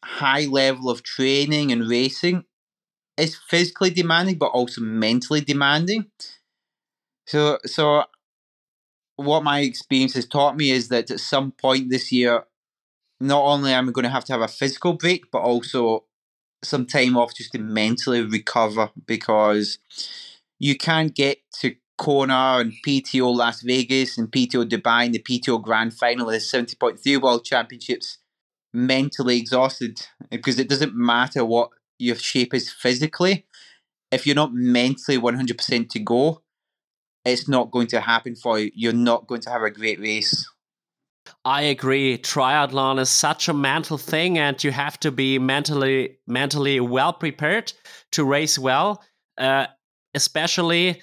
high 0.03 0.45
level 0.45 0.89
of 0.89 1.03
training 1.03 1.71
and 1.71 1.89
racing 1.89 2.45
is 3.17 3.35
physically 3.35 3.89
demanding, 3.89 4.37
but 4.37 4.47
also 4.47 4.81
mentally 4.81 5.41
demanding. 5.41 6.05
So, 7.27 7.59
so 7.65 8.05
what 9.17 9.43
my 9.43 9.59
experience 9.59 10.13
has 10.13 10.25
taught 10.25 10.55
me 10.55 10.71
is 10.71 10.87
that 10.89 11.11
at 11.11 11.19
some 11.19 11.51
point 11.51 11.89
this 11.89 12.11
year, 12.11 12.45
not 13.19 13.43
only 13.43 13.73
am 13.73 13.89
I 13.89 13.91
going 13.91 14.03
to 14.03 14.09
have 14.09 14.25
to 14.25 14.33
have 14.33 14.41
a 14.41 14.47
physical 14.47 14.93
break, 14.93 15.29
but 15.31 15.39
also 15.41 16.05
some 16.63 16.85
time 16.85 17.17
off 17.17 17.35
just 17.35 17.51
to 17.53 17.59
mentally 17.59 18.21
recover 18.21 18.89
because 19.05 19.79
you 20.59 20.77
can't 20.77 21.15
get 21.15 21.39
to 21.61 21.75
Kona 21.97 22.57
and 22.59 22.73
PTO 22.85 23.35
Las 23.35 23.61
Vegas 23.61 24.17
and 24.17 24.31
PTO 24.31 24.67
Dubai 24.67 25.05
and 25.05 25.13
the 25.13 25.23
PTO 25.23 25.61
Grand 25.61 25.93
Final 25.93 26.27
of 26.27 26.33
the 26.33 26.39
70.3 26.39 27.21
World 27.21 27.45
Championships 27.45 28.19
mentally 28.73 29.37
exhausted 29.37 29.99
because 30.29 30.59
it 30.59 30.69
doesn't 30.69 30.95
matter 30.95 31.43
what 31.43 31.69
your 31.97 32.15
shape 32.15 32.53
is 32.53 32.71
physically. 32.71 33.45
If 34.11 34.25
you're 34.25 34.35
not 34.35 34.53
mentally 34.53 35.17
100% 35.17 35.89
to 35.89 35.99
go, 35.99 36.41
it's 37.25 37.47
not 37.47 37.71
going 37.71 37.87
to 37.87 38.01
happen 38.01 38.35
for 38.35 38.59
you. 38.59 38.71
You're 38.73 38.93
not 38.93 39.27
going 39.27 39.41
to 39.41 39.49
have 39.49 39.61
a 39.61 39.69
great 39.69 39.99
race. 39.99 40.49
I 41.45 41.63
agree. 41.63 42.17
Triathlon 42.17 42.99
is 42.99 43.09
such 43.09 43.47
a 43.49 43.53
mental 43.53 43.97
thing, 43.97 44.37
and 44.37 44.61
you 44.63 44.71
have 44.71 44.99
to 45.01 45.11
be 45.11 45.39
mentally 45.39 46.19
mentally 46.27 46.79
well 46.79 47.13
prepared 47.13 47.73
to 48.11 48.23
race 48.23 48.57
well, 48.57 49.03
uh, 49.37 49.67
especially 50.13 51.01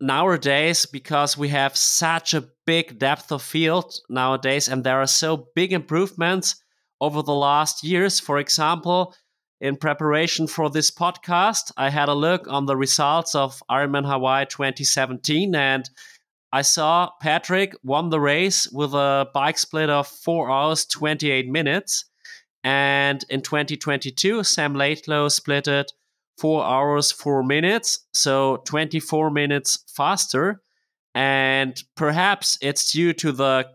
nowadays 0.00 0.86
because 0.86 1.38
we 1.38 1.48
have 1.48 1.76
such 1.76 2.34
a 2.34 2.48
big 2.66 2.98
depth 2.98 3.32
of 3.32 3.42
field 3.42 3.94
nowadays, 4.08 4.68
and 4.68 4.84
there 4.84 5.00
are 5.00 5.06
so 5.06 5.48
big 5.54 5.72
improvements 5.72 6.56
over 7.00 7.22
the 7.22 7.34
last 7.34 7.84
years. 7.84 8.20
For 8.20 8.38
example, 8.38 9.14
in 9.60 9.76
preparation 9.76 10.46
for 10.46 10.68
this 10.68 10.90
podcast, 10.90 11.72
I 11.76 11.90
had 11.90 12.08
a 12.08 12.14
look 12.14 12.46
on 12.48 12.66
the 12.66 12.76
results 12.76 13.34
of 13.34 13.62
Ironman 13.70 14.06
Hawaii 14.06 14.46
2017 14.46 15.54
and 15.54 15.88
I 16.54 16.62
saw 16.62 17.10
Patrick 17.20 17.74
won 17.82 18.10
the 18.10 18.20
race 18.20 18.68
with 18.70 18.94
a 18.94 19.26
bike 19.34 19.58
split 19.58 19.90
of 19.90 20.06
4 20.06 20.48
hours 20.48 20.86
28 20.86 21.48
minutes 21.48 22.04
And 22.62 23.24
in 23.28 23.42
2022, 23.42 24.44
Sam 24.44 24.74
Laidlow 24.74 25.32
split 25.32 25.66
it 25.66 25.90
four 26.38 26.64
hours, 26.64 27.10
four 27.10 27.42
minutes, 27.42 28.06
so 28.12 28.62
24 28.66 29.30
minutes 29.30 29.84
faster. 29.88 30.62
And 31.12 31.82
perhaps 31.96 32.56
it's 32.62 32.92
due 32.92 33.12
to 33.14 33.32
the 33.32 33.66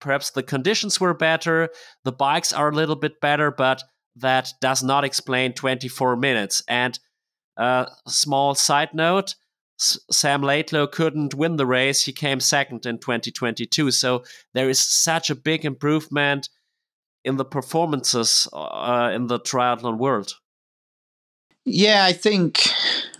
perhaps 0.00 0.30
the 0.30 0.44
conditions 0.44 1.00
were 1.00 1.14
better, 1.14 1.68
the 2.04 2.12
bikes 2.12 2.52
are 2.52 2.68
a 2.68 2.74
little 2.74 2.96
bit 2.96 3.20
better, 3.20 3.50
but 3.50 3.82
that 4.14 4.52
does 4.60 4.84
not 4.84 5.02
explain 5.02 5.52
24 5.52 6.14
minutes. 6.14 6.62
And 6.68 6.96
a 7.58 7.62
uh, 7.62 7.90
small 8.06 8.54
side 8.54 8.94
note 8.94 9.34
Sam 9.80 10.42
Laidlow 10.42 10.92
couldn't 10.92 11.34
win 11.34 11.56
the 11.56 11.66
race. 11.66 12.04
He 12.04 12.12
came 12.12 12.40
second 12.40 12.84
in 12.84 12.98
2022. 12.98 13.90
So 13.90 14.24
there 14.52 14.68
is 14.68 14.80
such 14.80 15.30
a 15.30 15.34
big 15.34 15.64
improvement 15.64 16.48
in 17.24 17.36
the 17.36 17.44
performances 17.44 18.48
uh, 18.52 19.10
in 19.14 19.26
the 19.26 19.40
triathlon 19.40 19.98
world. 19.98 20.34
Yeah, 21.64 22.04
I 22.04 22.12
think 22.12 22.68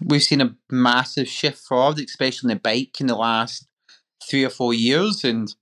we've 0.03 0.23
seen 0.23 0.41
a 0.41 0.57
massive 0.71 1.29
shift 1.29 1.59
forward, 1.59 1.99
especially 1.99 2.51
in 2.51 2.57
the 2.57 2.61
bike 2.61 3.01
in 3.01 3.07
the 3.07 3.17
last 3.17 3.67
three 4.29 4.45
or 4.45 4.51
four 4.51 4.75
years. 4.75 5.25
And 5.25 5.55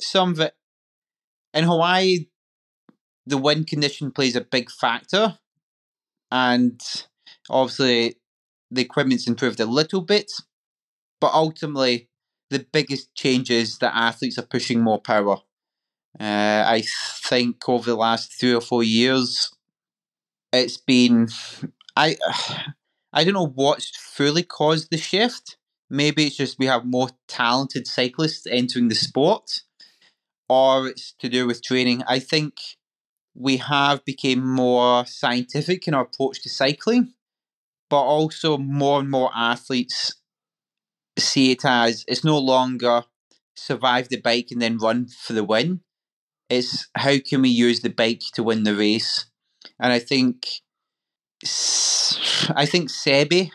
some 0.00 0.32
of 0.32 0.40
it 0.40 0.54
in 1.54 1.64
Hawaii, 1.64 2.26
the 3.26 3.38
wind 3.38 3.66
condition 3.66 4.10
plays 4.10 4.36
a 4.36 4.40
big 4.40 4.70
factor. 4.70 5.38
And 6.30 6.80
obviously, 7.50 8.16
the 8.72 8.82
equipment's 8.82 9.28
improved 9.28 9.60
a 9.60 9.66
little 9.66 10.00
bit, 10.00 10.32
but 11.20 11.32
ultimately, 11.32 12.08
the 12.50 12.66
biggest 12.72 13.14
change 13.14 13.50
is 13.50 13.78
that 13.78 13.96
athletes 13.96 14.38
are 14.38 14.46
pushing 14.46 14.80
more 14.80 15.00
power. 15.00 15.38
Uh, 16.20 16.64
I 16.66 16.84
think 17.24 17.68
over 17.68 17.90
the 17.90 17.96
last 17.96 18.38
three 18.38 18.54
or 18.54 18.60
four 18.60 18.82
years, 18.82 19.50
it's 20.52 20.76
been 20.76 21.28
I 21.96 22.16
I 23.12 23.24
don't 23.24 23.34
know 23.34 23.52
what's 23.54 23.96
fully 23.96 24.42
caused 24.42 24.90
the 24.90 24.96
shift. 24.98 25.56
Maybe 25.90 26.26
it's 26.26 26.36
just 26.36 26.58
we 26.58 26.66
have 26.66 26.86
more 26.86 27.10
talented 27.28 27.86
cyclists 27.86 28.46
entering 28.46 28.88
the 28.88 28.94
sport, 28.94 29.62
or 30.48 30.88
it's 30.88 31.12
to 31.20 31.28
do 31.28 31.46
with 31.46 31.62
training. 31.62 32.02
I 32.08 32.18
think 32.18 32.54
we 33.34 33.58
have 33.58 34.04
become 34.04 34.46
more 34.46 35.06
scientific 35.06 35.88
in 35.88 35.94
our 35.94 36.02
approach 36.04 36.42
to 36.42 36.48
cycling, 36.48 37.14
but 37.92 38.04
also 38.04 38.56
more 38.56 39.00
and 39.00 39.10
more 39.10 39.30
athletes 39.36 40.14
see 41.18 41.50
it 41.50 41.62
as 41.62 42.06
it's 42.08 42.24
no 42.24 42.38
longer 42.38 43.04
survive 43.54 44.08
the 44.08 44.18
bike 44.18 44.48
and 44.50 44.62
then 44.62 44.78
run 44.78 45.06
for 45.06 45.34
the 45.34 45.44
win. 45.44 45.82
It's 46.48 46.88
how 46.94 47.18
can 47.18 47.42
we 47.42 47.50
use 47.50 47.80
the 47.80 47.90
bike 47.90 48.22
to 48.32 48.42
win 48.42 48.62
the 48.62 48.74
race? 48.74 49.26
And 49.78 49.92
I 49.92 49.98
think 49.98 50.46
I 51.44 52.64
think 52.64 52.88
Sebi 52.88 53.50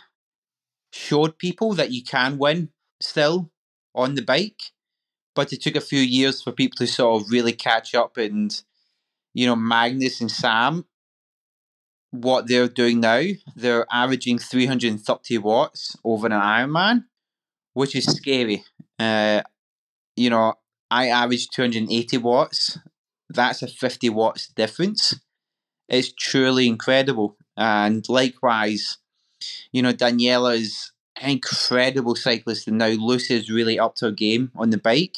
showed 0.93 1.39
people 1.39 1.73
that 1.73 1.91
you 1.91 2.03
can 2.03 2.37
win 2.37 2.69
still 3.01 3.49
on 3.95 4.13
the 4.13 4.21
bike, 4.21 4.61
but 5.33 5.51
it 5.51 5.63
took 5.63 5.75
a 5.75 5.81
few 5.81 5.99
years 5.99 6.43
for 6.43 6.51
people 6.51 6.77
to 6.77 6.85
sort 6.85 7.23
of 7.23 7.31
really 7.31 7.53
catch 7.53 7.95
up 7.95 8.17
and 8.17 8.61
you 9.33 9.47
know 9.47 9.55
Magnus 9.55 10.21
and 10.21 10.29
Sam 10.29 10.85
what 12.23 12.47
they're 12.47 12.67
doing 12.67 12.99
now, 12.99 13.23
they're 13.55 13.85
averaging 13.91 14.39
330 14.39 15.37
watts 15.39 15.95
over 16.03 16.27
an 16.27 16.33
Ironman, 16.33 17.05
which 17.73 17.95
is 17.95 18.05
scary. 18.05 18.63
Uh, 18.99 19.41
you 20.15 20.29
know, 20.29 20.55
I 20.89 21.07
average 21.07 21.49
280 21.49 22.17
watts. 22.17 22.79
That's 23.29 23.61
a 23.61 23.67
50 23.67 24.09
watts 24.09 24.47
difference. 24.47 25.13
It's 25.89 26.11
truly 26.13 26.67
incredible. 26.67 27.37
And 27.55 28.07
likewise, 28.09 28.97
you 29.71 29.81
know, 29.81 29.93
Daniela's 29.93 30.91
an 31.21 31.31
incredible 31.31 32.15
cyclist, 32.15 32.67
and 32.67 32.77
now 32.77 32.87
Lucy 32.87 33.35
is 33.35 33.49
really 33.49 33.79
up 33.79 33.95
to 33.95 34.05
her 34.05 34.11
game 34.11 34.51
on 34.55 34.69
the 34.69 34.77
bike. 34.77 35.17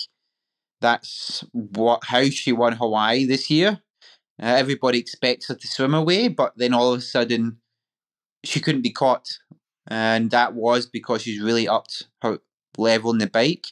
That's 0.81 1.43
what 1.51 2.05
how 2.05 2.23
she 2.25 2.51
won 2.53 2.73
Hawaii 2.73 3.25
this 3.25 3.49
year. 3.49 3.81
Uh, 4.41 4.45
everybody 4.45 4.99
expects 4.99 5.47
her 5.47 5.55
to 5.55 5.67
swim 5.67 5.93
away, 5.93 6.27
but 6.27 6.53
then 6.55 6.73
all 6.73 6.93
of 6.93 6.99
a 6.99 7.01
sudden, 7.01 7.57
she 8.43 8.59
couldn't 8.59 8.81
be 8.81 8.91
caught, 8.91 9.39
and 9.87 10.31
that 10.31 10.53
was 10.53 10.85
because 10.85 11.23
she's 11.23 11.41
really 11.41 11.67
upped 11.67 12.07
her 12.21 12.39
level 12.77 13.11
in 13.11 13.17
the 13.17 13.27
bike. 13.27 13.67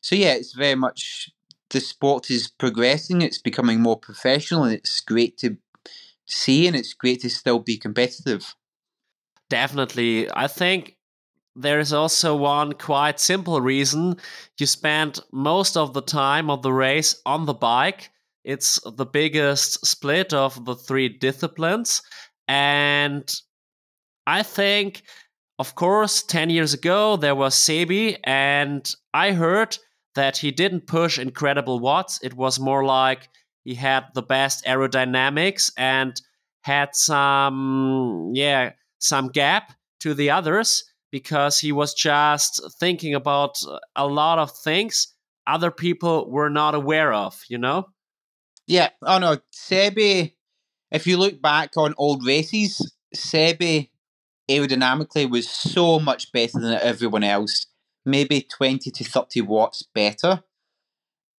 So 0.00 0.16
yeah, 0.16 0.34
it's 0.34 0.54
very 0.54 0.74
much 0.74 1.30
the 1.70 1.80
sport 1.80 2.30
is 2.30 2.48
progressing. 2.48 3.22
It's 3.22 3.38
becoming 3.38 3.80
more 3.80 3.98
professional, 3.98 4.64
and 4.64 4.74
it's 4.74 5.00
great 5.00 5.38
to 5.38 5.56
see, 6.26 6.66
and 6.66 6.74
it's 6.74 6.94
great 6.94 7.20
to 7.20 7.30
still 7.30 7.60
be 7.60 7.78
competitive. 7.78 8.56
Definitely, 9.48 10.28
I 10.34 10.48
think 10.48 10.96
there 11.54 11.78
is 11.78 11.92
also 11.92 12.34
one 12.34 12.72
quite 12.72 13.20
simple 13.20 13.60
reason. 13.60 14.16
You 14.58 14.66
spend 14.66 15.20
most 15.30 15.76
of 15.76 15.92
the 15.92 16.02
time 16.02 16.50
of 16.50 16.62
the 16.62 16.72
race 16.72 17.20
on 17.26 17.46
the 17.46 17.54
bike. 17.54 18.10
It's 18.44 18.80
the 18.96 19.06
biggest 19.06 19.86
split 19.86 20.32
of 20.32 20.64
the 20.64 20.74
three 20.74 21.08
disciplines. 21.08 22.02
And 22.48 23.32
I 24.26 24.42
think, 24.42 25.02
of 25.58 25.74
course, 25.74 26.22
10 26.22 26.50
years 26.50 26.74
ago, 26.74 27.16
there 27.16 27.34
was 27.34 27.54
Sebi, 27.54 28.18
and 28.24 28.88
I 29.14 29.32
heard 29.32 29.78
that 30.14 30.36
he 30.36 30.50
didn't 30.50 30.86
push 30.86 31.18
incredible 31.18 31.80
watts. 31.80 32.18
It 32.22 32.34
was 32.34 32.58
more 32.60 32.84
like 32.84 33.28
he 33.64 33.74
had 33.74 34.06
the 34.14 34.22
best 34.22 34.64
aerodynamics 34.64 35.70
and 35.76 36.20
had 36.62 36.94
some, 36.94 38.32
yeah, 38.34 38.72
some 38.98 39.28
gap 39.28 39.72
to 40.00 40.14
the 40.14 40.30
others 40.30 40.84
because 41.10 41.58
he 41.58 41.72
was 41.72 41.94
just 41.94 42.60
thinking 42.80 43.14
about 43.14 43.56
a 43.96 44.06
lot 44.06 44.38
of 44.38 44.50
things 44.50 45.08
other 45.46 45.70
people 45.70 46.30
were 46.30 46.50
not 46.50 46.74
aware 46.74 47.12
of, 47.12 47.40
you 47.48 47.58
know? 47.58 47.86
Yeah. 48.66 48.90
Oh 49.02 49.18
no, 49.18 49.38
Sebi. 49.54 50.34
If 50.90 51.06
you 51.06 51.16
look 51.16 51.40
back 51.42 51.72
on 51.76 51.94
old 51.98 52.26
races, 52.26 52.92
Sebi 53.14 53.90
aerodynamically 54.50 55.30
was 55.30 55.48
so 55.48 56.00
much 56.00 56.32
better 56.32 56.60
than 56.60 56.74
everyone 56.74 57.24
else. 57.24 57.66
Maybe 58.06 58.42
twenty 58.42 58.90
to 58.90 59.04
thirty 59.04 59.40
watts 59.40 59.82
better. 59.94 60.42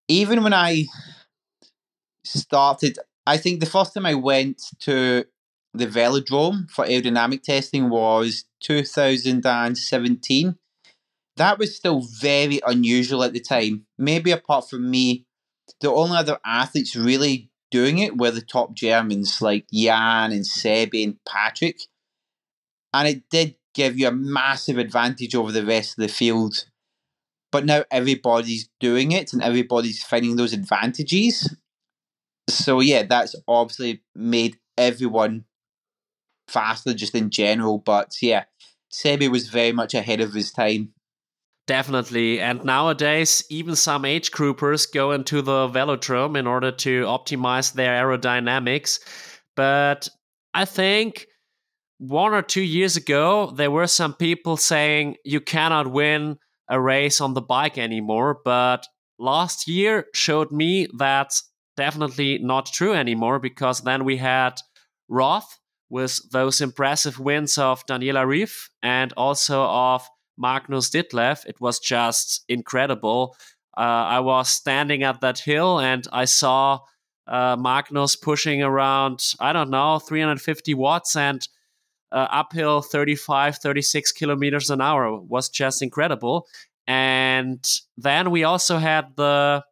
Even 0.07 0.43
when 0.43 0.53
I 0.53 0.85
started, 2.23 2.99
I 3.25 3.37
think 3.37 3.59
the 3.59 3.65
first 3.65 3.93
time 3.93 4.05
I 4.05 4.15
went 4.15 4.61
to 4.81 5.25
the 5.73 5.87
velodrome 5.87 6.69
for 6.69 6.85
aerodynamic 6.85 7.43
testing 7.43 7.89
was 7.89 8.45
2017. 8.61 10.55
That 11.37 11.57
was 11.57 11.75
still 11.75 12.01
very 12.01 12.59
unusual 12.65 13.23
at 13.23 13.33
the 13.33 13.39
time. 13.39 13.85
Maybe 13.97 14.31
apart 14.31 14.69
from 14.69 14.89
me, 14.89 15.25
the 15.83 15.91
only 15.91 16.17
other 16.17 16.39
athletes 16.45 16.95
really 16.95 17.49
doing 17.69 17.99
it 17.99 18.17
were 18.17 18.31
the 18.31 18.41
top 18.41 18.73
Germans 18.73 19.41
like 19.41 19.65
Jan 19.71 20.31
and 20.31 20.45
Sebi 20.45 21.03
and 21.03 21.17
Patrick. 21.27 21.77
And 22.93 23.07
it 23.07 23.23
did 23.29 23.55
give 23.75 23.99
you 23.99 24.07
a 24.07 24.11
massive 24.11 24.77
advantage 24.77 25.35
over 25.35 25.51
the 25.51 25.65
rest 25.65 25.97
of 25.97 26.03
the 26.03 26.07
field. 26.07 26.65
But 27.51 27.65
now 27.65 27.83
everybody's 27.91 28.69
doing 28.79 29.11
it 29.11 29.33
and 29.33 29.43
everybody's 29.43 30.01
finding 30.01 30.37
those 30.37 30.53
advantages. 30.53 31.53
So, 32.49 32.79
yeah, 32.79 33.03
that's 33.03 33.35
obviously 33.45 34.03
made 34.15 34.57
everyone 34.77 35.43
faster 36.47 36.93
just 36.93 37.13
in 37.13 37.29
general. 37.29 37.77
But 37.77 38.15
yeah, 38.21 38.45
Sebi 38.93 39.29
was 39.29 39.49
very 39.49 39.73
much 39.73 39.93
ahead 39.93 40.21
of 40.21 40.33
his 40.33 40.51
time. 40.51 40.93
Definitely. 41.65 42.41
And 42.41 42.63
nowadays, 42.65 43.43
even 43.49 43.75
some 43.75 44.03
age 44.03 44.31
groupers 44.31 44.91
go 44.91 45.11
into 45.13 45.41
the 45.41 45.69
velodrome 45.69 46.37
in 46.37 46.45
order 46.45 46.71
to 46.71 47.03
optimize 47.05 47.73
their 47.73 48.03
aerodynamics. 48.03 48.99
But 49.55 50.09
I 50.53 50.65
think 50.65 51.27
one 51.99 52.33
or 52.33 52.41
two 52.41 52.61
years 52.61 52.97
ago, 52.97 53.51
there 53.55 53.71
were 53.71 53.87
some 53.87 54.13
people 54.13 54.57
saying 54.57 55.15
you 55.23 55.39
cannot 55.39 55.89
win 55.89 56.37
a 56.69 56.81
race 56.81 57.21
on 57.21 57.33
the 57.33 57.41
bike 57.41 57.77
anymore. 57.77 58.39
But 58.43 58.85
last 59.17 59.67
year 59.67 60.07
showed 60.13 60.51
me 60.51 60.87
that's 60.97 61.49
definitely 61.77 62.39
not 62.39 62.65
true 62.65 62.93
anymore 62.93 63.39
because 63.39 63.81
then 63.81 64.03
we 64.03 64.17
had 64.17 64.55
Roth 65.07 65.59
with 65.89 66.19
those 66.31 66.59
impressive 66.59 67.19
wins 67.19 67.57
of 67.57 67.85
Daniela 67.85 68.25
Ryf 68.25 68.67
and 68.81 69.13
also 69.15 69.61
of 69.63 70.05
Magnus 70.37 70.89
Ditlev. 70.89 71.45
It 71.45 71.59
was 71.59 71.79
just 71.79 72.43
incredible. 72.47 73.35
Uh, 73.75 73.81
I 73.81 74.19
was 74.19 74.49
standing 74.49 75.03
at 75.03 75.21
that 75.21 75.39
hill 75.39 75.79
and 75.79 76.05
I 76.11 76.25
saw 76.25 76.79
uh, 77.27 77.55
Magnus 77.59 78.15
pushing 78.15 78.61
around, 78.61 79.33
I 79.39 79.53
don't 79.53 79.69
know, 79.69 79.99
350 79.99 80.73
watts 80.73 81.15
and 81.15 81.47
uh, 82.11 82.27
uphill 82.31 82.81
35, 82.81 83.57
36 83.57 84.11
kilometers 84.11 84.69
an 84.69 84.81
hour 84.81 85.19
was 85.19 85.49
just 85.49 85.81
incredible. 85.81 86.47
And 86.85 87.65
then 87.97 88.29
we 88.29 88.43
also 88.43 88.77
had 88.77 89.15
the 89.15 89.63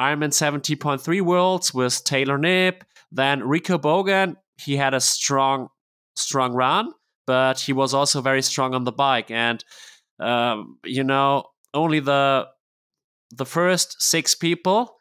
Ironman 0.00 0.30
70.3 0.30 1.20
Worlds 1.22 1.72
with 1.72 2.04
Taylor 2.04 2.38
Knibb, 2.38 2.82
Then 3.10 3.42
Rico 3.42 3.78
Bogen, 3.78 4.36
he 4.56 4.76
had 4.76 4.94
a 4.94 5.00
strong, 5.00 5.68
strong 6.14 6.52
run, 6.52 6.92
but 7.26 7.60
he 7.60 7.72
was 7.72 7.94
also 7.94 8.20
very 8.20 8.42
strong 8.42 8.74
on 8.74 8.84
the 8.84 8.92
bike. 8.92 9.30
And 9.30 9.64
um, 10.20 10.78
you 10.84 11.04
know, 11.04 11.44
only 11.72 12.00
the 12.00 12.46
the 13.30 13.46
first 13.46 14.00
six 14.02 14.34
people 14.34 14.96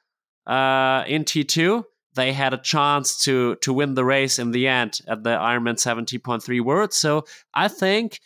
uh, 0.47 1.03
in 1.07 1.23
T2 1.23 1.83
they 2.15 2.33
had 2.33 2.53
a 2.53 2.57
chance 2.57 3.23
to 3.23 3.55
to 3.57 3.73
win 3.73 3.95
the 3.95 4.05
race 4.05 4.39
in 4.39 4.51
the 4.51 4.67
end 4.67 4.99
at 5.07 5.23
the 5.23 5.31
Ironman 5.31 5.75
70.3 5.75 6.61
World. 6.61 6.93
So 6.93 7.25
I 7.53 7.67
think, 7.67 8.19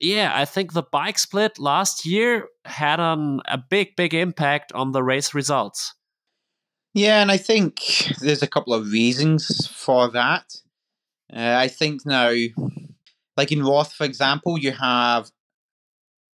yeah, 0.00 0.32
I 0.34 0.44
think 0.44 0.72
the 0.72 0.82
bike 0.82 1.18
split 1.18 1.58
last 1.58 2.06
year 2.06 2.48
had 2.64 3.00
an, 3.00 3.40
a 3.46 3.58
big, 3.58 3.96
big 3.96 4.14
impact 4.14 4.72
on 4.72 4.92
the 4.92 5.02
race 5.02 5.34
results. 5.34 5.94
Yeah, 6.94 7.20
and 7.20 7.30
I 7.30 7.36
think 7.36 8.10
there's 8.20 8.42
a 8.42 8.46
couple 8.46 8.72
of 8.72 8.90
reasons 8.90 9.66
for 9.66 10.10
that. 10.12 10.44
Uh, 11.30 11.56
I 11.58 11.68
think 11.68 12.06
now, 12.06 12.32
like 13.36 13.52
in 13.52 13.62
Roth, 13.62 13.92
for 13.92 14.04
example, 14.04 14.58
you 14.58 14.72
have 14.72 15.30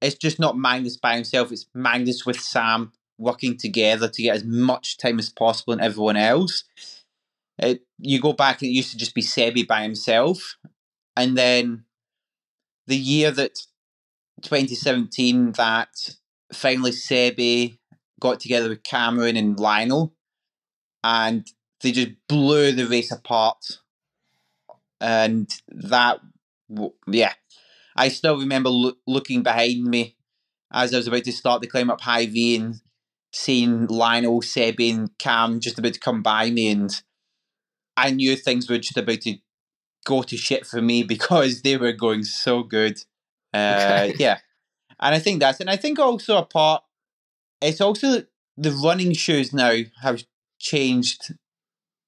it's 0.00 0.16
just 0.16 0.40
not 0.40 0.56
Magnus 0.56 0.96
by 0.96 1.14
himself; 1.14 1.52
it's 1.52 1.66
Magnus 1.74 2.26
with 2.26 2.40
Sam 2.40 2.92
working 3.18 3.56
together 3.56 4.08
to 4.08 4.22
get 4.22 4.36
as 4.36 4.44
much 4.44 4.98
time 4.98 5.18
as 5.18 5.28
possible 5.30 5.72
and 5.72 5.82
everyone 5.82 6.16
else. 6.16 6.64
It, 7.58 7.82
you 7.98 8.20
go 8.20 8.32
back 8.32 8.62
and 8.62 8.68
it 8.68 8.74
used 8.74 8.90
to 8.90 8.96
just 8.96 9.14
be 9.14 9.22
Sebi 9.22 9.66
by 9.66 9.82
himself. 9.82 10.56
And 11.16 11.36
then 11.36 11.84
the 12.86 12.96
year 12.96 13.30
that 13.30 13.58
2017 14.42 15.52
that 15.52 16.16
finally 16.52 16.90
Sebi 16.90 17.78
got 18.20 18.40
together 18.40 18.68
with 18.68 18.82
Cameron 18.82 19.36
and 19.36 19.58
Lionel 19.58 20.14
and 21.04 21.46
they 21.80 21.92
just 21.92 22.10
blew 22.28 22.72
the 22.72 22.86
race 22.86 23.12
apart. 23.12 23.78
And 25.00 25.50
that, 25.68 26.20
yeah, 27.06 27.34
I 27.96 28.08
still 28.08 28.38
remember 28.38 28.70
lo- 28.70 28.96
looking 29.06 29.42
behind 29.42 29.84
me 29.84 30.16
as 30.72 30.92
I 30.92 30.96
was 30.96 31.06
about 31.06 31.24
to 31.24 31.32
start 31.32 31.60
the 31.60 31.66
climb 31.66 31.90
up 31.90 32.00
Hawi 32.00 32.56
and 32.56 32.80
seeing 33.32 33.86
Lionel, 33.86 34.40
Sebi, 34.40 34.92
and 34.92 35.16
Cam 35.18 35.60
just 35.60 35.78
about 35.78 35.94
to 35.94 36.00
come 36.00 36.22
by 36.22 36.50
me, 36.50 36.68
and 36.70 37.02
I 37.96 38.10
knew 38.10 38.36
things 38.36 38.68
were 38.68 38.78
just 38.78 38.96
about 38.96 39.20
to 39.22 39.36
go 40.04 40.22
to 40.22 40.36
shit 40.36 40.66
for 40.66 40.80
me 40.80 41.02
because 41.02 41.62
they 41.62 41.76
were 41.76 41.92
going 41.92 42.24
so 42.24 42.62
good. 42.62 42.98
Uh, 43.52 43.76
okay. 43.78 44.14
Yeah, 44.18 44.38
and 45.00 45.14
I 45.14 45.18
think 45.18 45.40
that's, 45.40 45.60
and 45.60 45.70
I 45.70 45.76
think 45.76 45.98
also 45.98 46.38
a 46.38 46.44
part. 46.44 46.82
It's 47.60 47.80
also 47.80 48.24
the 48.56 48.72
running 48.72 49.12
shoes 49.12 49.52
now 49.52 49.76
have 50.02 50.24
changed 50.58 51.34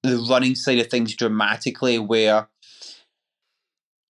the 0.03 0.17
running 0.29 0.55
side 0.55 0.79
of 0.79 0.87
things 0.87 1.15
dramatically, 1.15 1.97
where 1.99 2.49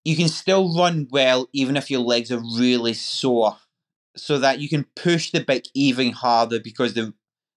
you 0.06 0.18
can 0.18 0.30
still 0.30 0.76
run 0.78 1.08
well 1.12 1.50
even 1.54 1.78
if 1.78 1.92
your 1.92 2.02
legs 2.02 2.32
are 2.32 2.42
really 2.60 2.94
sore 2.96 3.58
so 4.16 4.40
that 4.40 4.60
you 4.60 4.70
can 4.70 4.86
push 4.96 5.32
the 5.32 5.44
bike 5.44 5.68
even 5.76 6.12
harder 6.14 6.60
because 6.60 6.94
the 6.94 7.14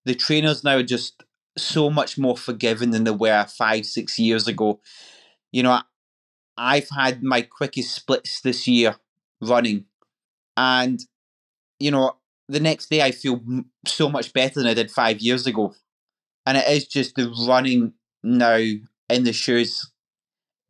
the 0.07 0.15
trainers 0.15 0.65
now 0.65 0.77
are 0.77 0.83
just 0.85 1.25
so 1.59 1.91
much 1.91 2.19
more 2.19 2.37
forgiving 2.37 2.91
than 2.93 3.05
they 3.05 3.11
were 3.13 3.45
five 3.47 3.87
six 3.87 4.19
years 4.19 4.49
ago. 4.49 4.81
You 5.53 5.63
know, 5.65 5.81
I've 6.57 6.89
had 6.91 7.23
my 7.23 7.43
quickest 7.43 7.95
splits 7.95 8.41
this 8.41 8.67
year 8.69 8.97
running, 9.41 9.87
and 10.57 11.01
you 11.81 11.91
know 11.91 12.17
the 12.49 12.61
next 12.61 12.91
day 12.91 13.03
I 13.03 13.13
feel 13.13 13.41
so 13.87 14.09
much 14.11 14.33
better 14.33 14.61
than 14.61 14.69
I 14.69 14.75
did 14.75 14.91
five 14.91 15.21
years 15.21 15.47
ago, 15.47 15.75
and 16.47 16.59
it 16.59 16.69
is 16.69 16.87
just 16.89 17.17
the 17.17 17.31
running 17.49 17.95
now 18.23 18.57
in 18.57 19.25
the 19.25 19.33
shoes. 19.33 19.91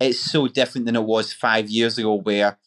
It's 0.01 0.19
so 0.19 0.49
different 0.49 0.87
than 0.87 0.97
it 0.97 1.05
was 1.05 1.33
five 1.33 1.69
years 1.69 1.99
ago, 1.99 2.15
where 2.15 2.59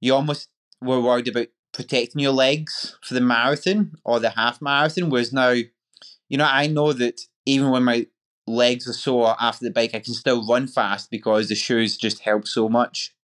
you 0.00 0.14
almost 0.14 0.48
were 0.80 1.00
worried 1.00 1.28
about 1.28 1.48
protecting 1.72 2.20
your 2.20 2.32
legs 2.32 2.96
for 3.02 3.14
the 3.14 3.20
marathon 3.20 3.92
or 4.04 4.20
the 4.20 4.30
half 4.30 4.60
marathon. 4.60 5.10
Whereas 5.10 5.32
now, 5.32 5.50
you 5.50 6.38
know, 6.38 6.48
I 6.48 6.66
know 6.66 6.92
that 6.92 7.22
even 7.46 7.70
when 7.70 7.84
my 7.84 8.06
legs 8.46 8.88
are 8.88 8.92
sore 8.92 9.36
after 9.40 9.64
the 9.64 9.70
bike, 9.70 9.94
I 9.94 10.00
can 10.00 10.14
still 10.14 10.46
run 10.46 10.66
fast 10.66 11.10
because 11.10 11.48
the 11.48 11.54
shoes 11.54 11.96
just 11.96 12.20
help 12.20 12.46
so 12.46 12.68
much. 12.68 13.14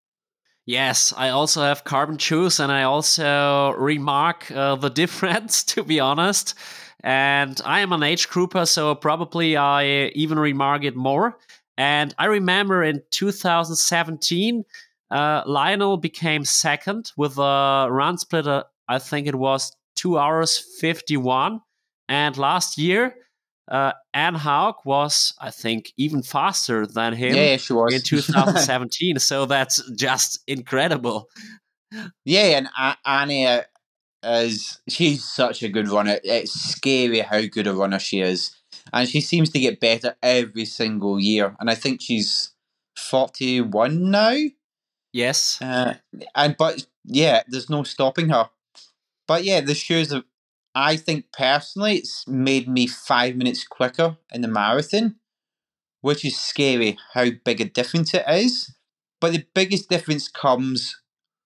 Yes, 0.67 1.15
I 1.17 1.31
also 1.31 1.63
have 1.63 1.85
carbon 1.85 2.19
shoes, 2.19 2.61
and 2.61 2.71
I 2.71 2.83
also 2.83 3.73
remark 3.79 4.51
uh, 4.51 4.77
the 4.85 4.91
difference, 4.91 5.65
to 5.65 5.83
be 5.83 5.99
honest. 5.99 6.55
And 7.03 7.61
I 7.65 7.81
am 7.81 7.93
an 7.93 8.03
age 8.03 8.29
grouper, 8.29 8.67
so 8.67 8.95
probably 8.95 9.57
I 9.57 10.09
even 10.15 10.39
remark 10.39 10.85
it 10.85 10.97
more. 10.97 11.39
And 11.79 12.15
I 12.19 12.27
remember 12.27 12.83
in 12.83 13.03
2017, 13.11 14.65
uh, 15.11 15.43
Lionel 15.47 15.97
became 15.97 16.45
second 16.45 17.13
with 17.17 17.39
a 17.39 17.87
run 17.91 18.19
split. 18.19 18.47
Uh, 18.47 18.65
I 18.89 18.99
think 18.99 19.27
it 19.27 19.37
was 19.37 19.75
two 19.97 20.19
hours 20.19 20.59
fifty-one. 20.81 21.61
And 22.09 22.37
last 22.37 22.79
year, 22.79 23.15
uh, 23.71 23.93
Anne 24.13 24.35
Haug 24.35 24.77
was, 24.85 25.35
I 25.41 25.51
think, 25.51 25.93
even 25.97 26.23
faster 26.23 26.87
than 26.87 27.13
him. 27.13 27.35
Yeah, 27.35 27.57
she 27.59 27.73
was 27.73 27.95
in 27.95 28.01
2017. 28.05 29.19
so 29.19 29.47
that's 29.47 29.83
just 29.93 30.41
incredible. 30.47 31.29
Yeah, 32.25 32.59
and 32.59 32.69
Annie 33.07 33.47
is 34.25 34.81
she's 34.89 35.25
such 35.25 35.63
a 35.63 35.69
good 35.69 35.89
runner. 35.89 36.19
It's 36.25 36.53
scary 36.53 37.21
how 37.21 37.41
good 37.47 37.67
a 37.67 37.75
runner 37.75 37.99
she 37.99 38.21
is, 38.21 38.58
and 38.93 39.09
she 39.09 39.21
seems 39.21 39.51
to 39.51 39.61
get 39.61 39.81
better 39.81 40.17
every 40.23 40.65
single 40.65 41.19
year. 41.21 41.57
And 41.61 41.71
I 41.71 41.75
think 41.75 42.01
she's 42.01 42.51
forty-one 42.97 44.11
now. 44.11 44.37
Yes. 45.13 45.61
Uh, 45.63 45.97
and 46.35 46.57
but 46.59 46.87
yeah, 47.05 47.43
there's 47.49 47.71
no 47.71 47.83
stopping 47.83 48.29
her. 48.29 48.51
But 49.27 49.45
yeah, 49.45 49.61
the 49.61 49.75
shoes 49.75 50.13
have. 50.13 50.25
I 50.75 50.97
think 50.97 51.27
personally, 51.33 51.97
it's 51.97 52.27
made 52.29 52.69
me 52.69 52.87
five 52.87 53.37
minutes 53.37 53.67
quicker 53.67 54.17
in 54.33 54.43
the 54.43 54.49
marathon, 54.49 55.17
which 56.03 56.25
is 56.25 56.39
scary 56.39 56.99
how 57.15 57.27
big 57.45 57.61
a 57.61 57.65
difference 57.65 58.15
it 58.15 58.25
is. 58.29 58.75
But 59.21 59.33
the 59.33 59.47
biggest 59.55 59.89
difference 59.89 60.29
comes 60.29 60.97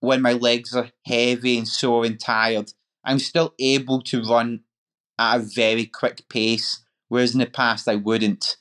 when 0.00 0.20
my 0.20 0.32
legs 0.32 0.74
are 0.74 0.90
heavy 1.06 1.56
and 1.56 1.66
sore 1.66 2.04
and 2.04 2.20
tired. 2.20 2.72
I'm 3.04 3.18
still 3.18 3.54
able 3.58 4.02
to 4.02 4.22
run 4.22 4.64
at 5.18 5.36
a 5.36 5.38
very 5.40 5.86
quick 5.86 6.28
pace, 6.28 6.84
whereas 7.12 7.34
in 7.34 7.40
the 7.40 7.46
past 7.46 7.86
I 7.86 7.96
wouldn't. 7.96 8.56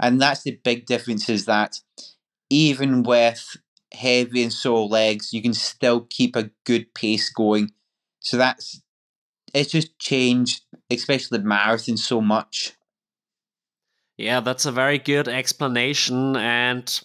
And 0.00 0.20
that's 0.20 0.44
the 0.44 0.60
big 0.62 0.86
difference 0.86 1.28
is 1.28 1.46
that 1.46 1.80
even 2.48 3.02
with 3.02 3.56
heavy 3.92 4.44
and 4.44 4.52
sore 4.52 4.86
legs, 4.86 5.32
you 5.32 5.42
can 5.42 5.54
still 5.54 6.06
keep 6.08 6.36
a 6.36 6.50
good 6.64 6.94
pace 6.94 7.28
going. 7.30 7.72
So 8.20 8.36
that's 8.36 8.80
it's 9.52 9.72
just 9.72 9.98
changed, 9.98 10.60
especially 10.88 11.38
the 11.38 11.44
marathon, 11.44 11.96
so 11.96 12.20
much. 12.20 12.74
Yeah, 14.16 14.38
that's 14.38 14.66
a 14.66 14.72
very 14.72 14.98
good 14.98 15.26
explanation. 15.26 16.36
And 16.36 17.00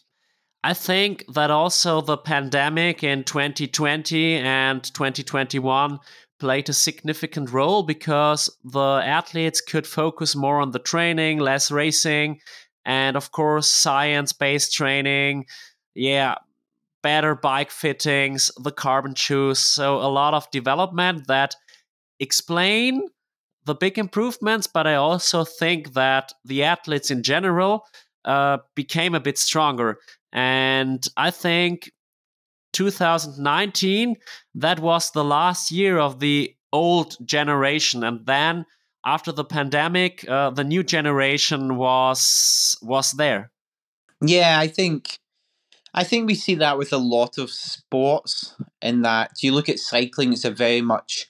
I 0.64 0.76
think 0.76 1.26
that 1.34 1.49
also 1.49 2.02
the 2.02 2.18
pandemic 2.18 3.04
in 3.04 3.24
2020 3.24 4.36
and 4.36 4.84
2021 4.84 5.99
played 6.42 6.68
a 6.70 6.74
significant 6.74 7.52
role 7.52 7.84
because 7.84 8.50
the 8.64 9.00
athletes 9.06 9.62
could 9.62 9.86
focus 9.86 10.36
more 10.36 10.60
on 10.60 10.72
the 10.72 10.80
training, 10.80 11.38
less 11.38 11.70
racing, 11.70 12.39
and 12.84 13.16
of 13.16 13.32
course, 13.32 13.70
science 13.70 14.34
based 14.34 14.74
training. 14.74 15.46
Yeah, 15.94 16.34
better 17.04 17.36
bike 17.36 17.70
fittings, 17.70 18.50
the 18.58 18.72
carbon 18.72 19.14
shoes. 19.14 19.60
So 19.60 19.98
a 19.98 20.10
lot 20.10 20.34
of 20.34 20.50
development 20.50 21.28
that 21.28 21.56
explain 22.20 23.08
the 23.66 23.76
big 23.76 24.00
improvements, 24.00 24.66
but 24.66 24.88
I 24.88 24.96
also 24.96 25.44
think 25.44 25.94
that 25.94 26.34
the 26.44 26.64
athletes 26.64 27.12
in 27.12 27.22
general 27.22 27.86
uh, 28.26 28.58
became 28.74 29.14
a 29.14 29.20
bit 29.20 29.38
stronger. 29.38 30.00
And 30.34 31.08
I 31.18 31.30
think 31.30 31.92
2019, 32.74 34.15
that 34.55 34.80
was 34.80 35.11
the 35.11 35.24
last 35.24 35.72
year 35.72 35.97
of 35.97 36.19
the 36.19 36.55
old 36.74 37.17
generation. 37.26 38.03
And 38.03 38.26
then 38.26 38.65
after 39.05 39.32
the 39.32 39.43
pandemic, 39.43 40.28
uh, 40.28 40.51
the 40.51 40.63
new 40.63 40.84
generation 40.84 41.78
was 41.78 42.78
was 42.82 43.11
there. 43.11 43.51
Yeah, 44.22 44.59
I 44.59 44.67
think 44.67 45.19
I 45.93 46.03
think 46.03 46.28
we 46.28 46.36
see 46.36 46.55
that 46.55 46.78
with 46.78 46.93
a 46.93 46.97
lot 46.97 47.38
of 47.38 47.49
sports, 47.49 48.55
in 48.82 49.01
that 49.01 49.32
you 49.41 49.51
look 49.51 49.69
at 49.69 49.80
cycling, 49.80 50.34
it's 50.34 50.45
a 50.45 50.51
very 50.51 50.82
much 50.82 51.28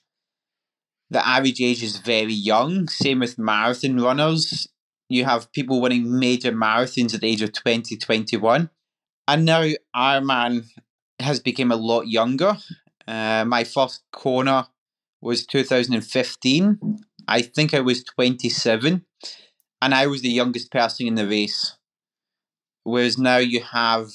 the 1.10 1.26
average 1.26 1.60
age 1.60 1.82
is 1.82 1.98
very 1.98 2.32
young. 2.32 2.88
Same 2.88 3.20
with 3.20 3.38
marathon 3.38 4.00
runners. 4.00 4.66
You 5.08 5.26
have 5.26 5.52
people 5.52 5.80
winning 5.80 6.18
major 6.18 6.52
marathons 6.52 7.14
at 7.14 7.20
the 7.20 7.28
age 7.28 7.42
of 7.42 7.52
20, 7.52 7.98
21. 7.98 8.70
And 9.28 9.44
now 9.44 9.68
Ironman 9.94 10.64
has 11.22 11.40
become 11.40 11.72
a 11.72 11.76
lot 11.76 12.08
younger. 12.08 12.56
Uh, 13.06 13.44
my 13.46 13.64
first 13.64 14.02
Kona 14.12 14.68
was 15.20 15.46
2015. 15.46 16.78
I 17.28 17.42
think 17.42 17.74
I 17.74 17.80
was 17.80 18.04
27. 18.04 19.04
And 19.82 19.94
I 19.94 20.06
was 20.06 20.22
the 20.22 20.30
youngest 20.30 20.70
person 20.70 21.06
in 21.08 21.16
the 21.16 21.26
race. 21.26 21.76
whereas 22.84 23.18
now 23.18 23.38
you 23.38 23.60
have 23.62 24.10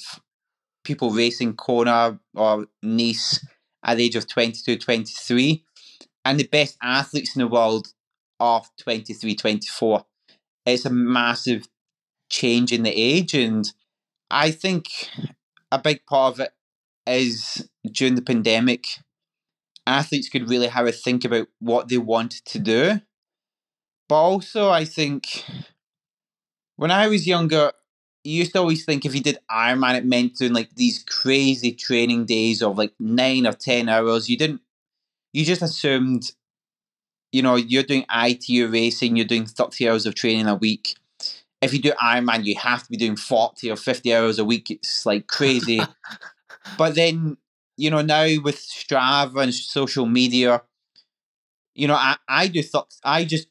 people 0.84 1.10
racing 1.10 1.54
Kona 1.56 2.18
or 2.34 2.66
Nice 2.82 3.44
at 3.82 3.96
the 3.96 4.04
age 4.04 4.16
of 4.16 4.26
22, 4.28 4.78
23, 4.78 5.64
and 6.24 6.38
the 6.38 6.46
best 6.46 6.76
athletes 6.82 7.36
in 7.36 7.40
the 7.40 7.48
world 7.48 7.88
are 8.40 8.62
23, 8.78 9.34
24. 9.34 10.04
It's 10.66 10.84
a 10.84 10.90
massive 10.90 11.68
change 12.30 12.72
in 12.72 12.82
the 12.84 12.92
age, 12.92 13.34
and 13.34 13.70
I 14.30 14.50
think 14.50 14.88
a 15.72 15.78
big 15.78 16.06
part 16.06 16.34
of 16.34 16.40
it 16.40 16.52
is 17.08 17.68
during 17.90 18.14
the 18.14 18.22
pandemic, 18.22 18.86
athletes 19.86 20.28
could 20.28 20.48
really 20.48 20.68
have 20.68 20.86
a 20.86 20.92
think 20.92 21.24
about 21.24 21.48
what 21.58 21.88
they 21.88 21.98
wanted 21.98 22.44
to 22.46 22.58
do. 22.58 23.00
But 24.08 24.16
also, 24.16 24.70
I 24.70 24.84
think 24.84 25.44
when 26.76 26.90
I 26.90 27.08
was 27.08 27.26
younger, 27.26 27.72
you 28.24 28.38
used 28.38 28.52
to 28.52 28.58
always 28.58 28.84
think 28.84 29.04
if 29.04 29.14
you 29.14 29.22
did 29.22 29.38
Ironman, 29.50 29.96
it 29.96 30.04
meant 30.04 30.36
doing 30.36 30.52
like 30.52 30.74
these 30.74 31.02
crazy 31.04 31.72
training 31.72 32.26
days 32.26 32.62
of 32.62 32.78
like 32.78 32.92
nine 32.98 33.46
or 33.46 33.52
10 33.52 33.88
hours. 33.88 34.28
You 34.28 34.36
didn't, 34.36 34.60
you 35.32 35.44
just 35.44 35.62
assumed, 35.62 36.32
you 37.32 37.42
know, 37.42 37.56
you're 37.56 37.82
doing 37.82 38.06
ITU 38.14 38.68
racing, 38.68 39.16
you're 39.16 39.26
doing 39.26 39.46
30 39.46 39.88
hours 39.88 40.06
of 40.06 40.14
training 40.14 40.46
a 40.46 40.54
week. 40.54 40.94
If 41.60 41.72
you 41.72 41.82
do 41.82 41.90
Ironman, 41.92 42.44
you 42.44 42.56
have 42.56 42.84
to 42.84 42.90
be 42.90 42.96
doing 42.96 43.16
40 43.16 43.70
or 43.70 43.76
50 43.76 44.14
hours 44.14 44.38
a 44.38 44.44
week. 44.44 44.70
It's 44.70 45.04
like 45.04 45.26
crazy. 45.26 45.80
but 46.76 46.94
then, 46.94 47.36
you 47.76 47.90
know, 47.90 48.02
now 48.02 48.26
with 48.42 48.56
Strava 48.56 49.42
and 49.42 49.54
social 49.54 50.06
media, 50.06 50.62
you 51.74 51.86
know, 51.86 51.94
I, 51.94 52.16
I 52.28 52.48
do, 52.48 52.62
th- 52.62 52.84
I 53.04 53.24
just, 53.24 53.48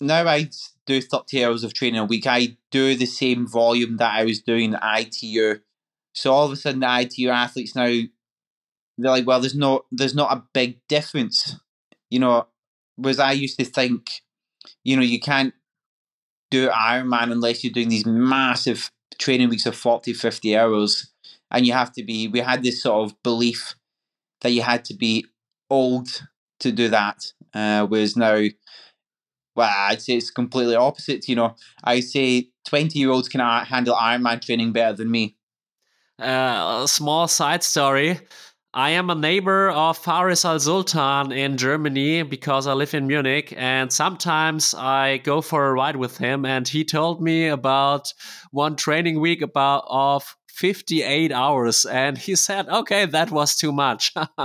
now 0.00 0.26
I 0.26 0.48
do 0.86 1.00
30 1.00 1.44
hours 1.44 1.64
of 1.64 1.74
training 1.74 2.00
a 2.00 2.04
week, 2.04 2.26
I 2.26 2.56
do 2.70 2.94
the 2.94 3.06
same 3.06 3.46
volume 3.46 3.96
that 3.98 4.14
I 4.14 4.24
was 4.24 4.40
doing 4.40 4.70
the 4.70 4.80
ITU. 4.82 5.60
So 6.14 6.32
all 6.32 6.46
of 6.46 6.52
a 6.52 6.56
sudden, 6.56 6.80
the 6.80 7.00
ITU 7.00 7.28
athletes 7.28 7.76
now 7.76 7.86
they're 8.98 9.12
like, 9.12 9.26
well, 9.26 9.40
there's 9.40 9.54
no, 9.54 9.84
there's 9.92 10.14
not 10.14 10.36
a 10.36 10.42
big 10.52 10.80
difference, 10.88 11.56
you 12.10 12.18
know. 12.18 12.48
was 12.96 13.20
I 13.20 13.32
used 13.32 13.58
to 13.60 13.64
think, 13.64 14.10
you 14.82 14.96
know, 14.96 15.02
you 15.02 15.20
can't 15.20 15.54
do 16.50 16.68
Ironman 16.68 17.30
unless 17.30 17.62
you're 17.62 17.72
doing 17.72 17.88
these 17.88 18.06
massive 18.06 18.90
training 19.18 19.48
weeks 19.48 19.66
of 19.66 19.76
40, 19.76 20.12
50 20.12 20.56
hours, 20.56 21.12
and 21.50 21.66
you 21.66 21.72
have 21.72 21.92
to 21.92 22.04
be. 22.04 22.28
We 22.28 22.40
had 22.40 22.62
this 22.62 22.82
sort 22.82 23.10
of 23.10 23.22
belief 23.22 23.74
that 24.42 24.50
you 24.50 24.62
had 24.62 24.84
to 24.86 24.94
be 24.94 25.26
old 25.70 26.08
to 26.60 26.72
do 26.72 26.88
that, 26.88 27.18
uh, 27.54 27.86
whereas 27.86 28.16
now 28.16 28.42
well, 29.58 29.74
I'd 29.76 30.00
say 30.00 30.12
it's 30.12 30.30
completely 30.30 30.76
opposite. 30.76 31.28
You 31.28 31.34
know, 31.34 31.56
I 31.82 31.98
say 31.98 32.50
20 32.68 32.96
year 32.96 33.10
olds 33.10 33.28
can 33.28 33.40
handle 33.40 33.96
Ironman 33.96 34.40
training 34.40 34.72
better 34.72 34.96
than 34.96 35.10
me. 35.10 35.36
Uh, 36.20 36.82
a 36.84 36.88
small 36.88 37.26
side 37.26 37.64
story. 37.64 38.20
I 38.72 38.90
am 38.90 39.10
a 39.10 39.16
neighbor 39.16 39.70
of 39.70 39.98
Faris 39.98 40.44
Al 40.44 40.60
Sultan 40.60 41.32
in 41.32 41.56
Germany 41.56 42.22
because 42.22 42.68
I 42.68 42.74
live 42.74 42.94
in 42.94 43.08
Munich, 43.08 43.52
and 43.56 43.92
sometimes 43.92 44.74
I 44.74 45.18
go 45.18 45.40
for 45.40 45.66
a 45.66 45.72
ride 45.72 45.96
with 45.96 46.18
him. 46.18 46.44
And 46.44 46.68
he 46.68 46.84
told 46.84 47.20
me 47.20 47.48
about 47.48 48.12
one 48.52 48.76
training 48.76 49.18
week 49.18 49.42
about 49.42 49.84
of 49.88 50.36
58 50.58 51.32
hours, 51.32 51.84
and 51.84 52.18
he 52.18 52.34
said, 52.36 52.68
"Okay, 52.68 53.06
that 53.06 53.30
was 53.30 53.54
too 53.54 53.72
much." 53.72 54.12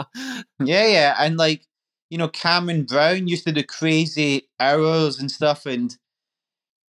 yeah, 0.59 0.87
yeah, 0.87 1.15
and 1.19 1.37
like 1.37 1.65
you 2.13 2.19
know, 2.19 2.27
Cameron 2.27 2.83
Brown 2.83 3.27
used 3.27 3.43
to 3.45 3.51
do 3.51 3.63
crazy 3.63 4.47
hours 4.59 5.19
and 5.19 5.31
stuff. 5.31 5.65
And 5.65 5.97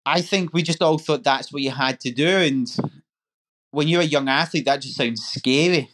I 0.04 0.20
think 0.20 0.52
we 0.52 0.62
just 0.62 0.82
all 0.82 0.98
thought 0.98 1.24
that's 1.24 1.50
what 1.50 1.62
you 1.62 1.70
had 1.70 1.98
to 2.00 2.10
do. 2.10 2.28
And 2.28 2.68
when 3.70 3.88
you're 3.88 4.02
a 4.02 4.04
young 4.04 4.28
athlete, 4.28 4.66
that 4.66 4.82
just 4.82 4.96
sounds 4.96 5.24
scary. 5.24 5.88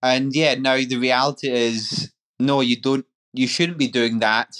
And 0.00 0.32
yeah, 0.32 0.54
now 0.54 0.76
the 0.76 0.94
reality 0.94 1.50
is 1.50 2.12
no, 2.38 2.60
you 2.60 2.80
don't, 2.80 3.04
you 3.32 3.48
shouldn't 3.48 3.78
be 3.78 3.88
doing 3.88 4.20
that. 4.20 4.54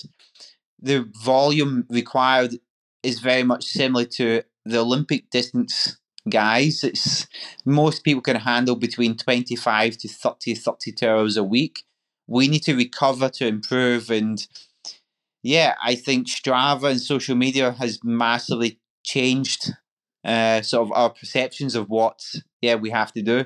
The 0.83 1.09
volume 1.23 1.87
required 1.89 2.57
is 3.05 3.21
very 3.21 3.45
much 3.45 3.67
similar 3.67 4.07
to 4.17 4.43
the 4.65 4.79
Olympic 4.79 5.31
distance 5.31 5.97
guys. 6.29 6.85
It's 6.85 7.27
most 7.65 8.05
people 8.05 8.23
can 8.23 8.37
handle 8.37 8.77
between 8.77 9.17
25 9.17 9.99
to 9.99 10.09
30, 10.09 10.55
32 10.55 11.09
hours 11.09 11.37
a 11.37 11.45
week 11.45 11.85
we 12.27 12.49
need 12.49 12.63
to 12.65 12.75
recover 12.75 13.29
to 13.29 13.47
improve. 13.47 14.11
And 14.11 14.47
yeah, 15.43 15.75
I 15.83 15.95
think 15.95 16.27
Strava 16.27 16.91
and 16.91 17.01
social 17.01 17.37
media 17.37 17.73
has 17.73 18.01
massively 18.03 18.79
changed 19.03 19.73
uh, 20.25 20.63
sort 20.63 20.89
of 20.89 20.93
our 20.93 21.11
perceptions 21.11 21.75
of 21.75 21.91
what 21.91 22.25
yeah 22.63 22.77
we 22.77 22.91
have 22.91 23.13
to 23.13 23.23
do. 23.23 23.45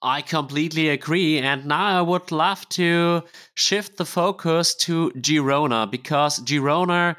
I 0.00 0.20
completely 0.20 0.88
agree. 0.88 1.38
And 1.38 1.66
now 1.66 1.98
I 1.98 2.02
would 2.02 2.32
love 2.32 2.68
to 2.70 3.22
shift 3.54 3.98
the 3.98 4.04
focus 4.04 4.74
to 4.76 5.12
Girona 5.16 5.88
because 5.88 6.40
Girona, 6.40 7.16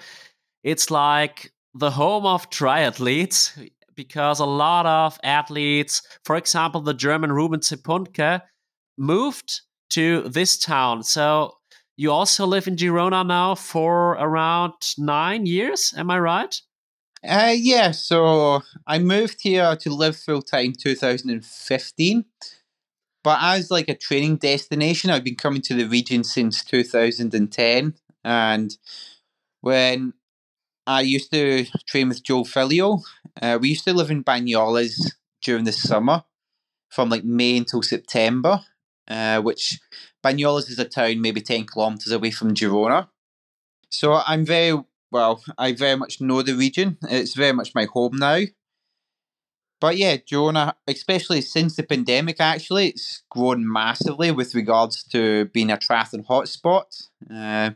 it's 0.63 0.91
like 0.91 1.53
the 1.73 1.91
home 1.91 2.25
of 2.25 2.49
triathletes 2.49 3.69
because 3.95 4.39
a 4.39 4.45
lot 4.45 4.85
of 4.85 5.19
athletes, 5.23 6.01
for 6.23 6.35
example, 6.35 6.81
the 6.81 6.93
German 6.93 7.31
Ruben 7.31 7.59
Zepuntke, 7.59 8.41
moved 8.97 9.61
to 9.91 10.21
this 10.23 10.57
town. 10.57 11.03
So 11.03 11.55
you 11.95 12.11
also 12.11 12.45
live 12.45 12.67
in 12.67 12.75
Girona 12.75 13.25
now 13.25 13.55
for 13.55 14.11
around 14.13 14.73
nine 14.97 15.45
years. 15.45 15.93
Am 15.95 16.09
I 16.09 16.19
right? 16.19 16.61
Uh, 17.27 17.53
yeah, 17.55 17.91
so 17.91 18.61
I 18.85 18.99
moved 18.99 19.37
here 19.41 19.75
to 19.77 19.89
live 19.93 20.17
full 20.17 20.41
time 20.41 20.73
2015. 20.73 22.25
But 23.23 23.39
as 23.41 23.71
like 23.71 23.87
a 23.87 23.95
training 23.95 24.37
destination, 24.37 25.09
I've 25.09 25.23
been 25.23 25.35
coming 25.35 25.61
to 25.61 25.73
the 25.73 25.85
region 25.85 26.23
since 26.25 26.63
2010. 26.65 27.93
And 28.25 28.77
when 29.61 30.13
I 30.85 31.01
used 31.01 31.31
to 31.31 31.65
train 31.87 32.09
with 32.09 32.23
Joel 32.23 32.45
Filliol, 32.45 33.03
uh, 33.41 33.57
we 33.61 33.69
used 33.69 33.85
to 33.85 33.93
live 33.93 34.11
in 34.11 34.23
Banyoles 34.23 35.13
during 35.41 35.63
the 35.63 35.71
summer 35.71 36.23
from 36.89 37.09
like 37.09 37.23
May 37.23 37.57
until 37.57 37.81
September 37.81 38.61
uh, 39.07 39.41
which 39.41 39.79
Banyoles 40.23 40.69
is 40.69 40.79
a 40.79 40.85
town 40.85 41.21
maybe 41.21 41.41
10 41.41 41.65
kilometres 41.67 42.11
away 42.11 42.31
from 42.31 42.53
Girona. 42.53 43.09
So 43.89 44.13
I'm 44.25 44.45
very, 44.45 44.79
well, 45.11 45.43
I 45.57 45.73
very 45.73 45.95
much 45.95 46.21
know 46.21 46.41
the 46.41 46.53
region. 46.53 46.97
It's 47.03 47.35
very 47.35 47.53
much 47.53 47.75
my 47.75 47.85
home 47.85 48.17
now. 48.17 48.41
But 49.79 49.97
yeah, 49.97 50.15
Girona, 50.15 50.73
especially 50.87 51.41
since 51.41 51.75
the 51.75 51.83
pandemic, 51.83 52.37
actually, 52.39 52.89
it's 52.89 53.23
grown 53.29 53.69
massively 53.69 54.31
with 54.31 54.55
regards 54.55 55.03
to 55.05 55.45
being 55.45 55.69
a 55.69 55.77
triathlon 55.77 56.25
hotspot. 56.25 57.09
Uh, 57.29 57.71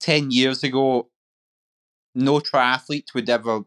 10 0.00 0.30
years 0.30 0.62
ago, 0.62 1.08
no 2.14 2.40
triathlete 2.40 3.14
would 3.14 3.28
ever, 3.28 3.64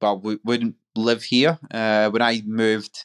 well, 0.00 0.20
we 0.20 0.38
wouldn't 0.44 0.76
live 0.94 1.24
here. 1.24 1.58
Uh, 1.70 2.10
when 2.10 2.22
I 2.22 2.42
moved, 2.44 3.04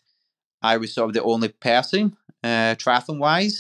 I 0.61 0.77
was 0.77 0.93
sort 0.93 1.09
of 1.09 1.13
the 1.13 1.23
only 1.23 1.49
person 1.49 2.17
uh, 2.43 2.75
triathlon 2.75 3.19
wise. 3.19 3.59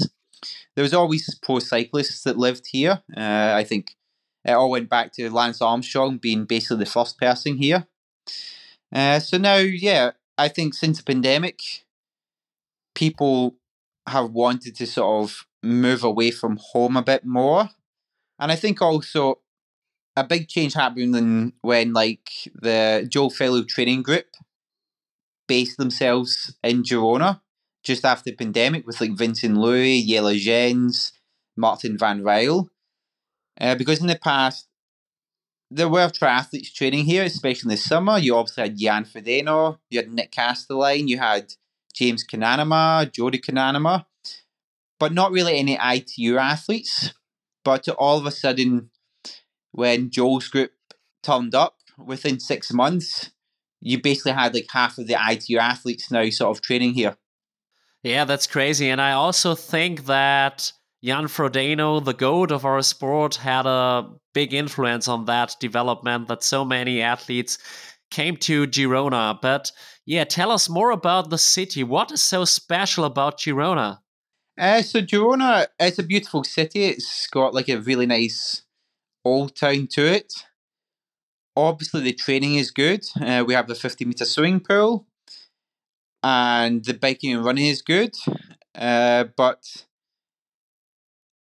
There 0.75 0.83
was 0.83 0.93
always 0.93 1.33
pro 1.41 1.59
cyclists 1.59 2.23
that 2.23 2.37
lived 2.37 2.67
here. 2.71 3.01
Uh, 3.15 3.53
I 3.55 3.63
think 3.63 3.95
it 4.45 4.51
all 4.51 4.69
went 4.69 4.89
back 4.89 5.11
to 5.13 5.29
Lance 5.29 5.61
Armstrong 5.61 6.17
being 6.17 6.45
basically 6.45 6.77
the 6.77 6.85
first 6.85 7.17
person 7.17 7.57
here. 7.57 7.87
Uh, 8.93 9.19
so 9.19 9.37
now, 9.37 9.57
yeah, 9.57 10.11
I 10.37 10.47
think 10.47 10.73
since 10.73 10.97
the 10.97 11.03
pandemic, 11.03 11.59
people 12.95 13.55
have 14.07 14.31
wanted 14.31 14.75
to 14.75 14.87
sort 14.87 15.23
of 15.23 15.45
move 15.63 16.03
away 16.03 16.31
from 16.31 16.59
home 16.71 16.95
a 16.95 17.01
bit 17.01 17.25
more. 17.25 17.69
And 18.39 18.51
I 18.51 18.55
think 18.55 18.81
also 18.81 19.39
a 20.17 20.23
big 20.23 20.49
change 20.49 20.73
happened 20.73 21.53
when 21.61 21.93
like 21.93 22.27
the 22.55 23.07
Joel 23.07 23.29
Filliol 23.29 23.67
training 23.67 24.01
group 24.01 24.25
based 25.47 25.77
themselves 25.77 26.55
in 26.63 26.81
Girona 26.81 27.39
just 27.83 28.03
after 28.03 28.31
the 28.31 28.35
pandemic 28.35 28.85
with 28.87 28.99
like 28.99 29.15
Vincent 29.15 29.55
Luis, 29.55 30.03
Jelle 30.09 30.33
Geens, 30.33 31.11
Marten 31.55 31.99
Van 31.99 32.23
Riel. 32.23 32.67
Uh, 33.61 33.75
because 33.75 34.01
in 34.01 34.07
the 34.07 34.17
past, 34.17 34.67
there 35.69 35.87
were 35.87 36.07
triathletes 36.07 36.73
training 36.73 37.05
here, 37.05 37.23
especially 37.23 37.67
in 37.67 37.75
the 37.75 37.77
summer. 37.77 38.17
You 38.17 38.35
obviously 38.35 38.63
had 38.63 38.77
Jan 38.77 39.05
Frodeno, 39.05 39.77
you 39.91 39.99
had 39.99 40.11
Nick 40.11 40.31
Kastelein, 40.31 41.07
you 41.07 41.19
had 41.19 41.53
James 41.93 42.25
Cunnama, 42.25 43.11
Jody 43.11 43.37
Cunnama, 43.37 44.05
but 44.99 45.13
not 45.13 45.31
really 45.31 45.59
any 45.59 45.77
ITU 45.79 46.37
athletes. 46.37 47.13
But 47.63 47.87
all 47.89 48.17
of 48.17 48.25
a 48.25 48.31
sudden, 48.31 48.89
when 49.77 50.09
Joel's 50.09 50.47
group 50.47 50.71
turned 51.21 51.53
up 51.53 51.75
within 52.03 52.39
six 52.39 52.73
months, 52.73 53.29
you 53.79 54.01
basically 54.01 54.31
had 54.31 54.55
like 54.55 54.65
half 54.71 54.97
of 54.97 55.05
the 55.05 55.15
ITU 55.29 55.59
athletes 55.59 56.09
now 56.09 56.27
sort 56.31 56.57
of 56.57 56.63
training 56.63 56.95
here. 56.95 57.15
Yeah, 58.01 58.25
that's 58.25 58.47
crazy. 58.47 58.89
And 58.89 58.99
I 58.99 59.11
also 59.11 59.53
think 59.53 60.07
that 60.07 60.71
Jan 61.03 61.25
Frodeno, 61.25 62.03
the 62.03 62.15
goat 62.15 62.51
of 62.51 62.65
our 62.65 62.81
sport, 62.81 63.35
had 63.35 63.67
a 63.67 64.09
big 64.33 64.51
influence 64.51 65.07
on 65.07 65.25
that 65.25 65.55
development 65.59 66.27
that 66.27 66.43
so 66.43 66.65
many 66.65 67.03
athletes 67.03 67.59
came 68.09 68.35
to 68.37 68.65
Girona. 68.65 69.39
But 69.39 69.71
Yeah, 70.07 70.23
tell 70.23 70.51
us 70.51 70.69
more 70.69 70.89
about 70.89 71.29
the 71.29 71.37
city. 71.37 71.83
What 71.83 72.11
is 72.11 72.23
so 72.23 72.45
special 72.45 73.05
about 73.05 73.39
Girona? 73.39 73.99
Uh, 74.57 74.81
so 74.81 75.01
Girona, 75.01 75.67
it's 75.79 75.99
a 75.99 76.03
beautiful 76.03 76.43
city. 76.43 76.85
It's 76.85 77.27
got 77.27 77.53
like 77.53 77.69
a 77.69 77.79
really 77.79 78.07
nice 78.07 78.63
old 79.27 79.55
town 79.55 79.87
to 79.91 80.05
it. 80.05 80.33
Obviously, 81.55 82.01
the 82.01 82.13
training 82.13 82.55
is 82.55 82.71
good. 82.71 83.03
Uh, 83.19 83.43
we 83.45 83.53
have 83.53 83.67
the 83.67 83.75
50 83.75 84.05
meter 84.05 84.25
swimming 84.25 84.59
pool, 84.59 85.07
and 86.23 86.83
the 86.85 86.93
biking 86.93 87.33
and 87.33 87.43
running 87.43 87.65
is 87.65 87.81
good. 87.81 88.15
Uh, 88.75 89.25
but 89.35 89.63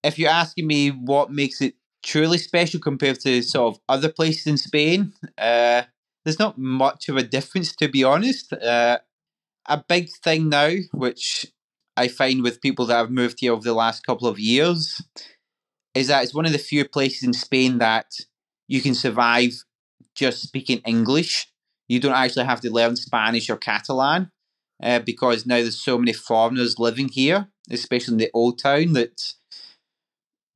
if 0.04 0.18
you're 0.18 0.30
asking 0.30 0.68
me 0.68 0.90
what 0.90 1.32
makes 1.32 1.62
it 1.62 1.76
truly 2.04 2.38
special 2.38 2.80
compared 2.80 3.20
to 3.20 3.42
sort 3.42 3.76
of 3.76 3.82
other 3.90 4.10
places 4.10 4.48
in 4.48 4.58
Spain, 4.58 5.14
uh, 5.38 5.84
there's 6.24 6.40
not 6.40 6.58
much 6.58 7.10
of 7.10 7.18
a 7.18 7.24
difference, 7.24 7.76
to 7.76 7.88
be 7.88 8.04
honest. 8.04 8.54
Uh, 8.54 9.00
a 9.68 9.84
big 9.88 10.10
thing 10.24 10.50
now, 10.50 10.72
which 10.92 11.48
I 11.98 12.08
find 12.08 12.44
with 12.44 12.62
people 12.62 12.86
that 12.86 12.98
have 12.98 13.12
moved 13.12 13.38
here 13.40 13.54
over 13.54 13.64
the 13.64 13.74
last 13.74 14.06
couple 14.06 14.28
of 14.28 14.40
years, 14.40 15.02
is 15.96 16.08
that 16.08 16.24
it's 16.24 16.34
one 16.34 16.46
of 16.46 16.52
the 16.52 16.58
few 16.58 16.88
places 16.88 17.24
in 17.24 17.34
Spain 17.34 17.80
that 17.80 18.14
you 18.68 18.82
can 18.82 18.94
survive 18.94 19.64
just 20.14 20.42
speaking 20.42 20.80
English. 20.86 21.48
You 21.88 22.00
don't 22.00 22.14
actually 22.14 22.46
have 22.46 22.62
to 22.62 22.72
learn 22.72 22.96
Spanish 22.96 23.50
or 23.50 23.58
Catalan 23.58 24.32
uh, 24.84 25.00
because 25.00 25.46
now 25.46 25.56
there's 25.56 25.80
so 25.80 25.98
many 25.98 26.14
foreigners 26.14 26.80
living 26.80 27.08
here, 27.08 27.48
especially 27.72 28.14
in 28.14 28.18
the 28.18 28.32
old 28.34 28.60
town, 28.60 28.94
that 28.94 29.34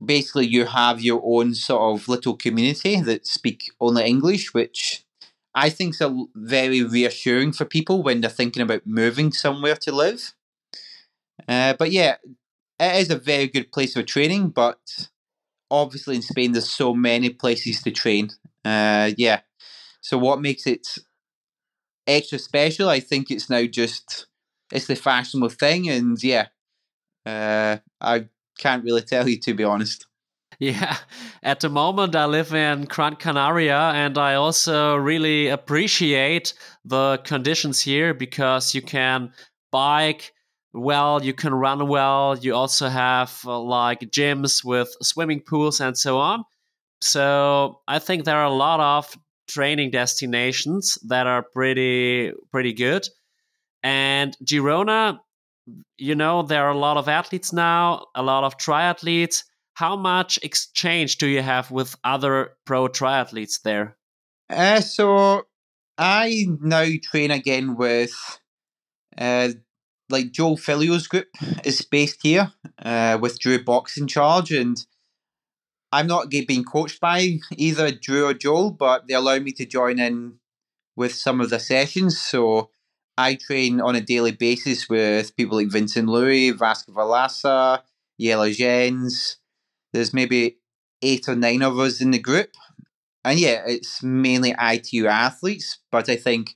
basically 0.04 0.48
you 0.48 0.66
have 0.66 1.02
your 1.02 1.22
own 1.24 1.54
sort 1.54 2.00
of 2.00 2.08
little 2.08 2.36
community 2.36 3.00
that 3.02 3.26
speak 3.26 3.72
only 3.80 4.06
English, 4.06 4.54
which 4.54 5.04
I 5.56 5.70
think 5.70 5.96
is 6.00 6.12
very 6.36 6.84
reassuring 6.84 7.54
for 7.54 7.66
people 7.66 8.04
when 8.04 8.22
they're 8.22 8.30
thinking 8.30 8.62
about 8.62 8.86
moving 8.86 9.32
somewhere 9.32 9.76
to 9.78 9.92
live. 9.92 10.34
Uh, 11.48 11.74
but 11.74 11.92
yeah, 11.92 12.16
it 12.80 13.02
is 13.02 13.10
a 13.10 13.18
very 13.18 13.48
good 13.48 13.72
place 13.72 13.94
for 13.94 14.04
training, 14.04 14.50
but 14.50 15.10
obviously 15.72 16.16
in 16.16 16.22
Spain 16.22 16.52
there's 16.52 16.70
so 16.70 16.94
many 16.94 17.30
places 17.30 17.82
to 17.84 17.92
train. 17.92 18.30
Uh, 18.66 19.12
yeah. 19.18 19.42
So 20.02 20.18
what 20.18 20.42
makes 20.42 20.66
it 20.66 20.88
extra 22.08 22.40
special? 22.40 22.90
I 22.90 23.00
think 23.00 23.32
it's 23.32 23.50
now 23.50 23.66
just 23.66 24.28
it's 24.72 24.88
the 24.88 24.96
fashionable 24.96 25.50
thing, 25.50 25.90
and 25.90 26.22
yeah, 26.24 26.48
uh, 27.26 27.78
I 28.00 28.26
can't 28.58 28.84
really 28.84 29.02
tell 29.02 29.28
you 29.28 29.40
to 29.40 29.54
be 29.54 29.64
honest. 29.64 30.06
Yeah, 30.60 30.98
at 31.42 31.62
the 31.62 31.70
moment 31.70 32.16
I 32.18 32.26
live 32.26 32.54
in 32.54 32.84
Gran 32.84 33.16
Canaria 33.16 33.92
and 33.96 34.18
I 34.18 34.34
also 34.34 34.98
really 34.98 35.48
appreciate 35.48 36.54
the 36.84 37.22
conditions 37.24 37.80
here 37.80 38.14
because 38.14 38.76
you 38.76 38.82
can 38.82 39.32
bike 39.72 40.34
well, 40.74 41.24
you 41.24 41.34
can 41.34 41.54
run 41.54 41.88
well, 41.88 42.38
you 42.38 42.54
also 42.56 42.90
have 42.90 43.40
uh, 43.46 43.60
like 43.60 44.02
gyms 44.02 44.64
with 44.64 44.90
swimming 45.02 45.42
pools 45.42 45.80
and 45.80 45.98
so 45.98 46.18
on. 46.18 46.44
So 47.02 47.82
I 47.88 48.00
think 48.00 48.26
there 48.26 48.38
are 48.38 48.46
a 48.46 48.54
lot 48.54 48.80
of 48.80 49.18
training 49.48 49.92
destinations 49.92 50.98
that 51.08 51.26
are 51.26 51.44
pretty 51.54 52.34
pretty 52.52 52.74
good. 52.74 53.08
And 53.82 54.38
Girona, 54.44 55.20
you 55.98 56.16
know, 56.16 56.44
there 56.44 56.66
are 56.66 56.72
a 56.72 56.78
lot 56.78 56.98
of 56.98 57.08
athletes 57.08 57.54
now, 57.54 58.06
a 58.16 58.22
lot 58.22 58.44
of 58.44 58.58
triathletes. 58.58 59.44
How 59.74 59.96
much 59.96 60.38
exchange 60.44 61.18
do 61.18 61.28
you 61.28 61.42
have 61.42 61.72
with 61.72 61.96
other 62.04 62.52
pro 62.66 62.90
triathletes 62.90 63.62
there? 63.64 63.98
Uh, 64.50 64.82
so 64.82 65.44
I 65.98 66.46
now 66.60 66.86
train 67.04 67.32
again 67.32 67.76
with 67.78 68.12
uh, 69.18 69.50
like 70.10 70.32
Joel 70.32 70.58
Filliol's 70.58 71.08
group 71.08 71.28
is 71.64 71.82
based 71.82 72.20
here 72.24 72.52
uh, 72.84 73.18
with 73.22 73.40
Drew 73.40 73.64
Box 73.64 73.98
in 73.98 74.08
charge, 74.08 74.52
and 74.52 74.86
I'm 75.92 76.08
not 76.08 76.30
being 76.30 76.64
coached 76.64 77.00
by 77.00 77.40
either 77.56 77.92
Drew 77.92 78.28
or 78.28 78.34
Joel, 78.34 78.72
but 78.72 79.08
they 79.08 79.14
allow 79.16 79.40
me 79.40 79.52
to 79.54 79.66
join 79.66 80.00
in 80.00 80.40
with 80.96 81.14
some 81.14 81.42
of 81.42 81.50
the 81.50 81.60
sessions. 81.60 82.20
So 82.20 82.70
I 83.18 83.36
train 83.36 83.82
on 83.82 83.96
a 83.96 84.02
daily 84.02 84.32
basis 84.32 84.88
with 84.88 85.36
people 85.36 85.58
like 85.58 85.72
Vincent 85.72 86.08
Luis, 86.08 86.54
Vasco 86.54 86.92
Vilaça, 86.92 87.82
Jelle 88.20 88.50
Geens. 88.50 89.38
There's 89.94 90.14
maybe 90.14 90.58
eight 91.02 91.28
or 91.28 91.36
nine 91.36 91.64
of 91.64 91.80
us 91.80 92.02
in 92.02 92.12
the 92.12 92.20
group. 92.20 92.52
And 93.26 93.40
yeah, 93.40 93.64
it's 93.66 94.04
mainly 94.04 94.56
ITU 94.60 95.08
athletes, 95.08 95.80
but 95.92 96.08
I 96.08 96.16
think 96.16 96.56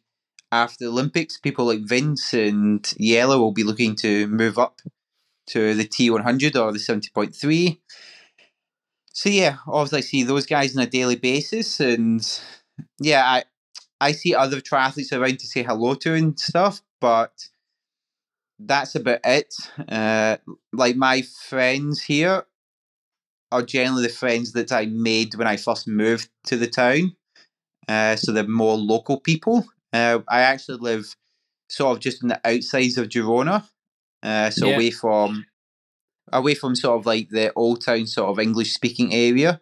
after 0.54 0.86
the 0.86 0.92
Olympics, 0.92 1.38
people 1.38 1.66
like 1.66 1.82
Vince 1.82 2.34
and 2.34 2.86
Jelle 3.00 3.40
will 3.40 3.52
be 3.52 3.64
looking 3.64 3.96
to 3.98 4.28
move 4.28 4.58
up 4.58 4.82
to 5.48 5.74
the 5.74 5.86
T100 5.86 6.56
or 6.56 6.72
the 6.72 6.80
70.3 6.80 7.80
so 9.14 9.30
yeah, 9.30 9.58
obviously 9.68 9.98
I 10.00 10.02
see 10.02 10.24
those 10.24 10.46
guys 10.46 10.76
on 10.76 10.84
a 10.84 10.88
daily 10.90 11.16
basis, 11.16 11.80
and 11.80 12.22
yeah, 13.00 13.24
I 13.26 13.44
I 14.02 14.12
see 14.12 14.36
other 14.36 14.60
triathletes 14.60 15.14
around 15.14 15.40
to 15.40 15.48
say 15.48 15.64
hello 15.64 15.94
to 15.96 16.14
and 16.16 16.40
stuff, 16.40 16.82
but 17.00 17.50
that's 18.60 18.96
about 18.96 19.20
it. 19.24 19.54
Uh, 19.88 20.38
like 20.72 20.96
my 20.96 21.22
friends 21.22 22.02
here 22.02 22.46
are 23.52 23.62
generally 23.62 24.04
the 24.04 24.10
friends 24.10 24.54
that 24.54 24.72
I 24.72 24.86
made 24.88 25.36
when 25.36 25.48
I 25.48 25.58
first 25.58 25.88
moved 25.88 26.30
to 26.48 26.58
the 26.58 26.68
town. 26.68 27.16
Uh, 27.88 28.16
so 28.16 28.32
they're 28.32 28.48
more 28.48 28.78
local 28.78 29.20
people. 29.20 29.66
Uh, 29.94 30.20
I 30.28 30.42
actually 30.42 30.80
live 30.80 31.16
sort 31.70 31.96
of 31.96 32.02
just 32.02 32.24
on 32.24 32.30
the 32.30 32.42
outsides 32.44 32.98
of 32.98 33.10
Girona, 33.10 33.68
uh, 34.24 34.50
so 34.50 34.68
yeah. 34.68 34.76
away 34.76 34.92
from 34.92 35.46
away 36.32 36.56
from 36.56 36.76
sort 36.76 37.00
of 37.00 37.06
like 37.06 37.30
the 37.30 37.54
old 37.54 37.86
town 37.86 38.08
sort 38.08 38.30
of 38.30 38.40
English 38.40 38.74
speaking 38.74 39.14
area. 39.14 39.62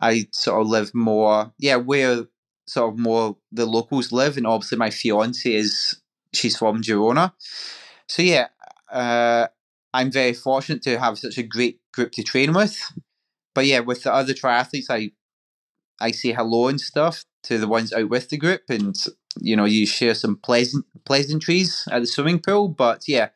I 0.00 0.28
sort 0.32 0.62
of 0.62 0.68
live 0.68 0.94
more, 0.94 1.52
yeah, 1.58 1.76
where 1.76 2.26
sort 2.66 2.94
of 2.94 2.98
more 2.98 3.36
the 3.52 3.66
locals 3.66 4.12
live, 4.12 4.36
and 4.36 4.46
obviously 4.46 4.78
my 4.78 4.90
fiance 4.90 5.52
is 5.52 6.00
she's 6.32 6.56
from 6.56 6.82
Girona, 6.82 7.32
so 8.08 8.22
yeah, 8.22 8.48
uh, 8.90 9.48
I'm 9.92 10.10
very 10.10 10.32
fortunate 10.32 10.82
to 10.82 10.98
have 10.98 11.18
such 11.18 11.38
a 11.38 11.42
great 11.42 11.80
group 11.92 12.12
to 12.12 12.22
train 12.22 12.52
with. 12.52 12.80
But 13.54 13.66
yeah, 13.66 13.80
with 13.80 14.02
the 14.04 14.12
other 14.12 14.34
triathletes, 14.34 14.90
I 14.90 15.12
I 16.00 16.12
say 16.12 16.32
hello 16.32 16.68
and 16.68 16.80
stuff 16.80 17.24
to 17.44 17.58
the 17.58 17.68
ones 17.68 17.92
out 17.92 18.08
with 18.08 18.28
the 18.28 18.36
group, 18.36 18.62
and 18.68 18.96
you 19.40 19.56
know 19.56 19.64
you 19.64 19.86
share 19.86 20.14
some 20.14 20.36
pleasant 20.36 20.84
pleasantries 21.04 21.86
at 21.90 22.00
the 22.00 22.06
swimming 22.06 22.40
pool. 22.40 22.68
But 22.68 23.04
yeah, 23.06 23.28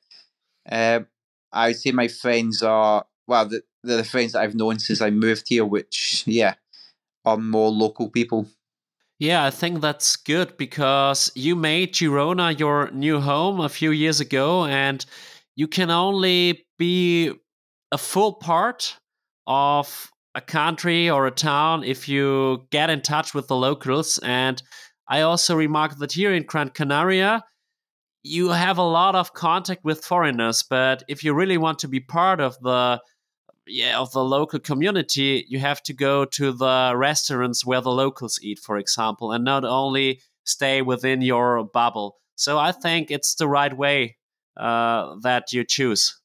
uh, 0.70 1.00
I 1.52 1.68
would 1.68 1.76
say 1.76 1.92
my 1.92 2.08
friends 2.08 2.62
are 2.62 3.04
well, 3.26 3.46
the, 3.46 3.62
they're 3.82 3.98
the 3.98 4.04
friends 4.04 4.32
that 4.32 4.42
I've 4.42 4.54
known 4.54 4.78
since 4.78 5.00
I 5.00 5.10
moved 5.10 5.48
here, 5.48 5.64
which 5.64 6.24
yeah, 6.26 6.54
are 7.24 7.36
more 7.36 7.70
local 7.70 8.08
people. 8.08 8.46
Yeah, 9.18 9.44
I 9.44 9.50
think 9.50 9.80
that's 9.80 10.16
good 10.16 10.56
because 10.56 11.30
you 11.36 11.54
made 11.54 11.94
Girona 11.94 12.58
your 12.58 12.90
new 12.90 13.20
home 13.20 13.60
a 13.60 13.68
few 13.68 13.92
years 13.92 14.20
ago, 14.20 14.64
and 14.64 15.04
you 15.54 15.68
can 15.68 15.90
only 15.90 16.66
be 16.78 17.32
a 17.92 17.98
full 17.98 18.32
part 18.32 18.96
of 19.46 20.10
a 20.34 20.40
country 20.40 21.10
or 21.10 21.26
a 21.26 21.30
town 21.30 21.84
if 21.84 22.08
you 22.08 22.66
get 22.70 22.90
in 22.90 23.02
touch 23.02 23.34
with 23.34 23.48
the 23.48 23.56
locals. 23.56 24.18
And 24.18 24.62
I 25.08 25.22
also 25.22 25.56
remarked 25.56 25.98
that 25.98 26.12
here 26.12 26.32
in 26.32 26.44
Gran 26.44 26.70
Canaria, 26.70 27.44
you 28.22 28.50
have 28.50 28.78
a 28.78 28.82
lot 28.82 29.14
of 29.14 29.34
contact 29.34 29.84
with 29.84 30.04
foreigners, 30.04 30.62
but 30.62 31.02
if 31.08 31.24
you 31.24 31.34
really 31.34 31.58
want 31.58 31.80
to 31.80 31.88
be 31.88 32.00
part 32.00 32.40
of 32.40 32.58
the 32.60 33.00
yeah 33.66 33.98
of 33.98 34.12
the 34.12 34.24
local 34.24 34.60
community, 34.60 35.44
you 35.48 35.58
have 35.58 35.82
to 35.84 35.92
go 35.92 36.24
to 36.24 36.52
the 36.52 36.92
restaurants 36.96 37.66
where 37.66 37.80
the 37.80 37.90
locals 37.90 38.38
eat, 38.42 38.58
for 38.58 38.78
example, 38.78 39.32
and 39.32 39.44
not 39.44 39.64
only 39.64 40.20
stay 40.44 40.82
within 40.82 41.20
your 41.20 41.64
bubble. 41.64 42.16
So 42.36 42.58
I 42.58 42.72
think 42.72 43.10
it's 43.10 43.34
the 43.34 43.48
right 43.48 43.76
way 43.76 44.16
uh, 44.56 45.16
that 45.22 45.52
you 45.52 45.64
choose. 45.64 46.18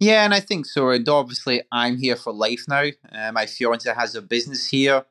Yeah, 0.00 0.24
and 0.24 0.34
I 0.34 0.40
think 0.40 0.66
so. 0.66 0.90
And 0.90 1.08
obviously, 1.08 1.62
I'm 1.70 1.96
here 1.96 2.16
for 2.16 2.32
life 2.32 2.64
now. 2.68 2.84
Uh, 3.10 3.32
my 3.32 3.46
fiance 3.46 3.92
has 3.94 4.14
a 4.14 4.22
business 4.22 4.66
here. 4.68 5.04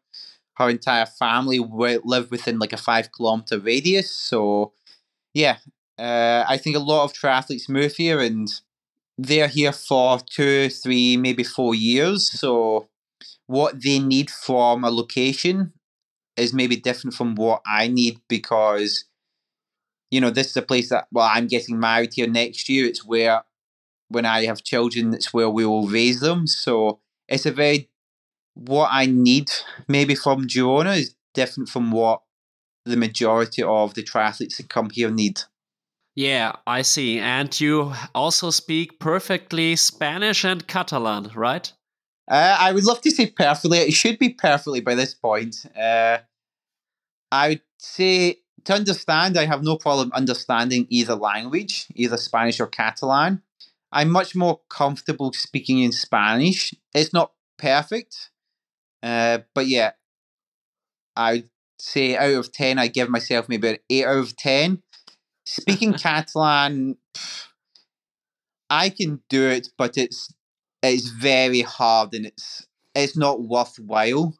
Her 0.57 0.69
entire 0.69 1.05
family 1.05 1.59
live 1.59 2.29
within 2.29 2.59
like 2.59 2.73
a 2.73 2.77
five 2.77 3.11
kilometer 3.11 3.59
radius. 3.59 4.11
So 4.15 4.73
yeah, 5.33 5.57
uh, 5.97 6.45
I 6.47 6.57
think 6.57 6.75
a 6.75 6.79
lot 6.79 7.05
of 7.05 7.13
triathletes 7.13 7.67
move 7.69 7.95
here 7.95 8.19
and 8.19 8.47
they're 9.17 9.47
here 9.47 9.71
for 9.71 10.19
two, 10.19 10.69
three, 10.69 11.17
maybe 11.17 11.43
four 11.43 11.75
years. 11.75 12.31
So 12.39 12.87
what 13.47 13.81
they 13.81 13.99
need 13.99 14.29
from 14.29 14.83
a 14.83 14.89
location 14.91 15.73
is 16.37 16.53
maybe 16.53 16.75
different 16.75 17.13
from 17.13 17.35
what 17.35 17.61
I 17.65 17.87
need 17.87 18.19
because, 18.27 19.05
you 20.09 20.19
know, 20.21 20.29
this 20.29 20.49
is 20.49 20.57
a 20.57 20.61
place 20.61 20.89
that, 20.89 21.07
well, 21.11 21.29
I'm 21.31 21.47
getting 21.47 21.79
married 21.79 22.13
here 22.13 22.27
next 22.27 22.69
year. 22.69 22.85
It's 22.85 23.05
where, 23.05 23.43
when 24.09 24.25
I 24.25 24.45
have 24.45 24.63
children, 24.63 25.13
it's 25.13 25.33
where 25.33 25.49
we 25.49 25.65
will 25.65 25.87
raise 25.87 26.19
them. 26.19 26.47
So 26.47 26.99
it's 27.27 27.45
a 27.45 27.51
very, 27.51 27.89
what 28.53 28.89
I 28.91 29.05
need 29.05 29.49
maybe 29.87 30.15
from 30.15 30.47
Girona 30.47 30.97
is 30.97 31.15
different 31.33 31.69
from 31.69 31.91
what 31.91 32.21
the 32.85 32.97
majority 32.97 33.63
of 33.63 33.93
the 33.93 34.03
triathletes 34.03 34.57
that 34.57 34.69
come 34.69 34.89
here 34.89 35.09
need. 35.09 35.41
Yeah, 36.15 36.53
I 36.67 36.83
see. 36.83 37.19
And 37.19 37.59
you 37.59 37.93
also 38.13 38.51
speak 38.51 38.99
perfectly 38.99 39.75
Spanish 39.75 40.45
and 40.45 40.67
Catalan, 40.67 41.31
right? 41.33 41.71
Uh, 42.29 42.57
I 42.59 42.71
would 42.71 42.85
love 42.85 43.01
to 43.01 43.11
say 43.11 43.27
perfectly. 43.27 43.79
It 43.79 43.93
should 43.93 44.19
be 44.19 44.29
perfectly 44.29 44.81
by 44.81 44.95
this 44.95 45.13
point. 45.13 45.65
Uh, 45.75 46.19
I 47.31 47.49
would 47.49 47.61
say 47.79 48.39
to 48.65 48.73
understand, 48.73 49.37
I 49.37 49.45
have 49.45 49.63
no 49.63 49.77
problem 49.77 50.11
understanding 50.13 50.87
either 50.89 51.15
language, 51.15 51.87
either 51.95 52.17
Spanish 52.17 52.59
or 52.59 52.67
Catalan. 52.67 53.41
I'm 53.91 54.09
much 54.09 54.35
more 54.35 54.61
comfortable 54.69 55.33
speaking 55.33 55.79
in 55.79 55.91
Spanish. 55.91 56.73
It's 56.93 57.13
not 57.13 57.33
perfect, 57.57 58.29
uh, 59.03 59.39
but 59.53 59.67
yeah, 59.67 59.91
I'd 61.15 61.49
say 61.77 62.15
out 62.15 62.33
of 62.33 62.51
10, 62.51 62.79
I 62.79 62.87
give 62.87 63.09
myself 63.09 63.49
maybe 63.49 63.67
an 63.67 63.77
8 63.89 64.05
out 64.05 64.17
of 64.17 64.35
10. 64.37 64.81
Speaking 65.45 65.93
Catalan, 65.97 66.97
I 68.69 68.89
can 68.89 69.21
do 69.29 69.47
it, 69.47 69.67
but 69.77 69.97
it's 69.97 70.33
it's 70.81 71.09
very 71.09 71.61
hard 71.61 72.13
and 72.13 72.25
it's 72.25 72.65
it's 72.95 73.15
not 73.17 73.41
worthwhile 73.41 74.37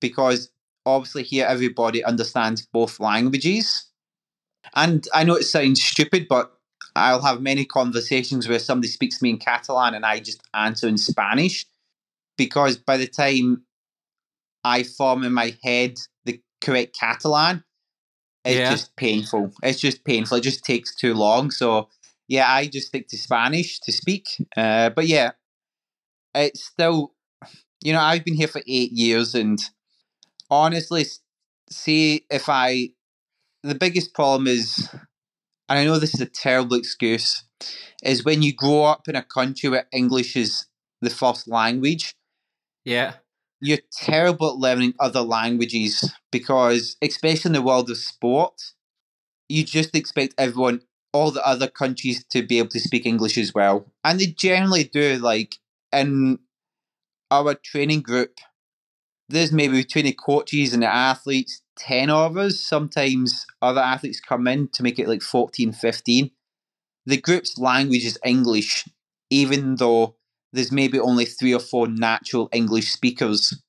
because 0.00 0.50
obviously 0.86 1.22
here 1.22 1.46
everybody 1.46 2.04
understands 2.04 2.66
both 2.66 3.00
languages. 3.00 3.86
And 4.74 5.06
I 5.12 5.24
know 5.24 5.36
it 5.36 5.44
sounds 5.44 5.82
stupid, 5.82 6.26
but 6.28 6.52
I'll 6.94 7.22
have 7.22 7.40
many 7.40 7.64
conversations 7.64 8.48
where 8.48 8.58
somebody 8.58 8.88
speaks 8.88 9.18
to 9.18 9.24
me 9.24 9.30
in 9.30 9.38
Catalan 9.38 9.94
and 9.94 10.04
I 10.04 10.20
just 10.20 10.42
answer 10.54 10.86
in 10.88 10.98
Spanish 10.98 11.66
because 12.36 12.76
by 12.76 12.96
the 12.96 13.06
time 13.06 13.64
I 14.64 14.82
form 14.82 15.24
in 15.24 15.32
my 15.32 15.56
head 15.62 15.98
the 16.24 16.40
correct 16.60 16.96
Catalan, 16.98 17.64
it's 18.44 18.58
yeah. 18.58 18.70
just 18.70 18.96
painful. 18.96 19.52
It's 19.62 19.80
just 19.80 20.04
painful. 20.04 20.38
It 20.38 20.42
just 20.42 20.64
takes 20.64 20.94
too 20.94 21.14
long. 21.14 21.50
So 21.50 21.88
yeah, 22.28 22.52
I 22.52 22.66
just 22.66 22.88
stick 22.88 23.08
to 23.08 23.16
Spanish 23.16 23.78
to 23.80 23.92
speak. 23.92 24.26
Uh, 24.56 24.90
but 24.90 25.06
yeah, 25.06 25.32
it's 26.34 26.64
still, 26.64 27.12
you 27.82 27.92
know, 27.92 28.00
I've 28.00 28.24
been 28.24 28.34
here 28.34 28.48
for 28.48 28.62
eight 28.66 28.92
years, 28.92 29.34
and 29.34 29.60
honestly, 30.50 31.04
see 31.70 32.24
if 32.30 32.48
I, 32.48 32.90
the 33.62 33.74
biggest 33.74 34.14
problem 34.14 34.46
is, 34.46 34.88
and 35.68 35.78
I 35.78 35.84
know 35.84 35.98
this 35.98 36.14
is 36.14 36.20
a 36.20 36.26
terrible 36.26 36.76
excuse, 36.76 37.44
is 38.02 38.24
when 38.24 38.42
you 38.42 38.54
grow 38.54 38.84
up 38.84 39.08
in 39.08 39.16
a 39.16 39.22
country 39.22 39.68
where 39.68 39.86
English 39.92 40.36
is 40.36 40.66
the 41.00 41.10
first 41.10 41.48
language. 41.48 42.14
Yeah. 42.84 43.14
You're 43.64 43.78
terrible 43.92 44.48
at 44.50 44.56
learning 44.56 44.94
other 44.98 45.20
languages 45.20 46.12
because, 46.32 46.96
especially 47.00 47.50
in 47.50 47.52
the 47.52 47.62
world 47.62 47.88
of 47.90 47.96
sport, 47.96 48.60
you 49.48 49.62
just 49.62 49.94
expect 49.94 50.34
everyone, 50.36 50.80
all 51.12 51.30
the 51.30 51.46
other 51.46 51.68
countries, 51.68 52.24
to 52.32 52.42
be 52.42 52.58
able 52.58 52.70
to 52.70 52.80
speak 52.80 53.06
English 53.06 53.38
as 53.38 53.54
well. 53.54 53.86
And 54.02 54.18
they 54.18 54.26
generally 54.26 54.82
do. 54.82 55.16
Like, 55.18 55.58
in 55.92 56.40
our 57.30 57.54
training 57.54 58.00
group, 58.00 58.38
there's 59.28 59.52
maybe 59.52 59.82
between 59.82 60.06
the 60.06 60.12
coaches 60.12 60.74
and 60.74 60.82
the 60.82 60.92
athletes, 60.92 61.62
10 61.78 62.10
of 62.10 62.36
us. 62.36 62.58
Sometimes 62.58 63.46
other 63.62 63.80
athletes 63.80 64.18
come 64.20 64.48
in 64.48 64.70
to 64.74 64.82
make 64.82 64.98
it 64.98 65.06
like 65.06 65.22
14, 65.22 65.72
15. 65.72 66.32
The 67.06 67.16
group's 67.20 67.58
language 67.58 68.04
is 68.04 68.18
English, 68.24 68.88
even 69.30 69.76
though 69.76 70.16
there's 70.52 70.72
maybe 70.72 70.98
only 70.98 71.24
three 71.24 71.54
or 71.54 71.60
four 71.60 71.86
natural 71.88 72.48
English 72.52 72.90
speakers. 72.92 73.60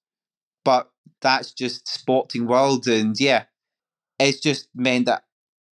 But 0.65 0.89
that's 1.21 1.51
just 1.51 1.87
sporting 1.87 2.47
world. 2.47 2.87
And 2.87 3.19
yeah, 3.19 3.45
it's 4.19 4.39
just 4.39 4.67
meant 4.75 5.05
that 5.07 5.23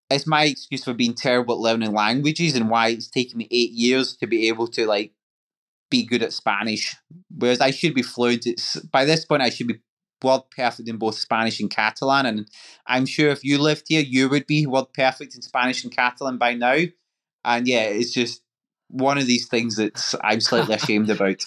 it's 0.10 0.28
my 0.28 0.46
excuse 0.46 0.84
for 0.84 0.94
being 0.94 1.14
terrible 1.14 1.56
at 1.56 1.62
learning 1.62 1.94
languages 1.94 2.56
and 2.56 2.70
why 2.70 2.90
it's 2.90 3.10
taken 3.10 3.38
me 3.38 3.48
eight 3.52 3.72
years 3.72 4.16
to 4.18 4.28
be 4.28 4.48
able 4.48 4.68
to 4.68 4.86
like 4.86 5.14
be 5.90 6.06
good 6.06 6.24
at 6.24 6.34
Spanish, 6.34 6.96
whereas 7.36 7.62
I 7.62 7.72
should 7.72 7.94
be 7.94 8.02
fluent. 8.02 8.46
It's 8.46 8.80
by 8.80 9.06
this 9.06 9.26
point 9.26 9.42
I 9.42 9.50
should 9.50 9.68
be 9.68 9.80
world 10.24 10.52
perfect 10.56 10.90
in 10.90 10.98
both 10.98 11.16
Spanish 11.16 11.60
and 11.60 11.70
Catalan, 11.70 12.26
and 12.26 12.50
I'm 12.88 13.06
sure 13.06 13.30
if 13.30 13.44
you 13.44 13.58
lived 13.58 13.86
here, 13.88 14.02
you 14.02 14.30
would 14.30 14.48
be 14.48 14.66
world 14.66 14.94
perfect 14.94 15.36
in 15.36 15.42
Spanish 15.42 15.84
and 15.84 15.96
Catalan 15.96 16.38
by 16.38 16.54
now. 16.54 16.78
And 17.46 17.68
yeah, 17.68 17.84
it's 17.84 18.14
just 18.14 18.42
one 18.90 19.18
of 19.18 19.28
these 19.28 19.48
things 19.48 19.76
that 19.78 20.02
I'm 20.24 20.42
slightly 20.42 20.76
ashamed 20.82 21.10
about. 21.10 21.46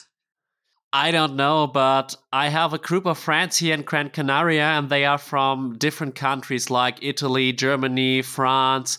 I 0.94 1.10
don't 1.10 1.36
know, 1.36 1.66
but 1.66 2.14
I 2.32 2.48
have 2.48 2.74
a 2.74 2.78
group 2.78 3.06
of 3.06 3.18
friends 3.18 3.56
here 3.56 3.72
in 3.74 3.82
Gran 3.82 4.10
Canaria, 4.10 4.64
and 4.64 4.90
they 4.90 5.06
are 5.06 5.18
from 5.18 5.78
different 5.78 6.14
countries 6.14 6.70
like 6.70 6.98
Italy, 7.02 7.52
Germany, 7.52 8.20
France, 8.20 8.98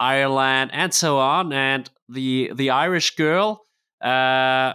Ireland, 0.00 0.72
and 0.74 0.92
so 0.92 1.18
on. 1.18 1.52
And 1.52 1.88
the 2.08 2.50
the 2.54 2.70
Irish 2.70 3.14
girl 3.14 3.62
uh, 4.02 4.72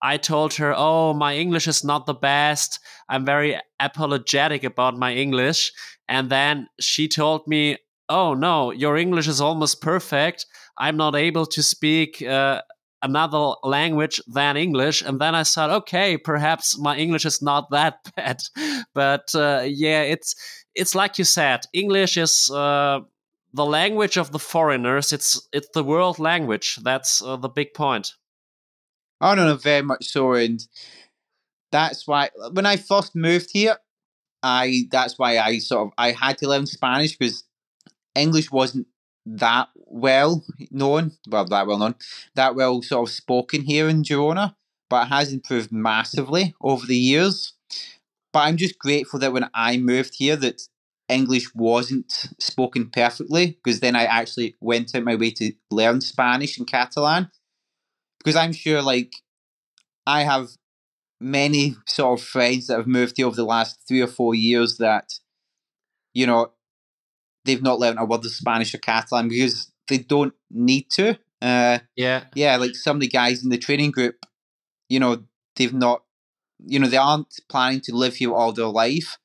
I 0.00 0.16
told 0.16 0.54
her, 0.54 0.72
"Oh, 0.76 1.12
my 1.12 1.36
English 1.36 1.66
is 1.66 1.84
not 1.84 2.06
the 2.06 2.14
best. 2.14 2.78
I'm 3.08 3.24
very 3.24 3.58
apologetic 3.80 4.64
about 4.64 4.96
my 4.96 5.14
English." 5.14 5.72
And 6.08 6.30
then 6.30 6.68
she 6.80 7.08
told 7.08 7.46
me, 7.46 7.78
"Oh 8.08 8.34
no, 8.34 8.70
your 8.70 8.96
English 8.96 9.28
is 9.28 9.40
almost 9.40 9.82
perfect. 9.82 10.46
I'm 10.78 10.96
not 10.96 11.14
able 11.14 11.46
to 11.46 11.62
speak 11.62 12.22
uh, 12.22 12.62
another 13.02 13.54
language 13.62 14.20
than 14.26 14.56
English." 14.56 15.02
And 15.02 15.20
then 15.20 15.34
I 15.34 15.44
thought, 15.44 15.70
"Okay, 15.70 16.16
perhaps 16.16 16.78
my 16.78 16.96
English 16.96 17.24
is 17.24 17.42
not 17.42 17.70
that 17.70 17.98
bad." 18.16 18.40
But 18.94 19.34
uh, 19.34 19.64
yeah, 19.66 20.02
it's 20.02 20.34
it's 20.74 20.94
like 20.94 21.18
you 21.18 21.24
said, 21.24 21.60
English 21.72 22.16
is. 22.16 22.50
Uh, 22.50 23.00
the 23.54 23.64
language 23.64 24.18
of 24.18 24.32
the 24.32 24.38
foreigners 24.38 25.12
it's 25.12 25.48
it's 25.50 25.68
the 25.72 25.82
world 25.82 26.18
language 26.18 26.78
that's 26.82 27.22
uh, 27.22 27.36
the 27.36 27.48
big 27.48 27.72
point 27.72 28.12
Oh 29.20 29.34
no, 29.34 29.46
no, 29.46 29.56
very 29.56 29.82
much 29.82 30.06
so, 30.06 30.32
and 30.32 30.66
that's 31.72 32.06
why 32.06 32.30
when 32.52 32.66
I 32.66 32.76
first 32.76 33.16
moved 33.16 33.50
here, 33.52 33.76
I 34.42 34.84
that's 34.90 35.18
why 35.18 35.38
I 35.38 35.58
sort 35.58 35.86
of 35.86 35.92
I 35.96 36.12
had 36.12 36.38
to 36.38 36.48
learn 36.48 36.66
Spanish 36.66 37.16
because 37.16 37.44
English 38.14 38.50
wasn't 38.50 38.86
that 39.24 39.68
well 39.86 40.44
known, 40.70 41.12
well 41.28 41.44
that 41.46 41.66
well 41.66 41.78
known, 41.78 41.94
that 42.34 42.54
well 42.54 42.82
sort 42.82 43.08
of 43.08 43.14
spoken 43.14 43.62
here 43.62 43.88
in 43.88 44.02
Girona, 44.02 44.54
but 44.90 45.06
it 45.06 45.10
has 45.10 45.32
improved 45.32 45.72
massively 45.72 46.54
over 46.60 46.86
the 46.86 46.96
years. 46.96 47.54
But 48.32 48.40
I'm 48.40 48.56
just 48.56 48.78
grateful 48.78 49.18
that 49.20 49.32
when 49.32 49.48
I 49.54 49.78
moved 49.78 50.14
here 50.16 50.36
that 50.36 50.62
English 51.08 51.54
wasn't 51.54 52.12
spoken 52.38 52.90
perfectly 52.90 53.58
because 53.62 53.80
then 53.80 53.94
I 53.96 54.04
actually 54.04 54.56
went 54.60 54.94
out 54.94 55.04
my 55.04 55.14
way 55.14 55.30
to 55.32 55.52
learn 55.70 56.00
Spanish 56.00 56.58
and 56.58 56.66
Catalan 56.66 57.30
because 58.18 58.36
I'm 58.36 58.52
sure 58.52 58.82
like 58.82 59.14
I 60.06 60.22
have 60.24 60.48
many 61.20 61.76
sort 61.86 62.20
of 62.20 62.26
friends 62.26 62.66
that 62.66 62.76
have 62.76 62.86
moved 62.86 63.16
here 63.16 63.26
over 63.26 63.36
the 63.36 63.44
last 63.44 63.78
three 63.86 64.00
or 64.00 64.06
four 64.06 64.34
years 64.34 64.78
that 64.78 65.14
you 66.12 66.26
know 66.26 66.50
they've 67.44 67.62
not 67.62 67.78
learned 67.78 67.98
a 67.98 68.04
word 68.04 68.24
of 68.24 68.32
Spanish 68.32 68.74
or 68.74 68.78
Catalan 68.78 69.28
because 69.28 69.70
they 69.88 69.98
don't 69.98 70.34
need 70.50 70.90
to. 70.90 71.18
Uh, 71.42 71.78
yeah, 71.96 72.24
yeah, 72.34 72.56
like 72.56 72.74
some 72.74 72.96
of 72.96 73.00
the 73.00 73.08
guys 73.08 73.44
in 73.44 73.50
the 73.50 73.58
training 73.58 73.90
group, 73.90 74.16
you 74.88 74.98
know, 74.98 75.24
they've 75.56 75.74
not, 75.74 76.02
you 76.64 76.78
know, 76.78 76.88
they 76.88 76.96
aren't 76.96 77.34
planning 77.48 77.80
to 77.82 77.94
live 77.94 78.16
here 78.16 78.32
all 78.32 78.52
their 78.52 78.66
life. 78.66 79.18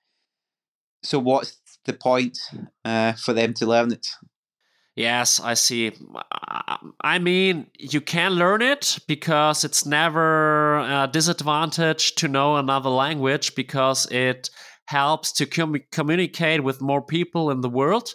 So 1.04 1.20
what's 1.20 1.58
the 1.86 1.94
point 1.94 2.38
uh, 2.86 3.14
for 3.14 3.34
them 3.34 3.54
to 3.56 3.66
learn 3.66 3.92
it? 3.92 4.08
Yes, 4.96 5.40
I 5.40 5.54
see. 5.54 5.94
I 7.02 7.18
mean, 7.18 7.68
you 7.80 8.02
can 8.02 8.34
learn 8.34 8.62
it 8.62 9.00
because 9.08 9.64
it's 9.64 9.86
never 9.86 10.80
a 10.80 11.10
disadvantage 11.12 12.16
to 12.16 12.28
know 12.28 12.58
another 12.58 12.90
language 12.90 13.56
because 13.56 14.06
it 14.12 14.50
helps 14.86 15.32
to 15.32 15.46
com- 15.46 15.82
communicate 15.92 16.64
with 16.64 16.82
more 16.82 17.02
people 17.02 17.50
in 17.50 17.62
the 17.62 17.70
world. 17.70 18.10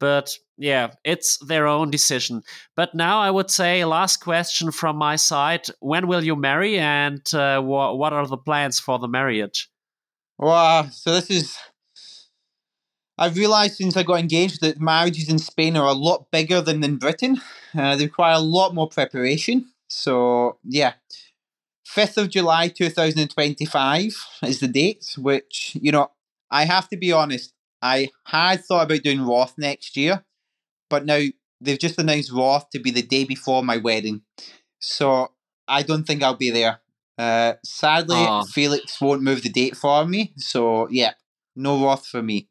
But 0.00 0.36
yeah, 0.56 0.92
it's 1.04 1.38
their 1.38 1.66
own 1.66 1.90
decision. 1.90 2.42
But 2.76 2.94
now 2.94 3.20
I 3.20 3.30
would 3.30 3.50
say, 3.50 3.84
last 3.84 4.18
question 4.18 4.70
from 4.70 4.96
my 4.96 5.16
side 5.16 5.66
when 5.80 6.06
will 6.06 6.24
you 6.24 6.36
marry 6.36 6.78
and 6.78 7.22
uh, 7.34 7.60
wh- 7.60 7.96
what 7.96 8.12
are 8.12 8.26
the 8.26 8.36
plans 8.36 8.78
for 8.78 8.98
the 8.98 9.08
marriage? 9.08 9.68
Wow, 10.38 10.88
so 10.90 11.14
this 11.14 11.30
is 11.30 11.58
I've 13.18 13.36
realised 13.36 13.76
since 13.76 13.96
I 13.96 14.04
got 14.04 14.20
engaged 14.20 14.60
that 14.60 14.80
marriages 14.80 15.28
in 15.28 15.38
Spain 15.38 15.76
are 15.76 15.88
a 15.88 15.92
lot 15.92 16.30
bigger 16.30 16.60
than 16.60 16.84
in 16.84 16.96
Britain. 16.96 17.40
Uh, 17.76 17.96
they 17.96 18.04
require 18.04 18.34
a 18.34 18.40
lot 18.40 18.74
more 18.74 18.88
preparation. 18.88 19.66
So, 19.88 20.58
yeah. 20.62 20.92
5th 21.84 22.16
of 22.18 22.30
July 22.30 22.68
2025 22.68 24.16
is 24.42 24.60
the 24.60 24.68
date, 24.68 25.14
which, 25.18 25.76
you 25.80 25.90
know, 25.90 26.12
I 26.50 26.64
have 26.64 26.88
to 26.90 26.96
be 26.96 27.12
honest, 27.12 27.52
I 27.82 28.08
had 28.24 28.64
thought 28.64 28.84
about 28.84 29.02
doing 29.02 29.22
Roth 29.22 29.54
next 29.58 29.96
year, 29.96 30.24
but 30.90 31.04
now 31.04 31.20
they've 31.60 31.78
just 31.78 31.98
announced 31.98 32.32
Roth 32.32 32.70
to 32.70 32.78
be 32.78 32.90
the 32.90 33.02
day 33.02 33.24
before 33.24 33.62
my 33.62 33.76
wedding. 33.76 34.22
So 34.80 35.32
I 35.66 35.82
don't 35.82 36.04
think 36.04 36.22
I'll 36.22 36.34
be 36.36 36.50
there. 36.50 36.80
Uh, 37.16 37.54
sadly, 37.64 38.26
Felix 38.52 39.00
won't 39.00 39.22
move 39.22 39.42
the 39.42 39.48
date 39.48 39.76
for 39.76 40.04
me. 40.06 40.32
So, 40.36 40.88
yeah, 40.88 41.14
no 41.56 41.84
Roth 41.84 42.06
for 42.06 42.22
me. 42.22 42.48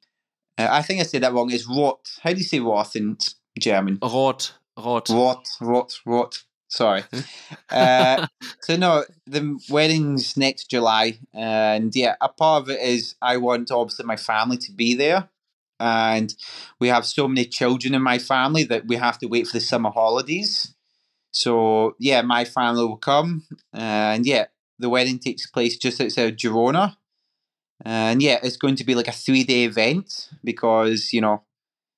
Uh, 0.57 0.67
I 0.69 0.81
think 0.81 0.99
I 0.99 1.03
said 1.03 1.23
that 1.23 1.33
wrong. 1.33 1.51
It's 1.51 1.67
Rot. 1.67 1.99
How 2.21 2.31
do 2.31 2.37
you 2.37 2.43
say 2.43 2.59
Roth 2.59 2.95
in 2.95 3.17
German? 3.59 3.99
Rot. 4.01 4.53
Rot. 4.77 5.09
Rot. 5.09 5.47
Rot. 5.61 5.99
Rot. 6.05 6.43
Sorry. 6.69 7.03
uh, 7.69 8.27
so 8.61 8.75
no, 8.75 9.05
the 9.25 9.59
wedding's 9.69 10.35
next 10.35 10.69
July, 10.69 11.19
and 11.33 11.95
yeah, 11.95 12.15
a 12.19 12.29
part 12.29 12.63
of 12.63 12.69
it 12.69 12.81
is 12.81 13.15
I 13.21 13.37
want 13.37 13.71
obviously 13.71 14.05
my 14.05 14.17
family 14.17 14.57
to 14.57 14.71
be 14.73 14.93
there, 14.93 15.29
and 15.79 16.33
we 16.79 16.89
have 16.89 17.05
so 17.05 17.27
many 17.27 17.45
children 17.45 17.95
in 17.95 18.01
my 18.01 18.19
family 18.19 18.63
that 18.65 18.87
we 18.87 18.97
have 18.97 19.17
to 19.19 19.27
wait 19.27 19.47
for 19.47 19.57
the 19.57 19.61
summer 19.61 19.89
holidays. 19.91 20.73
So 21.31 21.95
yeah, 21.99 22.21
my 22.21 22.43
family 22.45 22.85
will 22.85 22.97
come, 22.97 23.45
and 23.73 24.25
yeah, 24.25 24.45
the 24.79 24.89
wedding 24.89 25.19
takes 25.19 25.47
place 25.47 25.77
just 25.77 26.01
outside 26.01 26.37
Girona, 26.37 26.97
and 27.85 28.21
yeah, 28.21 28.39
it's 28.43 28.57
going 28.57 28.75
to 28.75 28.83
be 28.83 28.95
like 28.95 29.07
a 29.07 29.13
three 29.13 29.43
day 29.43 29.63
event 29.63 30.29
because 30.43 31.13
you 31.13 31.21
know 31.21 31.43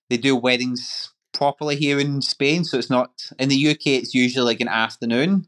they 0.09 0.17
do 0.17 0.35
weddings 0.35 1.11
properly 1.39 1.77
here 1.77 2.01
in 2.01 2.21
Spain. 2.21 2.65
So 2.65 2.77
it's 2.77 2.89
not 2.89 3.31
in 3.39 3.47
the 3.47 3.69
UK. 3.69 3.87
It's 3.87 4.13
usually 4.13 4.45
like 4.45 4.59
an 4.59 4.67
afternoon, 4.67 5.47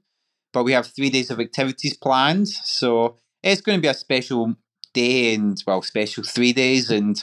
but 0.53 0.63
we 0.63 0.71
have 0.71 0.87
three 0.87 1.09
days 1.09 1.29
of 1.29 1.41
activities 1.41 1.97
planned. 1.97 2.47
So 2.47 3.17
it's 3.43 3.59
going 3.59 3.77
to 3.77 3.81
be 3.81 3.89
a 3.89 3.93
special 3.93 4.55
day 4.93 5.35
and 5.35 5.61
well, 5.67 5.81
special 5.81 6.23
three 6.23 6.53
days. 6.53 6.89
And 6.89 7.21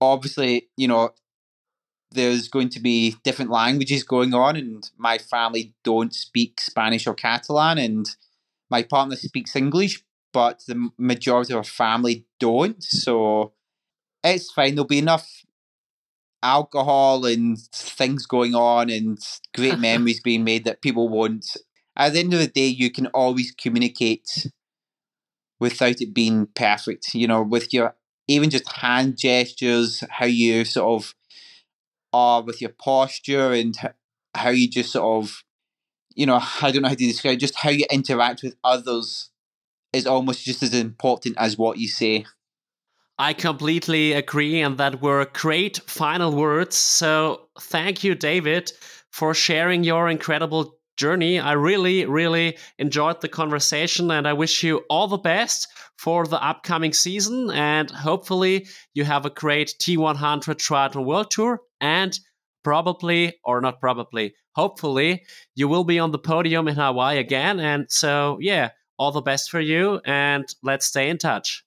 obviously, 0.00 0.68
you 0.76 0.86
know, 0.86 1.10
there's 2.12 2.46
going 2.46 2.68
to 2.68 2.80
be 2.80 3.16
different 3.24 3.50
languages 3.50 4.04
going 4.04 4.32
on, 4.32 4.54
and 4.54 4.88
my 4.96 5.18
family 5.18 5.74
don't 5.82 6.14
speak 6.14 6.60
Spanish 6.60 7.04
or 7.04 7.14
Catalan, 7.14 7.78
and 7.78 8.06
my 8.70 8.84
partner 8.84 9.16
speaks 9.16 9.56
English, 9.56 10.04
but 10.32 10.62
the 10.68 10.90
majority 10.98 11.52
of 11.52 11.58
our 11.58 11.64
family 11.64 12.26
don't. 12.38 12.80
So 12.80 13.54
it's 14.22 14.52
fine. 14.52 14.76
There'll 14.76 14.86
be 14.86 14.98
enough 14.98 15.28
alcohol 16.46 17.26
and 17.26 17.58
things 17.72 18.26
going 18.26 18.54
on 18.54 18.88
and 18.90 19.18
great 19.54 19.78
memories 19.90 20.20
being 20.20 20.44
made 20.44 20.64
that 20.64 20.82
people 20.82 21.08
won't. 21.08 21.56
At 21.96 22.12
the 22.12 22.20
end 22.20 22.34
of 22.34 22.40
the 22.40 22.46
day, 22.46 22.66
you 22.66 22.90
can 22.90 23.06
always 23.08 23.52
communicate 23.52 24.46
without 25.58 26.00
it 26.00 26.14
being 26.14 26.46
perfect. 26.54 27.14
You 27.14 27.26
know, 27.26 27.42
with 27.42 27.72
your 27.72 27.96
even 28.28 28.50
just 28.50 28.70
hand 28.70 29.18
gestures, 29.18 30.04
how 30.10 30.26
you 30.26 30.64
sort 30.64 31.02
of 31.02 31.14
are 32.12 32.42
with 32.42 32.60
your 32.60 32.70
posture 32.70 33.52
and 33.52 33.76
how 34.34 34.50
you 34.50 34.68
just 34.68 34.92
sort 34.92 35.24
of, 35.24 35.42
you 36.14 36.26
know, 36.26 36.40
I 36.62 36.70
don't 36.70 36.82
know 36.82 36.88
how 36.88 36.94
to 36.94 37.06
describe 37.06 37.38
just 37.38 37.56
how 37.56 37.70
you 37.70 37.86
interact 37.90 38.42
with 38.42 38.56
others 38.64 39.30
is 39.92 40.06
almost 40.06 40.44
just 40.44 40.62
as 40.62 40.74
important 40.74 41.36
as 41.38 41.58
what 41.58 41.78
you 41.78 41.88
say. 41.88 42.26
I 43.18 43.34
completely 43.34 44.12
agree, 44.14 44.60
and 44.60 44.78
that 44.78 45.02
were 45.02 45.26
great 45.34 45.78
final 45.86 46.32
words. 46.34 46.76
So, 46.76 47.48
thank 47.60 48.02
you, 48.02 48.14
David, 48.14 48.72
for 49.12 49.34
sharing 49.34 49.84
your 49.84 50.08
incredible 50.08 50.78
journey. 50.96 51.38
I 51.38 51.52
really, 51.52 52.06
really 52.06 52.56
enjoyed 52.78 53.20
the 53.20 53.28
conversation, 53.28 54.10
and 54.10 54.26
I 54.26 54.32
wish 54.32 54.62
you 54.62 54.78
all 54.88 55.08
the 55.08 55.18
best 55.18 55.68
for 55.98 56.26
the 56.26 56.42
upcoming 56.42 56.94
season. 56.94 57.50
And 57.50 57.90
hopefully, 57.90 58.66
you 58.94 59.04
have 59.04 59.26
a 59.26 59.30
great 59.30 59.74
T100 59.78 60.56
Triathlon 60.56 61.04
World 61.04 61.30
Tour, 61.30 61.60
and 61.82 62.18
probably, 62.64 63.34
or 63.44 63.60
not 63.60 63.78
probably, 63.78 64.34
hopefully, 64.54 65.24
you 65.54 65.68
will 65.68 65.84
be 65.84 65.98
on 65.98 66.12
the 66.12 66.18
podium 66.18 66.66
in 66.66 66.76
Hawaii 66.76 67.18
again. 67.18 67.60
And 67.60 67.86
so, 67.90 68.38
yeah, 68.40 68.70
all 68.98 69.12
the 69.12 69.20
best 69.20 69.50
for 69.50 69.60
you, 69.60 70.00
and 70.06 70.46
let's 70.62 70.86
stay 70.86 71.10
in 71.10 71.18
touch. 71.18 71.65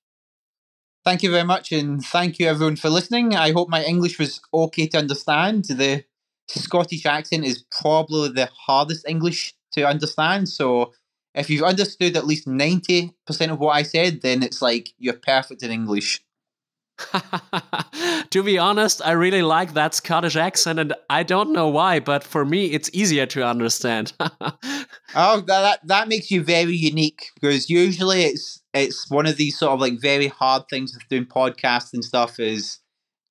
Thank 1.10 1.23
you 1.23 1.31
very 1.31 1.44
much, 1.44 1.72
and 1.72 2.06
thank 2.06 2.38
you 2.38 2.45
everyone 2.45 2.76
for 2.76 2.88
listening. 2.88 3.36
I 3.36 3.52
hope 3.52 3.68
my 3.68 3.84
English 3.84 4.19
was 4.19 4.40
okay 4.53 4.86
to 4.90 4.99
understand. 4.99 5.65
The 5.65 6.03
Scottish 6.48 7.03
accent 7.07 7.45
is 7.45 7.65
probably 7.81 8.30
the 8.30 8.48
hardest 8.68 9.07
English 9.07 9.56
to 9.72 9.88
understand. 9.88 10.49
So 10.49 10.94
if 11.34 11.49
you've 11.49 11.64
understood 11.64 12.15
at 12.15 12.27
least 12.27 12.45
90% 12.45 13.11
of 13.52 13.57
what 13.57 13.72
I 13.72 13.81
said, 13.81 14.22
then 14.22 14.44
it's 14.44 14.61
like 14.61 14.94
you're 14.99 15.15
perfect 15.15 15.64
in 15.64 15.72
English. 15.72 16.22
to 18.30 18.44
be 18.44 18.60
honest, 18.60 19.02
I 19.03 19.14
really 19.14 19.41
like 19.41 19.73
that 19.73 19.95
Scottish 19.95 20.36
accent, 20.36 20.77
and 20.77 20.94
I 21.10 21.23
don't 21.23 21.53
know 21.53 21.69
why, 21.69 21.99
but 22.02 22.23
for 22.23 22.45
me, 22.45 22.68
it's 22.68 22.91
easier 22.94 23.26
to 23.26 23.44
understand. 23.44 24.14
oh, 25.15 25.41
that 25.48 25.80
that 25.88 26.07
makes 26.07 26.30
you 26.30 26.44
very 26.44 26.76
unique 26.76 27.31
because 27.34 27.68
usually 27.68 28.26
it's 28.26 28.59
it's 28.74 29.10
one 29.10 29.26
of 29.26 29.38
these 29.38 29.58
sort 29.58 29.74
of 29.74 29.80
like 29.80 30.00
very 30.00 30.28
hard 30.28 30.64
things 30.70 30.94
with 30.94 31.08
doing 31.10 31.26
podcasts 31.26 31.94
and 31.94 32.04
stuff 32.04 32.40
is 32.40 32.80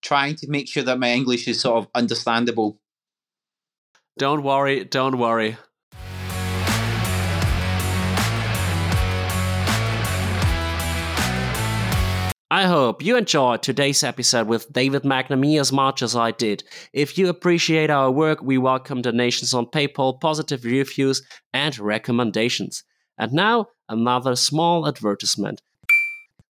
trying 0.02 0.34
to 0.36 0.48
make 0.48 0.68
sure 0.68 0.82
that 0.82 0.98
my 0.98 1.12
English 1.12 1.46
is 1.48 1.60
sort 1.60 1.78
of 1.78 1.88
understandable. 1.94 2.80
Don't 4.18 4.42
worry, 4.42 4.84
don't 4.84 5.18
worry. 5.18 5.56
I 12.50 12.64
hope 12.64 13.02
you 13.02 13.16
enjoyed 13.16 13.62
today's 13.62 14.02
episode 14.02 14.48
with 14.48 14.72
David 14.72 15.02
McNamee 15.02 15.60
as 15.60 15.70
much 15.70 16.02
as 16.02 16.16
I 16.16 16.30
did. 16.30 16.64
If 16.94 17.18
you 17.18 17.28
appreciate 17.28 17.90
our 17.90 18.10
work, 18.10 18.42
we 18.42 18.56
welcome 18.56 19.02
donations 19.02 19.52
on 19.52 19.66
PayPal, 19.66 20.18
positive 20.18 20.64
reviews, 20.64 21.22
and 21.52 21.78
recommendations. 21.78 22.82
And 23.18 23.32
now, 23.32 23.66
another 23.88 24.36
small 24.36 24.86
advertisement. 24.86 25.60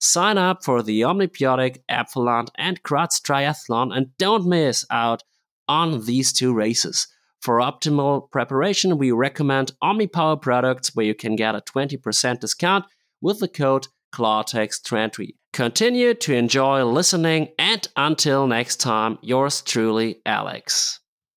Sign 0.00 0.38
up 0.38 0.64
for 0.64 0.82
the 0.82 1.00
OMNi-BiOTiC, 1.00 1.78
Apfelland, 1.90 2.48
and 2.56 2.82
Graz 2.82 3.20
Triathlon 3.20 3.96
and 3.96 4.16
don't 4.16 4.46
miss 4.46 4.84
out 4.90 5.24
on 5.66 6.04
these 6.04 6.32
two 6.32 6.54
races. 6.54 7.08
For 7.40 7.58
optimal 7.58 8.30
preparation, 8.30 8.98
we 8.98 9.10
recommend 9.12 9.72
OMNi-POWER 9.82 10.36
products 10.36 10.94
where 10.94 11.06
you 11.06 11.14
can 11.14 11.36
get 11.36 11.54
a 11.54 11.60
20% 11.60 12.40
discount 12.40 12.84
with 13.20 13.40
the 13.40 13.48
code 13.48 13.88
KLARTEXT20. 14.14 15.34
Continue 15.52 16.14
to 16.14 16.34
enjoy 16.34 16.84
listening, 16.84 17.48
and 17.58 17.86
until 17.96 18.46
next 18.46 18.76
time, 18.76 19.18
yours 19.22 19.62
truly, 19.62 20.20
Alex. 20.26 21.00